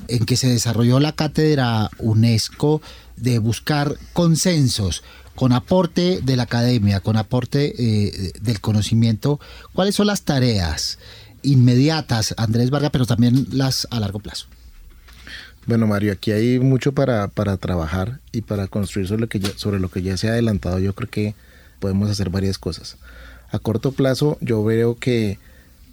en 0.08 0.24
que 0.24 0.36
se 0.36 0.48
desarrolló 0.48 1.00
la 1.00 1.12
cátedra 1.12 1.90
UNESCO 1.98 2.80
de 3.16 3.38
buscar 3.38 3.96
consensos, 4.12 5.02
con 5.40 5.52
aporte 5.52 6.20
de 6.22 6.36
la 6.36 6.42
academia, 6.42 7.00
con 7.00 7.16
aporte 7.16 7.72
eh, 7.78 8.32
del 8.42 8.60
conocimiento, 8.60 9.40
¿cuáles 9.72 9.94
son 9.94 10.08
las 10.08 10.20
tareas 10.20 10.98
inmediatas, 11.40 12.34
Andrés 12.36 12.68
Vargas, 12.68 12.90
pero 12.90 13.06
también 13.06 13.46
las 13.50 13.88
a 13.90 14.00
largo 14.00 14.18
plazo? 14.18 14.48
Bueno, 15.64 15.86
Mario, 15.86 16.12
aquí 16.12 16.30
hay 16.30 16.58
mucho 16.58 16.92
para, 16.92 17.28
para 17.28 17.56
trabajar 17.56 18.20
y 18.32 18.42
para 18.42 18.66
construir 18.66 19.08
sobre 19.08 19.22
lo, 19.22 19.28
que 19.30 19.40
ya, 19.40 19.48
sobre 19.56 19.80
lo 19.80 19.90
que 19.90 20.02
ya 20.02 20.18
se 20.18 20.28
ha 20.28 20.32
adelantado. 20.32 20.78
Yo 20.78 20.94
creo 20.94 21.08
que 21.08 21.34
podemos 21.78 22.10
hacer 22.10 22.28
varias 22.28 22.58
cosas. 22.58 22.98
A 23.50 23.58
corto 23.58 23.92
plazo, 23.92 24.36
yo 24.42 24.62
veo 24.62 24.98
que 24.98 25.38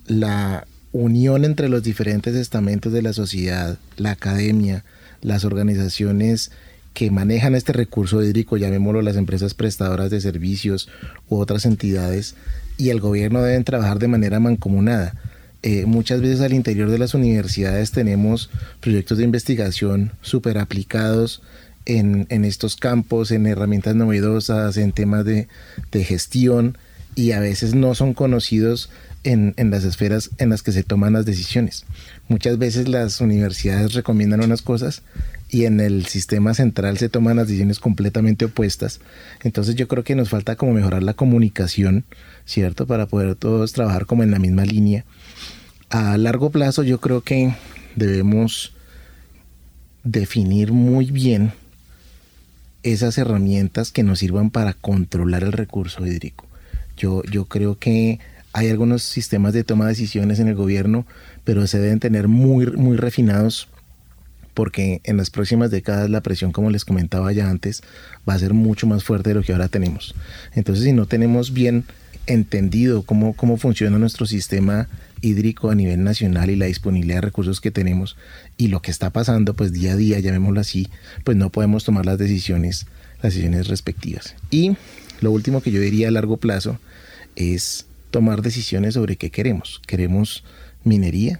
la 0.07 0.67
unión 0.91 1.45
entre 1.45 1.69
los 1.69 1.83
diferentes 1.83 2.35
estamentos 2.35 2.91
de 2.91 3.01
la 3.01 3.13
sociedad, 3.13 3.77
la 3.95 4.11
academia, 4.11 4.83
las 5.21 5.45
organizaciones 5.45 6.51
que 6.97 7.11
manejan 7.11 7.53
este 7.53 7.73
recurso 7.73 8.23
hídrico, 8.23 8.57
llamémoslo 8.57 9.03
las 9.03 9.17
empresas 9.17 9.53
prestadoras 9.53 10.09
de 10.09 10.19
servicios 10.19 10.89
u 11.29 11.37
otras 11.37 11.67
entidades, 11.67 12.33
y 12.75 12.89
el 12.89 12.99
gobierno 12.99 13.43
deben 13.43 13.63
trabajar 13.63 13.99
de 13.99 14.07
manera 14.07 14.39
mancomunada. 14.39 15.13
Eh, 15.61 15.85
muchas 15.85 16.21
veces 16.21 16.41
al 16.41 16.53
interior 16.53 16.89
de 16.89 16.97
las 16.97 17.13
universidades 17.13 17.91
tenemos 17.91 18.49
proyectos 18.79 19.19
de 19.19 19.25
investigación 19.25 20.13
súper 20.23 20.57
aplicados 20.57 21.43
en, 21.85 22.25
estos 22.43 22.75
campos, 22.75 23.29
en 23.29 23.45
herramientas 23.45 23.93
novedosas, 23.93 24.75
en 24.77 24.91
temas 24.91 25.23
de, 25.23 25.47
gestión, 26.03 26.79
y 27.13 27.33
a 27.33 27.39
veces 27.39 27.75
no 27.75 27.93
son 27.93 28.15
conocidos 28.15 28.89
en, 29.23 29.53
en, 29.57 29.69
las 29.69 29.83
esferas 29.83 30.31
en 30.39 30.49
las 30.49 30.63
que 30.63 30.71
se 30.71 30.81
toman 30.81 31.13
las 31.13 31.27
decisiones. 31.27 31.85
Muchas 32.27 32.57
veces 32.57 32.87
las 32.87 33.21
universidades 33.21 33.93
recomiendan 33.93 34.43
unas 34.43 34.63
cosas 34.63 35.03
y 35.49 35.65
en 35.65 35.79
el 35.79 36.05
sistema 36.05 36.53
central 36.53 36.97
se 36.97 37.09
toman 37.09 37.37
las 37.37 37.47
decisiones 37.47 37.79
completamente 37.79 38.45
opuestas. 38.45 38.99
Entonces 39.43 39.75
yo 39.75 39.87
creo 39.87 40.03
que 40.03 40.15
nos 40.15 40.29
falta 40.29 40.55
como 40.55 40.73
mejorar 40.73 41.03
la 41.03 41.13
comunicación, 41.13 42.03
¿cierto? 42.45 42.85
Para 42.85 43.05
poder 43.05 43.35
todos 43.35 43.71
trabajar 43.73 44.05
como 44.05 44.23
en 44.23 44.31
la 44.31 44.39
misma 44.39 44.65
línea. 44.65 45.05
A 45.89 46.17
largo 46.17 46.49
plazo 46.49 46.83
yo 46.83 46.99
creo 46.99 47.21
que 47.21 47.53
debemos 47.95 48.73
definir 50.03 50.71
muy 50.73 51.11
bien 51.11 51.53
esas 52.83 53.17
herramientas 53.17 53.91
que 53.91 54.03
nos 54.03 54.19
sirvan 54.19 54.49
para 54.49 54.73
controlar 54.73 55.43
el 55.43 55.53
recurso 55.53 56.05
hídrico. 56.05 56.45
Yo, 56.97 57.23
yo 57.23 57.45
creo 57.45 57.77
que 57.77 58.19
hay 58.53 58.69
algunos 58.69 59.03
sistemas 59.03 59.53
de 59.53 59.63
toma 59.63 59.85
de 59.85 59.91
decisiones 59.91 60.39
en 60.39 60.47
el 60.47 60.55
gobierno, 60.55 61.05
pero 61.43 61.67
se 61.67 61.79
deben 61.79 61.99
tener 61.99 62.27
muy, 62.27 62.65
muy 62.65 62.97
refinados 62.97 63.69
porque 64.58 65.01
en 65.03 65.18
las 65.18 65.30
próximas 65.30 65.70
décadas 65.70 66.10
la 66.10 66.22
presión, 66.22 66.51
como 66.51 66.72
les 66.72 66.84
comentaba 66.84 67.32
ya 67.32 67.47
antes, 67.47 67.84
va 68.28 68.34
a 68.34 68.39
ser 68.39 68.55
mucho 68.55 68.88
más 68.88 69.03
fuerte 69.03 69.30
de 69.30 69.36
lo 69.36 69.43
que 69.43 69.51
ahora 69.51 69.68
tenemos. 69.68 70.16
Entonces, 70.55 70.84
si 70.84 70.93
no 70.93 71.05
tenemos 71.05 71.53
bien 71.53 71.84
entendido 72.26 73.03
cómo, 73.03 73.34
cómo 73.34 73.58
funciona 73.58 73.99
nuestro 73.99 74.26
sistema 74.26 74.88
hídrico 75.22 75.70
a 75.70 75.76
nivel 75.76 76.03
nacional 76.03 76.49
y 76.49 76.55
la 76.55 76.66
disponibilidad 76.66 77.18
de 77.18 77.22
recursos 77.22 77.62
que 77.62 77.70
tenemos 77.70 78.18
y 78.58 78.70
lo 78.70 78.82
que 78.82 78.89
está 78.89 79.12
pasando 79.12 79.53
pues 79.53 79.74
día 79.74 79.93
a 79.93 79.95
día, 79.95 80.20
llamémoslo 80.20 80.60
así, 80.60 80.89
pues 81.24 81.38
no 81.38 81.51
podemos 81.51 81.84
tomar 81.84 82.08
las 82.08 82.18
decisiones, 82.18 82.88
las 83.22 83.34
decisiones 83.34 83.68
respectivas. 83.68 84.34
Y 84.49 84.76
lo 85.22 85.30
último 85.30 85.62
que 85.62 85.70
yo 85.70 85.80
diría 85.80 86.08
a 86.08 86.12
largo 86.12 86.38
plazo 86.38 86.80
es 87.36 87.86
tomar 88.10 88.41
decisiones 88.41 88.95
sobre 88.95 89.18
qué 89.18 89.30
queremos. 89.30 89.84
Queremos 89.86 90.43
minería, 90.84 91.39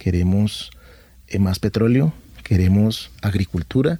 queremos 0.00 0.72
eh, 1.28 1.38
más 1.38 1.60
petróleo, 1.60 2.12
queremos 2.46 3.10
agricultura, 3.22 3.98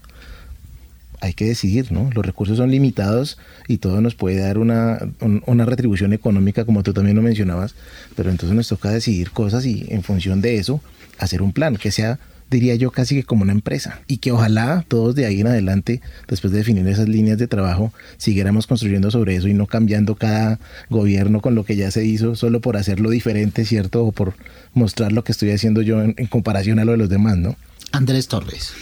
hay 1.20 1.34
que 1.34 1.46
decidir, 1.46 1.90
¿no? 1.90 2.10
Los 2.14 2.24
recursos 2.24 2.58
son 2.58 2.70
limitados 2.70 3.38
y 3.66 3.78
todo 3.78 4.00
nos 4.00 4.14
puede 4.14 4.38
dar 4.38 4.58
una, 4.58 4.98
una, 5.46 5.64
retribución 5.64 6.12
económica, 6.12 6.64
como 6.64 6.84
tú 6.84 6.92
también 6.92 7.16
lo 7.16 7.22
mencionabas, 7.22 7.74
pero 8.14 8.30
entonces 8.30 8.54
nos 8.54 8.68
toca 8.68 8.90
decidir 8.90 9.32
cosas 9.32 9.66
y 9.66 9.86
en 9.88 10.04
función 10.04 10.40
de 10.40 10.58
eso 10.58 10.80
hacer 11.18 11.42
un 11.42 11.52
plan 11.52 11.76
que 11.76 11.90
sea, 11.90 12.20
diría 12.50 12.74
yo, 12.76 12.90
casi 12.90 13.14
que 13.16 13.24
como 13.24 13.42
una 13.42 13.52
empresa 13.52 14.00
y 14.06 14.18
que 14.18 14.32
ojalá 14.32 14.84
todos 14.88 15.14
de 15.14 15.26
ahí 15.26 15.40
en 15.40 15.48
adelante, 15.48 16.00
después 16.28 16.52
de 16.52 16.58
definir 16.58 16.86
esas 16.88 17.08
líneas 17.08 17.38
de 17.38 17.48
trabajo, 17.48 17.92
siguiéramos 18.16 18.66
construyendo 18.66 19.10
sobre 19.10 19.36
eso 19.36 19.48
y 19.48 19.54
no 19.54 19.66
cambiando 19.66 20.14
cada 20.14 20.58
gobierno 20.90 21.40
con 21.40 21.54
lo 21.54 21.64
que 21.64 21.76
ya 21.76 21.90
se 21.90 22.04
hizo 22.04 22.36
solo 22.36 22.60
por 22.60 22.76
hacerlo 22.76 23.10
diferente, 23.10 23.64
¿cierto? 23.64 24.04
O 24.04 24.12
por 24.12 24.34
mostrar 24.74 25.12
lo 25.12 25.24
que 25.24 25.32
estoy 25.32 25.50
haciendo 25.50 25.82
yo 25.82 26.02
en, 26.02 26.14
en 26.16 26.26
comparación 26.26 26.78
a 26.78 26.84
lo 26.84 26.92
de 26.92 26.98
los 26.98 27.08
demás, 27.08 27.36
¿no? 27.36 27.56
Andrés 27.92 28.28
Torres. 28.28 28.72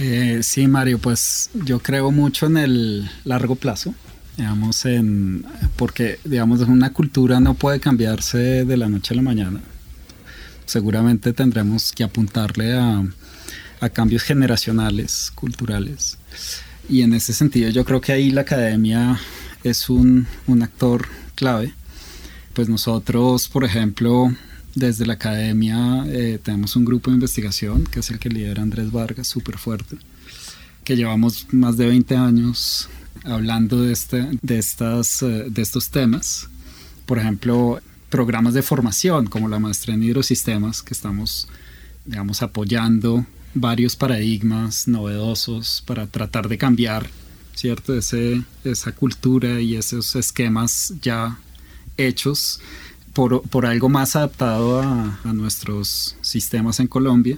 Eh, 0.00 0.40
sí, 0.42 0.68
Mario, 0.68 0.98
pues 0.98 1.50
yo 1.64 1.80
creo 1.80 2.12
mucho 2.12 2.46
en 2.46 2.56
el 2.56 3.10
largo 3.24 3.56
plazo, 3.56 3.94
digamos, 4.36 4.84
en, 4.84 5.44
porque, 5.74 6.20
digamos, 6.24 6.60
una 6.60 6.92
cultura 6.92 7.40
no 7.40 7.54
puede 7.54 7.80
cambiarse 7.80 8.64
de 8.64 8.76
la 8.76 8.88
noche 8.88 9.14
a 9.14 9.16
la 9.16 9.22
mañana. 9.22 9.60
Seguramente 10.68 11.32
tendremos 11.32 11.92
que 11.92 12.04
apuntarle 12.04 12.74
a, 12.74 13.02
cambios 13.94 14.22
generacionales, 14.22 15.32
culturales. 15.34 16.18
Y 16.90 17.00
en 17.00 17.14
ese 17.14 17.32
sentido 17.32 17.70
yo 17.70 17.86
creo 17.86 18.02
que 18.02 18.12
ahí 18.12 18.30
la 18.30 18.42
academia 18.42 19.18
es 19.64 19.88
un, 19.88 20.26
un 20.46 20.62
actor 20.62 21.08
clave. 21.34 21.72
Pues 22.52 22.68
nosotros, 22.68 23.48
por 23.48 23.64
ejemplo, 23.64 24.30
desde 24.74 25.06
la 25.06 25.14
academia 25.14 26.04
eh, 26.06 26.38
tenemos 26.42 26.76
un 26.76 26.84
grupo 26.84 27.10
de 27.10 27.14
investigación 27.14 27.84
que 27.84 28.00
es 28.00 28.10
el 28.10 28.18
que 28.18 28.28
lidera 28.28 28.62
Andrés 28.62 28.92
Vargas, 28.92 29.26
súper 29.26 29.56
fuerte, 29.56 29.96
que 30.84 30.96
llevamos 30.96 31.46
más 31.50 31.78
de 31.78 31.86
20 31.86 32.14
años 32.14 32.90
hablando 33.24 33.80
de, 33.80 33.94
este, 33.94 34.28
de, 34.42 34.58
estas, 34.58 35.22
eh, 35.22 35.46
de 35.48 35.62
estos 35.62 35.88
temas. 35.88 36.50
Por 37.06 37.18
ejemplo, 37.18 37.80
programas 38.10 38.54
de 38.54 38.62
formación 38.62 39.26
como 39.26 39.48
la 39.48 39.58
maestría 39.58 39.94
en 39.94 40.02
hidrosistemas 40.02 40.82
que 40.82 40.94
estamos, 40.94 41.48
digamos, 42.04 42.42
apoyando 42.42 43.26
varios 43.54 43.96
paradigmas 43.96 44.88
novedosos 44.88 45.82
para 45.86 46.06
tratar 46.06 46.48
de 46.48 46.58
cambiar, 46.58 47.08
¿cierto? 47.54 47.96
Ese, 47.96 48.42
esa 48.64 48.92
cultura 48.92 49.60
y 49.60 49.76
esos 49.76 50.16
esquemas 50.16 50.94
ya 51.00 51.38
hechos 51.96 52.60
por, 53.12 53.66
algo 53.66 53.88
más 53.88 54.14
adaptado 54.14 54.80
a, 54.80 55.18
nuestros 55.32 56.16
sistemas 56.20 56.78
en 56.78 56.86
Colombia. 56.86 57.36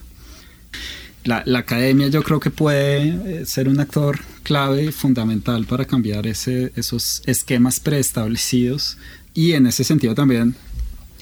La, 1.24 1.44
academia 1.58 2.08
yo 2.08 2.22
creo 2.22 2.40
que 2.40 2.50
puede 2.50 3.40
eh, 3.42 3.46
ser 3.46 3.68
un 3.68 3.80
actor 3.80 4.20
clave 4.42 4.84
y 4.84 4.92
fundamental 4.92 5.66
para 5.66 5.84
cambiar 5.84 6.26
ese, 6.26 6.72
esos 6.76 7.22
esquemas 7.26 7.78
preestablecidos 7.80 8.96
y 9.34 9.52
en 9.52 9.66
ese 9.66 9.84
sentido 9.84 10.14
también 10.14 10.54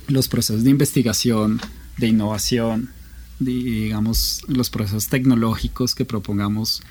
los 0.06 0.28
procesos 0.28 0.64
de 0.64 0.70
investigación, 0.70 1.60
de 1.98 2.08
innovación, 2.08 2.90
digamos 3.38 4.42
los 4.48 4.70
procesos 4.70 5.08
tecnológicos 5.08 5.94
que 5.94 6.04
propongamos, 6.04 6.82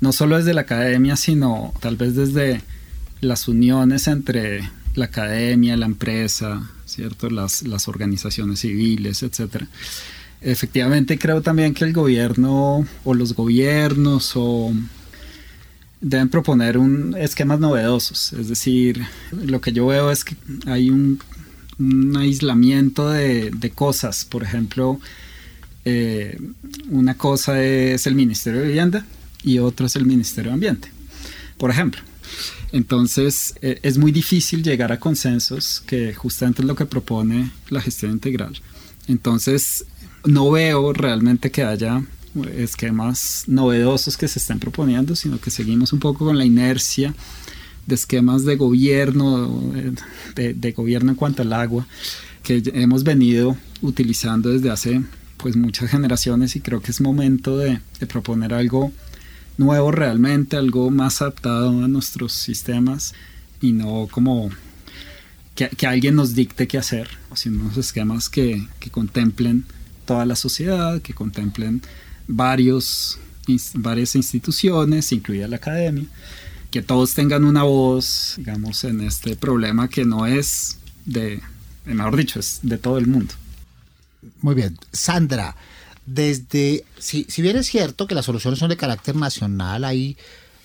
no 0.00 0.12
solo 0.12 0.36
desde 0.36 0.54
la 0.54 0.62
academia, 0.62 1.16
sino 1.16 1.72
tal 1.80 1.96
vez 1.96 2.14
desde 2.14 2.62
las 3.20 3.48
uniones 3.48 4.08
entre 4.08 4.68
la 4.94 5.06
academia, 5.06 5.76
la 5.76 5.86
empresa, 5.86 6.70
¿cierto? 6.86 7.28
Las, 7.30 7.62
las 7.62 7.88
organizaciones 7.88 8.60
civiles, 8.60 9.22
etcétera. 9.22 9.68
Efectivamente 10.40 11.18
creo 11.18 11.42
también 11.42 11.74
que 11.74 11.84
el 11.84 11.92
gobierno 11.92 12.86
o 13.04 13.14
los 13.14 13.34
gobiernos 13.34 14.32
o 14.34 14.72
deben 16.00 16.28
proponer 16.28 16.78
un 16.78 17.14
esquemas 17.18 17.58
novedosos, 17.58 18.32
es 18.32 18.48
decir, 18.48 19.04
lo 19.32 19.60
que 19.60 19.72
yo 19.72 19.86
veo 19.86 20.10
es 20.10 20.24
que 20.24 20.36
hay 20.66 20.90
un, 20.90 21.18
aislamiento 22.16 23.10
de, 23.10 23.72
cosas, 23.74 24.24
por 24.24 24.42
ejemplo, 24.42 24.98
eh, 25.84 26.38
una 26.90 27.14
cosa 27.14 27.62
es 27.62 28.06
el 28.06 28.14
Ministerio 28.14 28.60
de 28.60 28.68
Vivienda 28.68 29.06
y 29.42 29.58
otra 29.58 29.86
es 29.86 29.96
el 29.96 30.06
Ministerio 30.06 30.50
de 30.50 30.54
Ambiente, 30.54 30.88
por 31.58 31.70
ejemplo. 31.70 32.00
Entonces 32.72 33.54
eh, 33.60 33.78
es 33.82 33.98
muy 33.98 34.10
difícil 34.10 34.62
llegar 34.62 34.90
a 34.90 34.98
consensos, 34.98 35.82
que 35.86 36.14
justamente 36.14 36.62
es 36.62 36.68
lo 36.68 36.74
que 36.74 36.86
propone 36.86 37.50
la 37.68 37.80
gestión 37.80 38.12
integral. 38.12 38.58
Entonces 39.06 39.84
no 40.24 40.50
veo 40.50 40.92
realmente 40.92 41.50
que 41.50 41.62
haya 41.62 42.02
esquemas 42.56 43.44
novedosos 43.46 44.16
que 44.16 44.28
se 44.28 44.38
estén 44.38 44.58
proponiendo, 44.58 45.16
sino 45.16 45.40
que 45.40 45.50
seguimos 45.50 45.92
un 45.92 46.00
poco 46.00 46.24
con 46.24 46.38
la 46.38 46.44
inercia 46.44 47.14
de 47.86 47.94
esquemas 47.94 48.44
de 48.44 48.56
gobierno, 48.56 49.72
de, 50.34 50.72
gobierno 50.72 51.12
en 51.12 51.16
cuanto 51.16 51.42
al 51.42 51.52
agua, 51.52 51.86
que 52.42 52.62
hemos 52.74 53.04
venido 53.04 53.56
utilizando 53.80 54.50
desde 54.50 54.70
hace 54.70 55.02
pues 55.36 55.56
muchas 55.56 55.90
generaciones 55.90 56.56
y 56.56 56.60
creo 56.60 56.80
que 56.80 56.90
es 56.90 57.00
momento 57.00 57.58
de, 57.58 57.80
proponer 58.08 58.54
algo 58.54 58.92
nuevo 59.58 59.92
realmente, 59.92 60.56
algo 60.56 60.90
más 60.90 61.22
adaptado 61.22 61.84
a 61.84 61.88
nuestros 61.88 62.32
sistemas 62.32 63.14
y 63.60 63.72
no 63.72 64.08
como 64.10 64.50
que, 65.54 65.86
alguien 65.86 66.14
nos 66.14 66.34
dicte 66.34 66.68
qué 66.68 66.78
hacer, 66.78 67.08
sino 67.34 67.62
unos 67.62 67.76
esquemas 67.76 68.28
que, 68.28 68.66
contemplen 68.90 69.64
toda 70.04 70.26
la 70.26 70.36
sociedad, 70.36 71.00
que 71.02 71.14
contemplen 71.14 71.82
varios, 72.26 73.18
varias 73.74 74.14
instituciones, 74.14 75.12
incluida 75.12 75.48
la 75.48 75.56
academia, 75.56 76.04
que 76.70 76.82
todos 76.82 77.14
tengan 77.14 77.44
una 77.44 77.62
voz, 77.62 78.34
digamos, 78.36 78.84
en 78.84 79.00
este 79.00 79.36
problema 79.36 79.88
que 79.88 80.04
no 80.04 80.26
es 80.26 80.78
de, 81.04 81.40
mejor 81.84 82.16
dicho, 82.16 82.40
es 82.40 82.60
de 82.62 82.78
todo 82.78 82.98
el 82.98 83.06
mundo. 83.06 83.34
Muy 84.40 84.54
bien. 84.54 84.76
Sandra, 84.92 85.56
desde, 86.04 86.84
si, 86.98 87.24
si 87.28 87.42
bien 87.42 87.56
es 87.56 87.66
cierto 87.66 88.06
que 88.06 88.14
las 88.14 88.24
soluciones 88.24 88.58
son 88.58 88.70
de 88.70 88.76
carácter 88.76 89.16
nacional, 89.16 89.84
hay 89.84 90.16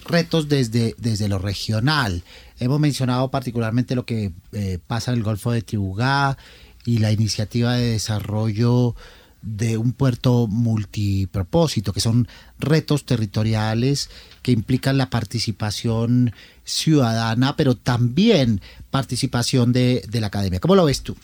retos 0.06 0.50
desde, 0.50 0.96
desde 0.98 1.28
lo 1.28 1.38
regional. 1.40 2.24
Hemos 2.60 2.80
mencionado 2.80 3.30
particularmente 3.30 3.96
lo 3.96 4.06
que 4.06 4.32
eh, 4.52 4.80
pasa 4.86 5.12
en 5.12 5.18
el 5.18 5.24
Golfo 5.24 5.52
de 5.52 5.62
Tibugá 5.62 6.38
y 6.86 6.98
la 6.98 7.12
iniciativa 7.12 7.74
de 7.74 7.92
desarrollo 7.92 8.96
de 9.42 9.78
un 9.78 9.94
puerto 9.94 10.48
multipropósito, 10.48 11.94
que 11.94 12.00
son 12.00 12.28
retos 12.60 13.06
territoriales 13.06 14.10
que 14.42 14.52
implican 14.52 14.98
la 14.98 15.10
participación 15.10 16.34
ciudadana, 16.64 17.56
pero 17.56 17.76
también 17.76 18.62
participación 18.90 19.74
de, 19.74 20.04
de 20.10 20.22
la 20.22 20.28
academia. 20.28 20.60
¿Cómo 20.60 20.76
lo 20.76 20.86
ves 20.86 21.02
tú? 21.02 21.16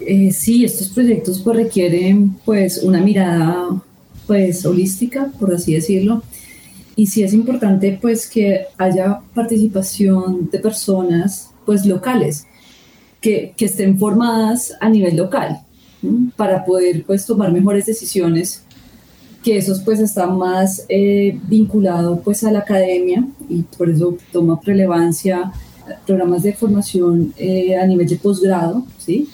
Eh, 0.00 0.30
sí, 0.32 0.64
estos 0.64 0.88
proyectos 0.88 1.40
pues 1.40 1.56
requieren 1.56 2.36
pues 2.44 2.82
una 2.82 3.00
mirada 3.00 3.82
pues 4.26 4.64
holística, 4.66 5.30
por 5.38 5.54
así 5.54 5.74
decirlo. 5.74 6.22
Y 6.96 7.06
sí 7.06 7.22
es 7.22 7.32
importante 7.34 7.98
pues 8.00 8.26
que 8.26 8.66
haya 8.78 9.20
participación 9.34 10.50
de 10.50 10.58
personas 10.58 11.50
pues 11.64 11.84
locales, 11.84 12.46
que, 13.20 13.54
que 13.56 13.66
estén 13.66 13.98
formadas 13.98 14.72
a 14.80 14.88
nivel 14.88 15.16
local, 15.16 15.60
para 16.36 16.64
poder 16.64 17.04
pues 17.04 17.26
tomar 17.26 17.52
mejores 17.52 17.86
decisiones, 17.86 18.62
que 19.42 19.56
esos 19.56 19.80
pues 19.80 20.00
están 20.00 20.36
más 20.36 20.84
eh, 20.88 21.38
vinculados 21.48 22.20
pues 22.24 22.42
a 22.44 22.50
la 22.50 22.60
academia 22.60 23.26
y 23.48 23.62
por 23.62 23.88
eso 23.88 24.16
toma 24.32 24.60
relevancia 24.64 25.52
programas 26.06 26.42
de 26.42 26.52
formación 26.52 27.32
eh, 27.36 27.76
a 27.76 27.86
nivel 27.86 28.08
de 28.08 28.16
posgrado, 28.16 28.84
¿sí? 28.98 29.28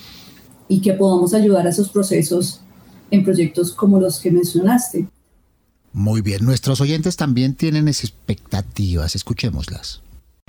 y 0.69 0.81
que 0.81 0.93
podamos 0.95 1.35
ayudar 1.35 1.67
a 1.67 1.71
esos 1.71 1.89
procesos 1.89 2.61
en 3.11 3.25
proyectos 3.25 3.73
como 3.73 4.01
los 4.01 4.21
que 4.21 4.31
mencionaste. 4.31 5.07
Muy 5.93 6.23
bien, 6.23 6.45
nuestros 6.45 6.81
oyentes 6.81 7.17
también 7.17 7.55
tienen 7.55 7.89
expectativas, 7.89 9.15
escuchémoslas. 9.15 10.01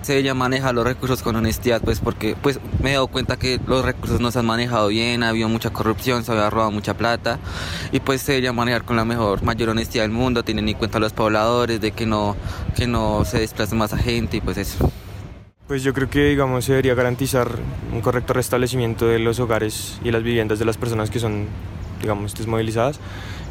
Se 0.04 0.12
debería 0.12 0.34
manejar 0.34 0.76
los 0.76 0.84
recursos 0.84 1.24
con 1.24 1.38
honestidad, 1.38 1.82
pues 1.82 2.01
porque 2.01 2.36
pues 2.41 2.60
me 2.82 2.91
he 2.91 2.93
dado 2.93 3.08
cuenta 3.08 3.38
que 3.38 3.60
los 3.66 3.86
recursos 3.86 4.20
no 4.20 4.32
se 4.32 4.39
han 4.39 4.45
manejado 4.45 4.89
bien, 4.89 5.24
ha 5.24 5.30
habido 5.30 5.47
mucha 5.47 5.72
corrupción, 5.72 6.26
se 6.26 6.32
había 6.34 6.49
robado 6.49 6.72
mucha 6.72 6.93
plata 6.93 7.39
y 7.93 8.01
pues 8.01 8.22
se 8.22 8.34
debería 8.34 8.51
manejar 8.51 8.84
con 8.84 8.97
la 8.97 9.06
mejor, 9.06 9.43
mayor 9.43 9.70
honestidad 9.70 10.04
del 10.04 10.12
mundo, 10.12 10.43
teniendo 10.43 10.70
en 10.70 10.78
cuenta 10.78 10.97
a 10.97 11.01
los 11.01 11.14
pobladores, 11.14 11.80
de 11.80 11.91
que 11.91 12.06
no, 12.06 12.36
que 12.76 12.86
no 12.86 13.24
se 13.24 13.39
desplace 13.39 13.76
más 13.76 13.93
a 13.93 13.97
gente 13.97 14.38
y 14.38 14.41
pues 14.41 14.58
eso. 14.58 14.91
Pues 15.68 15.84
yo 15.84 15.93
creo 15.93 16.10
que, 16.10 16.26
digamos, 16.26 16.66
se 16.66 16.74
debería 16.74 16.93
garantizar 16.93 17.47
un 17.93 18.01
correcto 18.01 18.34
restablecimiento 18.34 19.08
de 19.08 19.20
los 19.20 19.39
hogares 19.39 19.99
y 20.04 20.12
las 20.12 20.22
viviendas 20.22 20.60
de 20.60 20.66
las 20.66 20.76
personas 20.76 21.10
que 21.10 21.20
son, 21.20 21.47
digamos, 22.01 22.36
desmovilizadas 22.36 22.99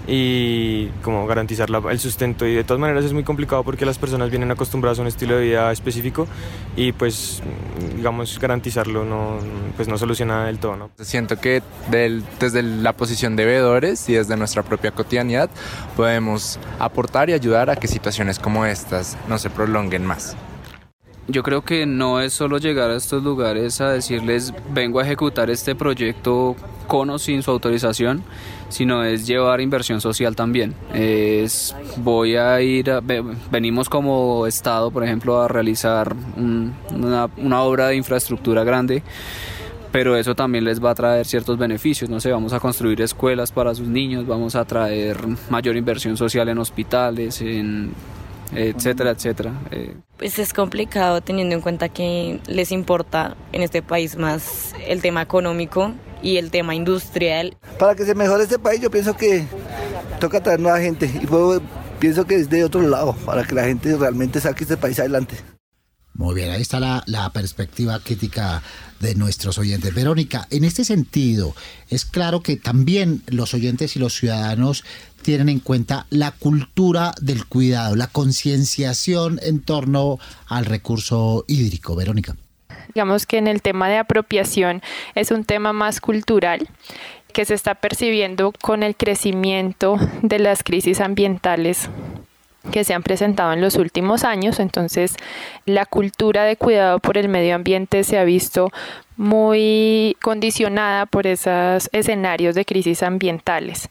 y 0.06 0.88
como 1.02 1.26
garantizar 1.26 1.68
el 1.90 2.00
sustento 2.00 2.46
y 2.46 2.54
de 2.54 2.64
todas 2.64 2.80
maneras 2.80 3.04
es 3.04 3.12
muy 3.12 3.22
complicado 3.22 3.62
porque 3.62 3.86
las 3.86 3.98
personas 3.98 4.30
vienen 4.30 4.50
acostumbradas 4.50 4.98
a 4.98 5.02
un 5.02 5.08
estilo 5.08 5.36
de 5.36 5.44
vida 5.44 5.70
específico 5.70 6.26
y 6.76 6.92
pues 6.92 7.40
digamos 7.96 8.38
garantizarlo 8.40 9.04
no 9.04 9.38
pues 9.76 9.88
no 9.88 9.96
soluciona 9.98 10.46
del 10.46 10.58
todo 10.58 10.76
¿no? 10.76 10.90
siento 11.00 11.38
que 11.38 11.62
desde 11.90 12.62
la 12.62 12.94
posición 12.94 13.36
de 13.36 13.44
veedores 13.44 14.08
y 14.08 14.14
desde 14.14 14.36
nuestra 14.36 14.62
propia 14.62 14.90
cotidianidad 14.90 15.50
podemos 15.96 16.58
aportar 16.80 17.30
y 17.30 17.34
ayudar 17.34 17.70
a 17.70 17.76
que 17.76 17.86
situaciones 17.86 18.38
como 18.38 18.66
estas 18.66 19.16
no 19.28 19.38
se 19.38 19.50
prolonguen 19.50 20.04
más 20.04 20.36
yo 21.32 21.42
creo 21.42 21.62
que 21.62 21.86
no 21.86 22.20
es 22.20 22.34
solo 22.34 22.58
llegar 22.58 22.90
a 22.90 22.96
estos 22.96 23.22
lugares 23.22 23.80
a 23.80 23.90
decirles 23.90 24.52
vengo 24.70 25.00
a 25.00 25.02
ejecutar 25.02 25.48
este 25.48 25.74
proyecto 25.74 26.54
con 26.86 27.08
o 27.08 27.18
sin 27.18 27.42
su 27.42 27.50
autorización, 27.50 28.22
sino 28.68 29.02
es 29.02 29.26
llevar 29.26 29.62
inversión 29.62 30.02
social 30.02 30.36
también. 30.36 30.74
Es 30.92 31.74
voy 31.96 32.36
a 32.36 32.60
ir, 32.60 32.92
venimos 33.50 33.88
como 33.88 34.46
Estado, 34.46 34.90
por 34.90 35.04
ejemplo, 35.04 35.40
a 35.40 35.48
realizar 35.48 36.14
una, 36.36 37.30
una 37.38 37.62
obra 37.62 37.88
de 37.88 37.96
infraestructura 37.96 38.62
grande 38.62 39.02
pero 39.90 40.16
eso 40.16 40.34
también 40.34 40.64
les 40.64 40.82
va 40.82 40.92
a 40.92 40.94
traer 40.94 41.26
ciertos 41.26 41.58
beneficios, 41.58 42.08
no 42.08 42.18
sé, 42.18 42.32
vamos 42.32 42.54
a 42.54 42.60
construir 42.60 43.02
escuelas 43.02 43.52
para 43.52 43.74
sus 43.74 43.86
niños, 43.86 44.26
vamos 44.26 44.54
a 44.56 44.64
traer 44.64 45.18
mayor 45.50 45.76
inversión 45.76 46.16
social 46.16 46.48
en 46.48 46.56
hospitales, 46.56 47.42
en 47.42 47.92
etcétera, 48.54 49.10
etcétera. 49.10 49.52
Eh. 49.70 49.94
Pues 50.18 50.38
es 50.38 50.52
complicado 50.52 51.20
teniendo 51.20 51.54
en 51.54 51.60
cuenta 51.60 51.88
que 51.88 52.40
les 52.46 52.72
importa 52.72 53.36
en 53.52 53.62
este 53.62 53.82
país 53.82 54.16
más 54.16 54.74
el 54.86 55.02
tema 55.02 55.22
económico 55.22 55.92
y 56.22 56.36
el 56.36 56.50
tema 56.50 56.74
industrial. 56.74 57.56
Para 57.78 57.94
que 57.94 58.04
se 58.04 58.14
mejore 58.14 58.44
este 58.44 58.58
país 58.58 58.80
yo 58.80 58.90
pienso 58.90 59.16
que 59.16 59.44
toca 60.20 60.42
traer 60.42 60.60
nueva 60.60 60.80
gente 60.80 61.06
y 61.06 61.26
pienso 61.98 62.24
que 62.24 62.36
es 62.36 62.48
de 62.48 62.64
otro 62.64 62.80
lado 62.82 63.14
para 63.26 63.44
que 63.44 63.54
la 63.54 63.64
gente 63.64 63.96
realmente 63.96 64.40
saque 64.40 64.64
este 64.64 64.76
país 64.76 64.98
adelante. 64.98 65.36
Muy 66.14 66.34
bien, 66.34 66.50
ahí 66.50 66.60
está 66.60 66.78
la, 66.78 67.02
la, 67.06 67.30
perspectiva 67.32 67.98
crítica 67.98 68.62
de 69.00 69.14
nuestros 69.14 69.56
oyentes. 69.56 69.94
Verónica, 69.94 70.46
en 70.50 70.64
este 70.64 70.84
sentido, 70.84 71.54
es 71.88 72.04
claro 72.04 72.42
que 72.42 72.56
también 72.56 73.22
los 73.28 73.54
oyentes 73.54 73.96
y 73.96 73.98
los 73.98 74.14
ciudadanos 74.14 74.84
tienen 75.22 75.48
en 75.48 75.60
cuenta 75.60 76.06
la 76.10 76.32
cultura 76.32 77.12
del 77.20 77.46
cuidado, 77.46 77.96
la 77.96 78.08
concienciación 78.08 79.40
en 79.42 79.60
torno 79.60 80.18
al 80.46 80.64
recurso 80.64 81.44
hídrico. 81.48 81.96
Verónica. 81.96 82.36
Digamos 82.94 83.26
que 83.26 83.38
en 83.38 83.46
el 83.46 83.62
tema 83.62 83.88
de 83.88 83.98
apropiación 83.98 84.82
es 85.14 85.30
un 85.30 85.44
tema 85.44 85.72
más 85.72 86.00
cultural 86.00 86.68
que 87.32 87.44
se 87.44 87.54
está 87.54 87.74
percibiendo 87.74 88.52
con 88.60 88.82
el 88.82 88.94
crecimiento 88.94 89.96
de 90.22 90.38
las 90.38 90.62
crisis 90.62 91.00
ambientales 91.00 91.88
que 92.70 92.84
se 92.84 92.94
han 92.94 93.02
presentado 93.02 93.52
en 93.52 93.60
los 93.60 93.76
últimos 93.76 94.24
años. 94.24 94.60
Entonces, 94.60 95.16
la 95.66 95.86
cultura 95.86 96.44
de 96.44 96.56
cuidado 96.56 97.00
por 97.00 97.18
el 97.18 97.28
medio 97.28 97.54
ambiente 97.54 98.04
se 98.04 98.18
ha 98.18 98.24
visto 98.24 98.70
muy 99.16 100.16
condicionada 100.22 101.06
por 101.06 101.26
esos 101.26 101.90
escenarios 101.92 102.54
de 102.54 102.64
crisis 102.64 103.02
ambientales. 103.02 103.88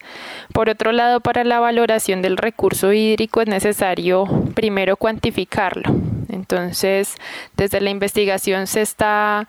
Por 0.52 0.68
otro 0.68 0.92
lado, 0.92 1.20
para 1.20 1.44
la 1.44 1.60
valoración 1.60 2.22
del 2.22 2.36
recurso 2.36 2.92
hídrico 2.92 3.40
es 3.40 3.48
necesario 3.48 4.26
primero 4.54 4.96
cuantificarlo. 4.96 5.94
Entonces, 6.28 7.14
desde 7.56 7.80
la 7.80 7.90
investigación 7.90 8.66
se 8.66 8.82
está 8.82 9.46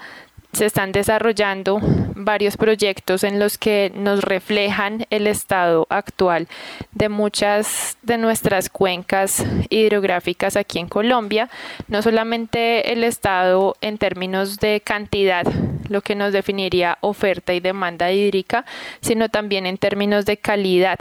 se 0.54 0.68
están 0.68 0.92
desarrollando 0.92 1.80
varios 2.16 2.58
proyectos 2.58 3.24
en 3.24 3.40
los 3.40 3.58
que 3.58 3.92
nos 3.96 4.24
reflejan 4.24 5.06
el 5.10 5.28
estado 5.28 5.88
actual 5.90 6.48
de 6.92 7.10
muchas 7.10 7.98
de 8.04 8.18
nuestras 8.18 8.70
cuencas 8.70 9.44
hidrográficas 9.70 10.56
aquí 10.56 10.80
en 10.80 10.88
Colombia, 10.88 11.50
no 11.88 12.02
solamente 12.02 12.94
el 12.94 13.04
estado 13.04 13.76
en 13.82 13.98
términos 13.98 14.60
de 14.60 14.82
cantidad, 14.82 15.46
lo 15.90 16.02
que 16.02 16.16
nos 16.16 16.34
definiría 16.34 16.98
oferta 17.02 17.54
y 17.54 17.60
demanda 17.60 18.12
hídrica, 18.12 18.66
sino 19.02 19.30
también 19.30 19.66
en 19.66 19.78
términos 19.78 20.26
de 20.26 20.38
calidad. 20.38 20.98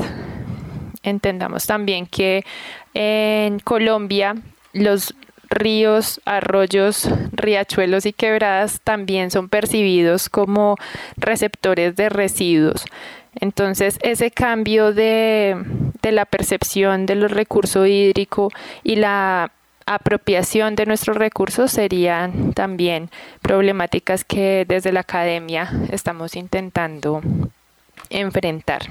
Entendamos 1.02 1.66
también 1.66 2.06
que 2.06 2.44
en 2.94 3.58
Colombia 3.58 4.34
los 4.72 5.14
ríos, 5.52 6.20
arroyos, 6.24 7.08
riachuelos 7.32 8.06
y 8.06 8.12
quebradas 8.12 8.80
también 8.82 9.30
son 9.30 9.48
percibidos 9.48 10.28
como 10.28 10.76
receptores 11.16 11.94
de 11.96 12.08
residuos. 12.08 12.84
Entonces, 13.40 13.98
ese 14.02 14.30
cambio 14.30 14.92
de, 14.92 15.56
la 16.02 16.26
percepción 16.26 17.06
de 17.06 17.14
los 17.14 17.30
recursos 17.30 17.88
hídricos 17.88 18.52
y 18.82 18.96
la 18.96 19.52
apropiación 19.86 20.76
de 20.76 20.86
nuestros 20.86 21.16
recursos 21.16 21.72
serían 21.72 22.52
también 22.52 23.10
problemáticas 23.40 24.24
que 24.24 24.64
desde 24.68 24.92
la 24.92 25.00
academia 25.00 25.70
estamos 25.90 26.36
intentando 26.36 27.20
enfrentar. 28.10 28.82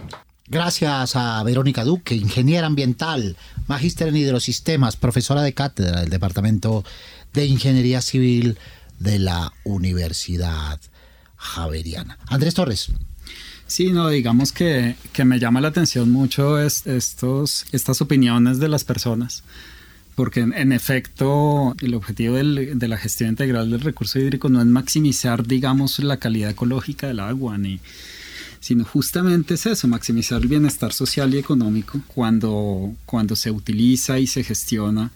Gracias 0.51 1.15
a 1.15 1.41
Verónica 1.43 1.85
Duque, 1.85 2.13
ingeniera 2.13 2.67
ambiental, 2.67 3.37
magíster 3.69 4.09
en 4.09 4.17
hidrosistemas, 4.17 4.97
profesora 4.97 5.43
de 5.43 5.53
cátedra 5.53 6.01
del 6.01 6.09
Departamento 6.09 6.83
de 7.31 7.45
Ingeniería 7.45 8.01
Civil 8.01 8.57
de 8.99 9.17
la 9.17 9.53
Universidad 9.63 10.77
Javeriana. 11.37 12.17
Andrés 12.27 12.53
Torres. 12.53 12.91
Sí, 13.65 13.93
no, 13.93 14.09
digamos 14.09 14.51
que, 14.51 14.97
me 15.23 15.39
llama 15.39 15.61
la 15.61 15.69
atención 15.69 16.11
mucho 16.11 16.59
estos, 16.59 17.65
estas 17.71 18.01
opiniones 18.01 18.59
de 18.59 18.67
las 18.67 18.83
personas, 18.83 19.43
porque 20.15 20.41
en, 20.41 20.73
efecto 20.73 21.77
el 21.79 21.93
objetivo 21.93 22.35
de 22.35 22.87
la 22.89 22.97
gestión 22.97 23.29
integral 23.29 23.71
del 23.71 23.79
recurso 23.79 24.19
hídrico 24.19 24.49
no 24.49 24.59
es 24.59 24.67
maximizar, 24.67 25.47
digamos, 25.47 25.99
la 25.99 26.17
calidad 26.17 26.49
ecológica 26.49 27.07
del 27.07 27.21
agua, 27.21 27.57
ni, 27.57 27.79
sino 28.61 28.85
justamente 28.85 29.55
es 29.55 29.65
eso, 29.65 29.87
maximizar 29.87 30.41
el 30.41 30.47
bienestar 30.47 30.93
social 30.93 31.33
y 31.33 31.39
económico 31.39 31.99
cuando, 32.07 32.93
cuando 33.05 33.35
se 33.35 33.51
utiliza 33.51 34.19
y 34.19 34.27
se 34.27 34.43
gestiona 34.43 35.11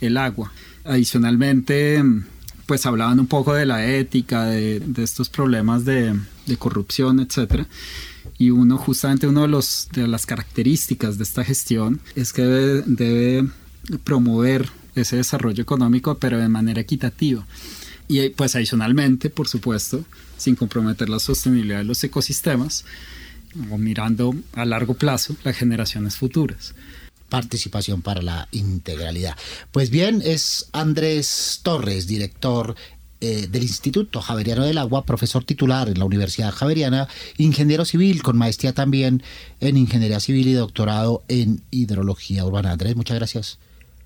el 0.00 0.16
agua. 0.16 0.52
Adicionalmente, 0.84 2.02
pues 2.66 2.86
hablaban 2.86 3.18
un 3.18 3.26
poco 3.26 3.52
de 3.52 3.66
la 3.66 3.84
ética, 3.84 4.44
de, 4.44 4.80
estos 4.98 5.28
problemas 5.28 5.84
de, 5.84 6.16
corrupción, 6.58 7.18
etc. 7.18 7.66
Y 8.38 8.50
uno, 8.50 8.78
justamente 8.78 9.26
uno 9.26 9.46
de, 9.46 9.64
de 9.92 10.08
las 10.08 10.24
características 10.24 11.18
de 11.18 11.24
esta 11.24 11.44
gestión 11.44 12.00
es 12.14 12.32
que 12.32 12.42
debe 12.42 13.48
promover 14.04 14.70
ese 14.94 15.16
desarrollo 15.16 15.62
económico, 15.62 16.16
pero 16.18 16.38
de 16.38 16.48
manera 16.48 16.80
equitativa. 16.80 17.44
Y 18.08 18.28
pues 18.30 18.54
adicionalmente, 18.54 19.30
por 19.30 19.48
supuesto, 19.48 20.04
sin 20.36 20.56
comprometer 20.56 21.08
la 21.08 21.18
sostenibilidad 21.18 21.78
de 21.78 21.84
los 21.84 22.02
ecosistemas 22.04 22.84
o 23.70 23.78
mirando 23.78 24.34
a 24.54 24.64
largo 24.64 24.94
plazo 24.94 25.36
las 25.44 25.56
generaciones 25.56 26.16
futuras. 26.16 26.74
Participación 27.28 28.02
para 28.02 28.22
la 28.22 28.48
integralidad. 28.52 29.36
Pues 29.72 29.90
bien, 29.90 30.22
es 30.24 30.68
Andrés 30.72 31.60
Torres, 31.62 32.06
director 32.06 32.74
eh, 33.20 33.48
del 33.50 33.62
Instituto 33.62 34.20
Javeriano 34.20 34.64
del 34.64 34.76
Agua, 34.76 35.06
profesor 35.06 35.44
titular 35.44 35.88
en 35.88 35.98
la 35.98 36.04
Universidad 36.04 36.52
Javeriana, 36.52 37.08
ingeniero 37.38 37.84
civil 37.86 38.22
con 38.22 38.36
maestría 38.36 38.74
también 38.74 39.22
en 39.60 39.78
ingeniería 39.78 40.20
civil 40.20 40.48
y 40.48 40.52
doctorado 40.52 41.24
en 41.28 41.62
hidrología 41.70 42.44
urbana. 42.44 42.72
Andrés, 42.72 42.96
muchas 42.96 43.16
gracias. 43.16 43.58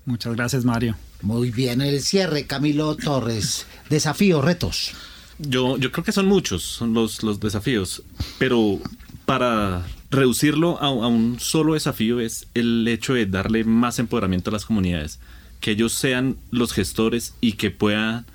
Muchas 0.05 0.35
gracias, 0.35 0.65
Mario. 0.65 0.95
Muy 1.21 1.51
bien, 1.51 1.81
el 1.81 2.01
cierre, 2.01 2.45
Camilo 2.45 2.95
Torres. 2.95 3.67
Desafíos, 3.89 4.43
retos. 4.43 4.91
Yo, 5.37 5.77
yo 5.77 5.91
creo 5.91 6.03
que 6.03 6.11
son 6.11 6.25
muchos 6.25 6.63
son 6.63 6.93
los, 6.93 7.23
los 7.23 7.39
desafíos, 7.39 8.03
pero 8.37 8.79
para 9.25 9.85
reducirlo 10.11 10.81
a, 10.81 10.87
a, 10.87 11.07
un 11.07 11.39
solo 11.39 11.75
desafío 11.75 12.19
es 12.19 12.47
el 12.53 12.85
hecho 12.87 13.13
de 13.13 13.25
darle 13.25 13.63
más 13.63 13.99
empoderamiento 13.99 14.49
a 14.49 14.53
las 14.53 14.65
comunidades, 14.65 15.19
que 15.61 15.71
ellos 15.71 15.93
sean 15.93 16.37
los 16.51 16.73
gestores 16.73 17.35
y 17.39 17.53
que 17.53 17.71
puedan 17.71 18.25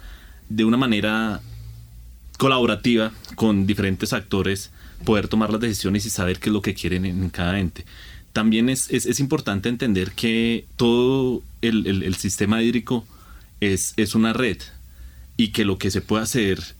de 0.48 0.64
una 0.64 0.76
manera 0.76 1.40
colaborativa 2.38 3.12
con 3.34 3.66
diferentes 3.66 4.12
actores 4.12 4.70
poder 5.04 5.28
tomar 5.28 5.50
las 5.50 5.60
decisiones 5.60 6.06
y 6.06 6.10
saber 6.10 6.38
qué 6.38 6.48
es 6.48 6.52
lo 6.52 6.62
que 6.62 6.74
quieren 6.74 7.04
en 7.04 7.30
cada 7.30 7.58
ente. 7.58 7.84
También 8.34 8.68
es, 8.68 8.90
es, 8.90 9.20
importante 9.20 9.70
entender 9.70 10.12
que 10.12 10.66
todo 10.76 11.42
el, 11.62 11.86
el, 11.86 12.14
sistema 12.16 12.62
hídrico 12.62 13.06
es, 13.60 13.94
es, 13.96 14.14
una 14.14 14.34
red 14.34 14.58
y 15.38 15.48
que 15.48 15.64
lo 15.64 15.78
que 15.78 15.90
se 15.90 16.02
puede 16.02 16.24
hacer 16.24 16.74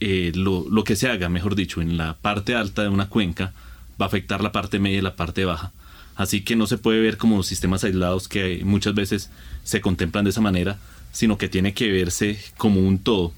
eh, 0.00 0.32
lo, 0.34 0.66
lo, 0.68 0.82
que 0.82 0.96
se 0.96 1.08
haga, 1.08 1.28
mejor 1.28 1.54
dicho, 1.54 1.80
en 1.80 1.96
la 1.96 2.14
parte 2.14 2.56
alta 2.56 2.82
de 2.82 2.88
una 2.88 3.08
cuenca 3.08 3.52
va 4.00 4.06
a 4.06 4.08
afectar 4.08 4.42
la 4.42 4.50
parte 4.50 4.80
media 4.80 4.98
y 4.98 5.02
la 5.02 5.14
parte 5.14 5.44
baja. 5.44 5.72
Así 6.16 6.42
que 6.42 6.56
no 6.56 6.66
se 6.66 6.78
puede 6.78 7.00
ver 7.00 7.16
como 7.16 7.42
sistemas 7.42 7.84
aislados 7.84 8.26
que 8.26 8.62
muchas 8.64 8.94
veces 8.94 9.30
se 9.62 9.80
contemplan 9.80 10.24
de 10.24 10.30
esa 10.30 10.40
manera, 10.40 10.78
sino 11.12 11.38
que 11.38 11.48
tiene 11.48 11.74
que 11.74 11.90
verse 11.92 12.38
como 12.56 12.80
un 12.80 12.98
todo. 12.98 13.32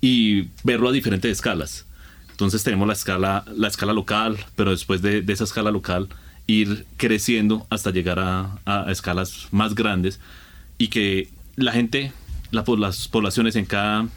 y 0.00 0.48
verlo 0.64 0.88
a 0.88 0.92
diferentes 0.92 1.30
escalas. 1.30 1.84
Entonces 2.32 2.64
tenemos 2.64 2.88
la 2.88 2.94
escala, 2.94 3.44
la 3.56 3.68
escala 3.68 3.92
local, 3.92 4.36
pero 4.56 4.72
después 4.72 5.00
de, 5.00 5.24
esa 5.28 5.44
escala 5.44 5.70
local 5.70 6.08
ir 6.46 6.86
creciendo 6.96 7.66
hasta 7.70 7.90
llegar 7.90 8.18
a, 8.18 8.86
escalas 8.90 9.48
más 9.50 9.74
grandes 9.74 10.20
y 10.78 10.88
que 10.88 11.28
la 11.56 11.72
gente, 11.72 12.12
la, 12.50 12.64
las 12.78 13.08
poblaciones 13.08 13.56
en 13.56 13.64
cada, 13.64 14.08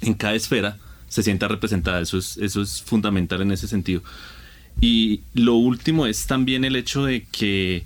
en 0.00 0.14
cada 0.14 0.34
esfera 0.34 0.78
se 1.08 1.22
sienta 1.22 1.48
representada. 1.48 2.00
Eso 2.00 2.18
es, 2.18 2.36
eso 2.36 2.62
es 2.62 2.82
fundamental 2.82 3.40
en 3.42 3.52
ese 3.52 3.66
sentido. 3.66 4.02
Y 4.80 5.22
lo 5.34 5.54
último 5.54 6.06
es 6.06 6.26
también 6.26 6.64
el 6.64 6.76
hecho 6.76 7.04
de 7.04 7.26
que, 7.32 7.84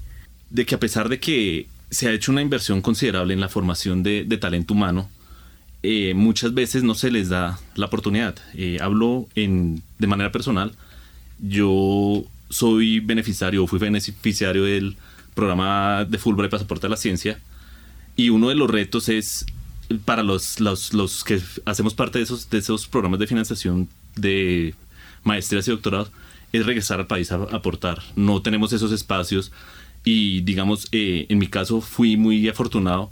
de 0.51 0.67
que 0.67 0.75
a 0.75 0.81
pesar 0.81 1.09
de 1.09 1.21
que 1.21 1.67
se 1.91 2.09
ha 2.09 2.13
hecho 2.13 2.33
una 2.33 2.43
inversión 2.43 2.81
considerable 2.81 3.35
en 3.35 3.41
la 3.41 3.49
formación 3.49 4.03
de, 4.03 4.25
talento 4.39 4.75
humano, 4.75 5.09
eh, 5.83 6.15
muchas 6.15 6.55
veces 6.55 6.83
no 6.83 6.95
se 6.95 7.11
les 7.11 7.29
da 7.29 7.59
la 7.75 7.87
oportunidad. 7.87 8.37
Eh, 8.55 8.79
hablo 8.81 9.29
en, 9.35 9.83
de 9.99 10.07
manera 10.07 10.33
personal. 10.33 10.73
Yo 11.39 12.25
soy 12.53 13.00
beneficiario, 13.00 13.66
fui 13.66 13.78
beneficiario 13.78 14.64
del 14.64 14.96
programa 15.34 16.05
de 16.05 16.18
Fulbright 16.18 16.50
Pasaporte 16.50 16.86
a 16.86 16.90
la 16.90 16.96
Ciencia. 16.96 17.40
Y 18.14 18.28
uno 18.28 18.50
de 18.50 18.55
los 18.55 18.70
retos 18.70 19.09
es 19.09 19.46
para 20.05 20.22
los, 20.22 20.61
los, 20.61 20.92
los, 20.92 21.24
que 21.24 21.40
hacemos 21.64 21.94
parte 21.94 22.18
de 22.18 22.24
esos, 22.24 22.50
de 22.50 22.59
esos 22.59 22.86
programas 22.86 23.20
de 23.20 23.26
financiación 23.26 23.88
de 24.16 24.74
maestrías 25.24 25.66
y 25.68 25.70
doctorados, 25.70 26.11
es 26.53 26.66
regresar 26.66 27.00
al 27.00 27.07
país 27.07 27.32
a, 27.32 27.36
aportar. 27.36 28.03
No 28.16 28.42
tenemos 28.42 28.72
esos 28.72 28.92
espacios 28.92 29.50
y 30.05 30.40
digamos, 30.42 30.88
eh, 30.92 31.26
en 31.28 31.38
mi 31.38 31.46
caso 31.46 31.80
fui 31.80 32.16
muy 32.16 32.48
afortunado 32.48 33.11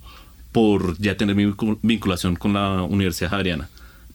por 0.52 0.98
ya 0.98 1.16
tener 1.16 1.36
mi 1.36 1.54
vinculación 1.82 2.36
con 2.36 2.52
la 2.52 2.82
Universidad 2.82 3.30
Javeriana. 3.30 3.68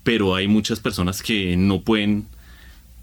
Pero 0.04 0.36
hay 0.36 0.48
muchas 0.48 0.80
personas 0.80 1.24
que 1.24 1.58
no 1.58 1.82
pueden, 1.82 2.28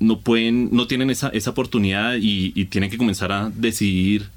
no 0.07 0.20
pueden, 0.20 0.68
no 0.72 0.86
tienen 0.86 1.11
esa, 1.11 1.28
esa 1.28 1.50
oportunidad 1.50 2.14
y, 2.20 2.64
tienen 2.66 2.90
que 2.90 2.98
comenzar 2.98 3.32
a 3.32 3.50
decidir 3.50 4.28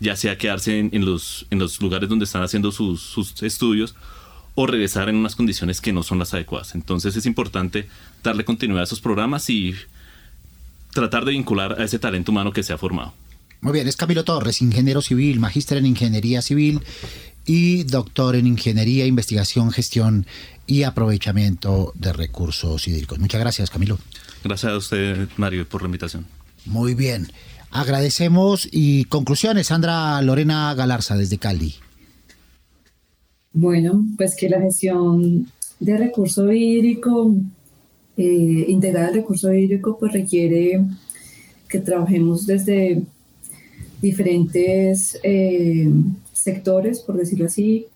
ya 0.00 0.16
sea 0.16 0.36
quedarse 0.36 0.78
en, 0.78 0.90
en, 0.92 1.04
los, 1.04 1.46
en 1.50 1.58
los 1.58 1.80
lugares 1.80 2.08
donde 2.08 2.24
están 2.24 2.42
haciendo 2.42 2.72
sus, 2.72 3.00
sus 3.00 3.40
estudios 3.42 3.94
o 4.54 4.66
regresar 4.66 5.08
en 5.08 5.16
unas 5.16 5.36
condiciones 5.36 5.80
que 5.80 5.92
no 5.92 6.02
son 6.02 6.18
las 6.18 6.34
adecuadas. 6.34 6.74
Entonces 6.74 7.16
es 7.16 7.24
importante 7.26 7.88
darle 8.22 8.44
continuidad 8.44 8.82
a 8.82 8.84
esos 8.84 9.00
programas 9.00 9.48
y 9.48 9.74
tratar 10.92 11.24
de 11.24 11.32
vincular 11.32 11.80
a 11.80 11.84
ese 11.84 11.98
talento 11.98 12.32
humano 12.32 12.52
que 12.52 12.62
se 12.62 12.72
ha 12.72 12.78
formado. 12.78 13.14
Muy 13.60 13.72
bien, 13.72 13.86
es 13.86 13.96
Camilo 13.96 14.24
Torres, 14.24 14.60
ingeniero 14.60 15.02
civil, 15.02 15.38
magíster 15.38 15.78
en 15.78 15.86
ingeniería 15.86 16.42
civil 16.42 16.80
y 17.46 17.84
doctor 17.84 18.36
en 18.36 18.46
ingeniería, 18.46 19.06
investigación, 19.06 19.70
gestión 19.70 20.26
y 20.72 20.84
aprovechamiento 20.84 21.92
de 21.94 22.14
recursos 22.14 22.88
hídricos. 22.88 23.18
Muchas 23.18 23.42
gracias, 23.42 23.68
Camilo. 23.68 23.98
Gracias 24.42 24.72
a 24.72 24.76
usted, 24.78 25.28
Mario, 25.36 25.68
por 25.68 25.82
la 25.82 25.86
invitación. 25.86 26.24
Muy 26.64 26.94
bien. 26.94 27.28
Agradecemos 27.70 28.66
y 28.72 29.04
conclusiones, 29.04 29.66
Sandra 29.66 30.22
Lorena 30.22 30.72
Galarza 30.74 31.14
desde 31.14 31.36
Cali. 31.36 31.74
Bueno, 33.52 34.02
pues 34.16 34.34
que 34.34 34.48
la 34.48 34.62
gestión 34.62 35.46
de 35.78 35.98
recurso 35.98 36.50
hídrico, 36.50 37.34
eh, 38.16 38.64
integrar 38.68 39.10
el 39.10 39.16
recurso 39.16 39.52
hídrico, 39.52 39.98
pues 39.98 40.14
requiere 40.14 40.86
que 41.68 41.80
trabajemos 41.80 42.46
desde 42.46 43.02
diferentes 44.00 45.18
eh, 45.22 45.90
sectores, 46.32 47.00
por 47.00 47.18
decirlo 47.18 47.44
así, 47.44 47.88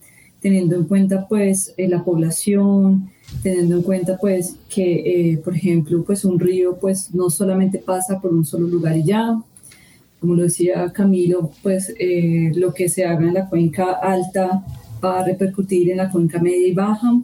teniendo 0.47 0.77
en 0.77 0.85
cuenta 0.85 1.27
pues 1.27 1.73
eh, 1.75 1.89
la 1.89 2.05
población, 2.05 3.09
teniendo 3.43 3.75
en 3.75 3.81
cuenta 3.81 4.17
pues 4.17 4.55
que, 4.69 5.31
eh, 5.33 5.37
por 5.39 5.53
ejemplo, 5.53 6.05
pues 6.05 6.23
un 6.23 6.39
río 6.39 6.77
pues 6.77 7.13
no 7.13 7.29
solamente 7.29 7.79
pasa 7.79 8.21
por 8.21 8.33
un 8.33 8.45
solo 8.45 8.65
lugar 8.65 8.95
y 8.95 9.03
ya, 9.03 9.37
como 10.21 10.35
lo 10.35 10.43
decía 10.43 10.89
Camilo, 10.93 11.51
pues 11.61 11.93
lo 12.55 12.73
que 12.73 12.87
se 12.87 13.05
haga 13.05 13.27
en 13.27 13.33
la 13.33 13.49
cuenca 13.49 13.91
alta 13.91 14.63
va 15.03 15.19
a 15.19 15.25
repercutir 15.25 15.91
en 15.91 15.97
la 15.97 16.09
cuenca 16.09 16.39
media 16.39 16.67
y 16.67 16.73
baja, 16.73 17.19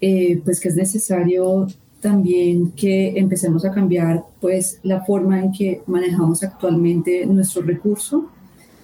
eh, 0.00 0.40
pues 0.42 0.60
que 0.60 0.68
es 0.68 0.76
necesario 0.76 1.66
también 2.00 2.72
que 2.72 3.18
empecemos 3.18 3.66
a 3.66 3.70
cambiar 3.70 4.24
pues 4.40 4.80
la 4.82 5.04
forma 5.04 5.40
en 5.40 5.52
que 5.52 5.82
manejamos 5.86 6.42
actualmente 6.42 7.26
nuestro 7.26 7.62
recurso 7.62 8.30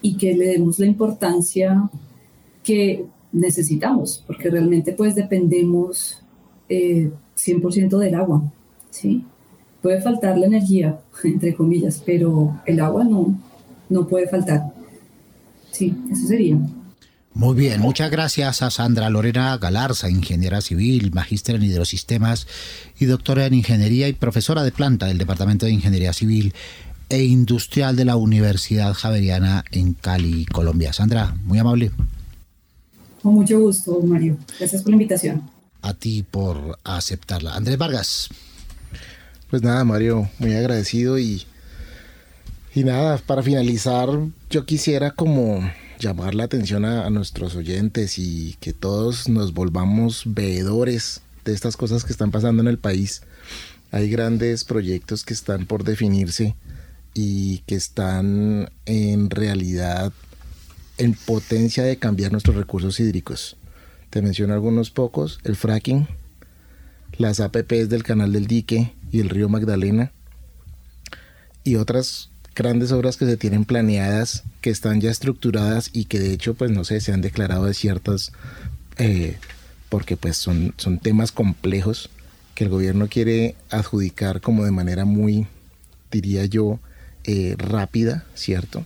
y 0.03 0.17
que 0.19 0.37
le 0.37 0.47
demos 0.47 0.79
la 0.79 0.87
importancia 0.87 1.91
que 2.69 3.07
necesitamos, 3.33 4.23
porque 4.27 4.51
realmente 4.51 4.93
pues 4.93 5.15
dependemos 5.15 6.23
eh, 6.69 7.11
100% 7.35 7.97
del 7.97 8.15
agua, 8.15 8.43
¿sí? 8.91 9.25
Puede 9.81 10.03
faltar 10.03 10.37
la 10.37 10.45
energía, 10.45 11.01
entre 11.25 11.55
comillas, 11.55 12.03
pero 12.05 12.61
el 12.67 12.81
agua 12.81 13.05
no, 13.05 13.41
no 13.89 14.07
puede 14.07 14.29
faltar. 14.29 14.65
Sí, 15.71 15.97
eso 16.13 16.27
sería. 16.27 16.59
Muy 17.33 17.57
bien, 17.57 17.81
muchas 17.81 18.11
gracias 18.11 18.61
a 18.61 18.71
Sandra 18.71 19.09
Lorena 19.09 19.57
Galarza, 19.57 20.11
ingeniera 20.11 20.61
civil, 20.61 21.13
magíster 21.15 21.55
en 21.55 21.63
hidrosistemas 21.63 22.47
y 22.99 23.07
doctora 23.07 23.47
en 23.47 23.55
ingeniería 23.55 24.09
y 24.09 24.13
profesora 24.13 24.63
de 24.63 24.73
planta 24.73 25.07
del 25.07 25.17
Departamento 25.17 25.65
de 25.65 25.73
Ingeniería 25.73 26.13
Civil 26.13 26.53
e 27.09 27.23
Industrial 27.25 27.97
de 27.97 28.05
la 28.05 28.17
Universidad 28.17 28.93
Javeriana 28.93 29.65
en 29.71 29.95
Cali, 29.95 30.45
Colombia. 30.45 30.93
Sandra, 30.93 31.35
muy 31.45 31.59
amable. 31.59 31.93
Con 33.29 33.35
mucho 33.35 33.61
gusto, 33.61 34.01
Mario. 34.01 34.39
Gracias 34.59 34.81
por 34.81 34.89
la 34.89 34.95
invitación. 34.95 35.51
A 35.83 35.93
ti 35.93 36.23
por 36.23 36.79
aceptarla. 36.83 37.55
Andrés 37.55 37.77
Vargas. 37.77 38.31
Pues 39.51 39.61
nada, 39.61 39.85
Mario, 39.85 40.31
muy 40.39 40.55
agradecido 40.55 41.19
y, 41.19 41.45
y 42.75 42.85
nada, 42.85 43.19
para 43.19 43.43
finalizar, 43.43 44.09
yo 44.49 44.65
quisiera 44.65 45.11
como 45.11 45.61
llamar 46.01 46.35
la 46.35 46.45
atención 46.45 46.87
a, 46.87 47.11
nuestros 47.11 47.55
oyentes 47.55 48.19
y 48.19 48.57
que 48.61 48.73
todos 48.73 49.29
nos 49.29 49.53
volvamos 49.53 50.23
veedores 50.25 51.21
de 51.45 51.53
estas 51.53 51.77
cosas 51.77 52.05
que 52.05 52.13
están 52.13 52.31
pasando 52.31 52.63
en 52.63 52.69
el 52.69 52.79
país. 52.79 53.21
Hay 53.91 54.09
grandes 54.09 54.65
proyectos 54.65 55.23
que 55.23 55.35
están 55.35 55.67
por 55.67 55.85
definirse 55.85 56.57
y 57.13 57.59
que 57.67 57.75
están 57.75 58.71
en 58.87 59.29
realidad 59.29 60.15
en 60.99 61.15
potencia 61.15 61.83
de 61.83 61.97
cambiar 61.97 62.33
nuestros 62.33 62.57
recursos 62.57 63.01
hídricos. 63.01 63.57
Te 64.11 64.23
menciono 64.23 64.55
algunos 64.55 64.91
pocos, 64.91 65.39
el 65.45 65.57
fracking, 65.57 66.07
las 67.17 67.41
APPs 67.41 67.89
del 67.89 68.03
canal 68.03 68.33
del 68.33 68.47
dique 68.47 68.93
y 69.11 69.21
el 69.21 69.29
río 69.29 69.49
Magdalena 69.49 70.13
y 71.65 71.77
otras 71.77 72.31
grandes 72.55 72.93
obras 72.93 73.17
que 73.17 73.27
se 73.27 73.37
tienen 73.37 73.65
planeadas, 73.65 74.45
que 74.61 74.71
están 74.71 75.01
ya 75.01 75.11
estructuradas 75.11 75.91
y 75.93 76.07
que 76.07 76.19
de 76.19 76.33
hecho, 76.33 76.55
pues 76.55 76.71
no 76.71 76.85
sé, 76.85 77.01
se 77.01 77.13
han 77.13 77.21
declarado 77.21 77.65
desiertas 77.67 78.33
eh, 78.99 79.37
porque 79.89 80.17
pues 80.17 80.37
son, 80.37 80.75
son 80.77 80.99
temas 80.99 81.33
complejos 81.33 82.11
que 82.55 82.65
el 82.65 82.71
gobierno 82.71 83.09
quiere 83.09 83.55
adjudicar 83.71 84.41
como 84.41 84.65
de 84.65 84.73
manera 84.73 85.05
muy, 85.05 85.47
diría 86.11 86.45
yo, 86.47 86.81
eh, 87.25 87.55
rápida, 87.59 88.25
¿cierto? 88.35 88.85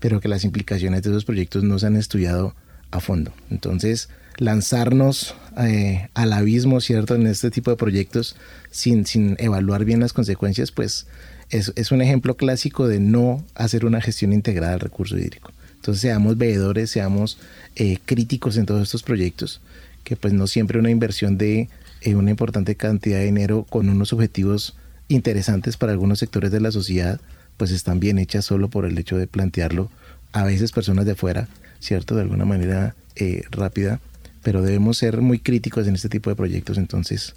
Pero 0.00 0.20
que 0.20 0.28
las 0.28 0.44
implicaciones 0.44 1.02
de 1.02 1.10
esos 1.10 1.24
proyectos 1.24 1.62
no 1.62 1.78
se 1.78 1.86
han 1.86 1.96
estudiado 1.96 2.54
a 2.90 3.00
fondo. 3.00 3.32
Entonces, 3.50 4.08
lanzarnos 4.38 5.34
eh, 5.58 6.08
al 6.14 6.32
abismo, 6.32 6.80
¿cierto? 6.80 7.14
En 7.14 7.26
este 7.26 7.50
tipo 7.50 7.70
de 7.70 7.76
proyectos 7.76 8.36
sin, 8.70 9.06
sin 9.06 9.36
evaluar 9.38 9.84
bien 9.84 10.00
las 10.00 10.12
consecuencias, 10.12 10.72
pues 10.72 11.06
es, 11.50 11.92
un 11.92 12.00
ejemplo 12.00 12.36
clásico 12.36 12.86
de 12.86 13.00
no 13.00 13.44
hacer 13.54 13.84
una 13.84 14.00
gestión 14.00 14.32
integrada 14.32 14.72
del 14.72 14.80
recurso 14.80 15.18
hídrico. 15.18 15.52
Entonces 15.74 16.00
seamos 16.00 16.38
veedores, 16.38 16.90
seamos 16.90 17.38
eh, 17.76 17.98
críticos 18.04 18.56
en 18.56 18.66
todos 18.66 18.82
estos 18.82 19.02
proyectos, 19.02 19.60
que 20.04 20.16
pues 20.16 20.32
no 20.32 20.46
siempre 20.46 20.78
una 20.78 20.90
inversión 20.90 21.38
de 21.38 21.68
eh, 22.02 22.14
una 22.14 22.30
importante 22.30 22.76
cantidad 22.76 23.18
de 23.18 23.24
dinero 23.24 23.66
con 23.68 23.88
unos 23.88 24.12
objetivos 24.12 24.76
interesantes 25.08 25.76
para 25.76 25.92
algunos 25.92 26.20
sectores 26.20 26.52
de 26.52 26.60
la 26.60 26.70
sociedad, 26.70 27.20
pues 27.60 27.72
están 27.72 28.00
bien 28.00 28.18
hechas 28.18 28.46
solo 28.46 28.70
por 28.70 28.86
el 28.86 28.96
hecho 28.96 29.18
de 29.18 29.26
plantearlo 29.26 29.90
a 30.32 30.44
veces 30.44 30.72
personas 30.72 31.04
de 31.04 31.12
afuera, 31.12 31.46
¿cierto? 31.78 32.14
De 32.14 32.22
alguna 32.22 32.46
manera 32.46 32.94
eh, 33.16 33.42
rápida, 33.50 34.00
pero 34.42 34.62
debemos 34.62 34.96
ser 34.96 35.20
muy 35.20 35.40
críticos 35.40 35.86
en 35.86 35.94
este 35.94 36.08
tipo 36.08 36.30
de 36.30 36.36
proyectos, 36.36 36.78
entonces 36.78 37.34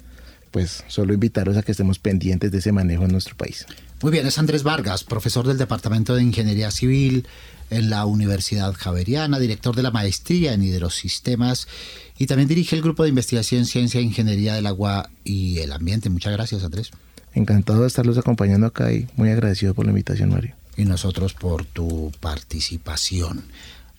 pues 0.50 0.82
solo 0.88 1.12
invitaros 1.12 1.58
a 1.58 1.62
que 1.62 1.72
estemos 1.72 1.98
pendientes 1.98 2.50
de 2.50 2.56
ese 2.56 2.72
manejo 2.72 3.04
en 3.04 3.12
nuestro 3.12 3.36
país. 3.36 3.66
Muy 4.00 4.12
bien, 4.12 4.26
es 4.26 4.38
Andrés 4.38 4.62
Vargas, 4.62 5.04
profesor 5.04 5.46
del 5.46 5.58
Departamento 5.58 6.14
de 6.14 6.22
Ingeniería 6.22 6.70
Civil 6.70 7.26
en 7.68 7.90
la 7.90 8.06
Universidad 8.06 8.72
Javeriana, 8.72 9.38
director 9.38 9.76
de 9.76 9.82
la 9.82 9.90
maestría 9.90 10.54
en 10.54 10.62
hidrosistemas 10.62 11.68
y 12.16 12.24
también 12.28 12.48
dirige 12.48 12.76
el 12.76 12.82
grupo 12.82 13.02
de 13.02 13.10
investigación 13.10 13.66
Ciencia 13.66 14.00
e 14.00 14.04
Ingeniería 14.04 14.54
del 14.54 14.64
Agua 14.68 15.10
y 15.22 15.58
el 15.58 15.70
Ambiente. 15.70 16.08
Muchas 16.08 16.32
gracias, 16.32 16.64
Andrés. 16.64 16.92
Encantado 17.34 17.82
de 17.82 17.88
estarlos 17.88 18.18
acompañando 18.18 18.66
acá 18.66 18.92
y 18.92 19.08
muy 19.16 19.30
agradecido 19.30 19.74
por 19.74 19.86
la 19.86 19.90
invitación, 19.90 20.30
Mario. 20.30 20.54
Y 20.76 20.84
nosotros 20.84 21.34
por 21.34 21.64
tu 21.64 22.12
participación. 22.20 23.44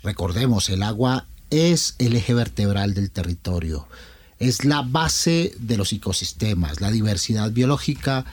Recordemos, 0.04 0.70
el 0.70 0.84
agua 0.84 1.26
es 1.50 1.96
el 2.00 2.16
eje 2.16 2.34
vertebral 2.34 2.94
del 2.94 3.12
territorio 3.12 3.88
es 4.40 4.66
la 4.66 4.82
base 4.82 5.54
de 5.60 5.78
los 5.78 5.94
ecosistemas, 5.94 6.82
la 6.82 6.92
diversidad 6.92 7.52
biológica 7.52 8.26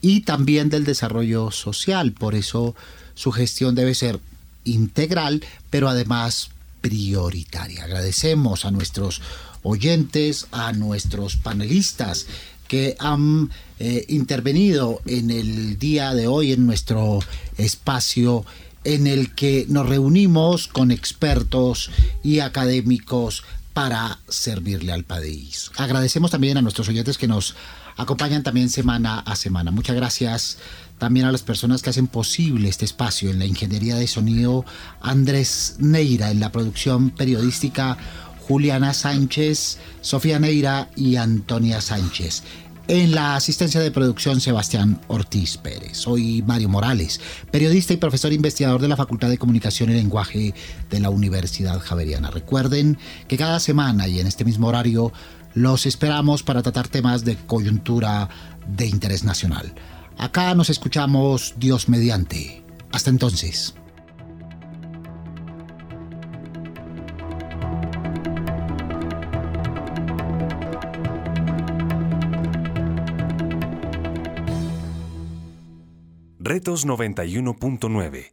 y 0.00 0.20
también 0.22 0.70
del 0.70 0.84
desarrollo 0.84 1.50
social. 1.50 2.12
Por 2.12 2.34
eso 2.34 2.74
su 3.14 3.32
gestión 3.32 3.74
debe 3.74 3.94
ser 3.94 4.20
integral, 4.64 5.44
pero 5.68 5.88
además 5.88 6.50
prioritaria. 6.80 7.84
Agradecemos 7.84 8.64
a 8.64 8.70
nuestros 8.70 9.20
oyentes, 9.62 10.46
a 10.50 10.72
nuestros 10.72 11.36
panelistas 11.36 12.26
que 12.66 12.96
han 12.98 13.50
eh, 13.82 14.04
intervenido 14.08 15.00
en 15.06 15.30
el 15.30 15.78
día 15.78 16.14
de 16.14 16.26
hoy 16.26 16.52
en 16.52 16.66
nuestro 16.66 17.20
espacio 17.56 18.44
en 18.84 19.06
el 19.06 19.34
que 19.34 19.64
nos 19.70 19.88
reunimos 19.88 20.68
con 20.68 20.90
expertos 20.90 21.90
y 22.22 22.40
académicos 22.40 23.42
para 23.72 24.18
servirle 24.28 24.92
al 24.92 25.04
país. 25.04 25.70
Agradecemos 25.78 26.30
también 26.30 26.58
a 26.58 26.62
nuestros 26.62 26.90
oyentes 26.90 27.16
que 27.16 27.26
nos 27.26 27.56
acompañan 27.96 28.42
también 28.42 28.68
semana 28.68 29.20
a 29.20 29.34
semana. 29.34 29.70
Muchas 29.70 29.96
gracias 29.96 30.58
también 30.98 31.24
a 31.24 31.32
las 31.32 31.42
personas 31.42 31.80
que 31.80 31.88
hacen 31.88 32.06
posible 32.06 32.68
este 32.68 32.84
espacio 32.84 33.30
en 33.30 33.38
la 33.38 33.46
ingeniería 33.46 33.96
de 33.96 34.06
sonido, 34.06 34.66
Andrés 35.00 35.76
Neira 35.78 36.30
en 36.30 36.40
la 36.40 36.52
producción 36.52 37.08
periodística, 37.08 37.96
Juliana 38.46 38.92
Sánchez, 38.92 39.78
Sofía 40.02 40.38
Neira 40.38 40.90
y 40.96 41.16
Antonia 41.16 41.80
Sánchez. 41.80 42.42
En 42.92 43.14
la 43.14 43.36
asistencia 43.36 43.80
de 43.80 43.92
producción, 43.92 44.40
Sebastián 44.40 45.00
Ortiz 45.06 45.56
Pérez. 45.58 45.96
Soy 45.96 46.42
Mario 46.42 46.68
Morales, 46.68 47.20
periodista 47.52 47.92
y 47.92 47.98
profesor 47.98 48.32
investigador 48.32 48.80
de 48.80 48.88
la 48.88 48.96
Facultad 48.96 49.28
de 49.28 49.38
Comunicación 49.38 49.90
y 49.90 49.92
Lenguaje 49.92 50.54
de 50.90 50.98
la 50.98 51.08
Universidad 51.08 51.78
Javeriana. 51.78 52.32
Recuerden 52.32 52.98
que 53.28 53.36
cada 53.36 53.60
semana 53.60 54.08
y 54.08 54.18
en 54.18 54.26
este 54.26 54.44
mismo 54.44 54.66
horario 54.66 55.12
los 55.54 55.86
esperamos 55.86 56.42
para 56.42 56.62
tratar 56.62 56.88
temas 56.88 57.24
de 57.24 57.36
coyuntura 57.36 58.28
de 58.66 58.86
interés 58.86 59.22
nacional. 59.22 59.72
Acá 60.18 60.52
nos 60.56 60.68
escuchamos 60.68 61.54
Dios 61.58 61.88
mediante. 61.88 62.64
Hasta 62.90 63.10
entonces. 63.10 63.72
Retos 76.52 76.84
91.9 76.84 78.32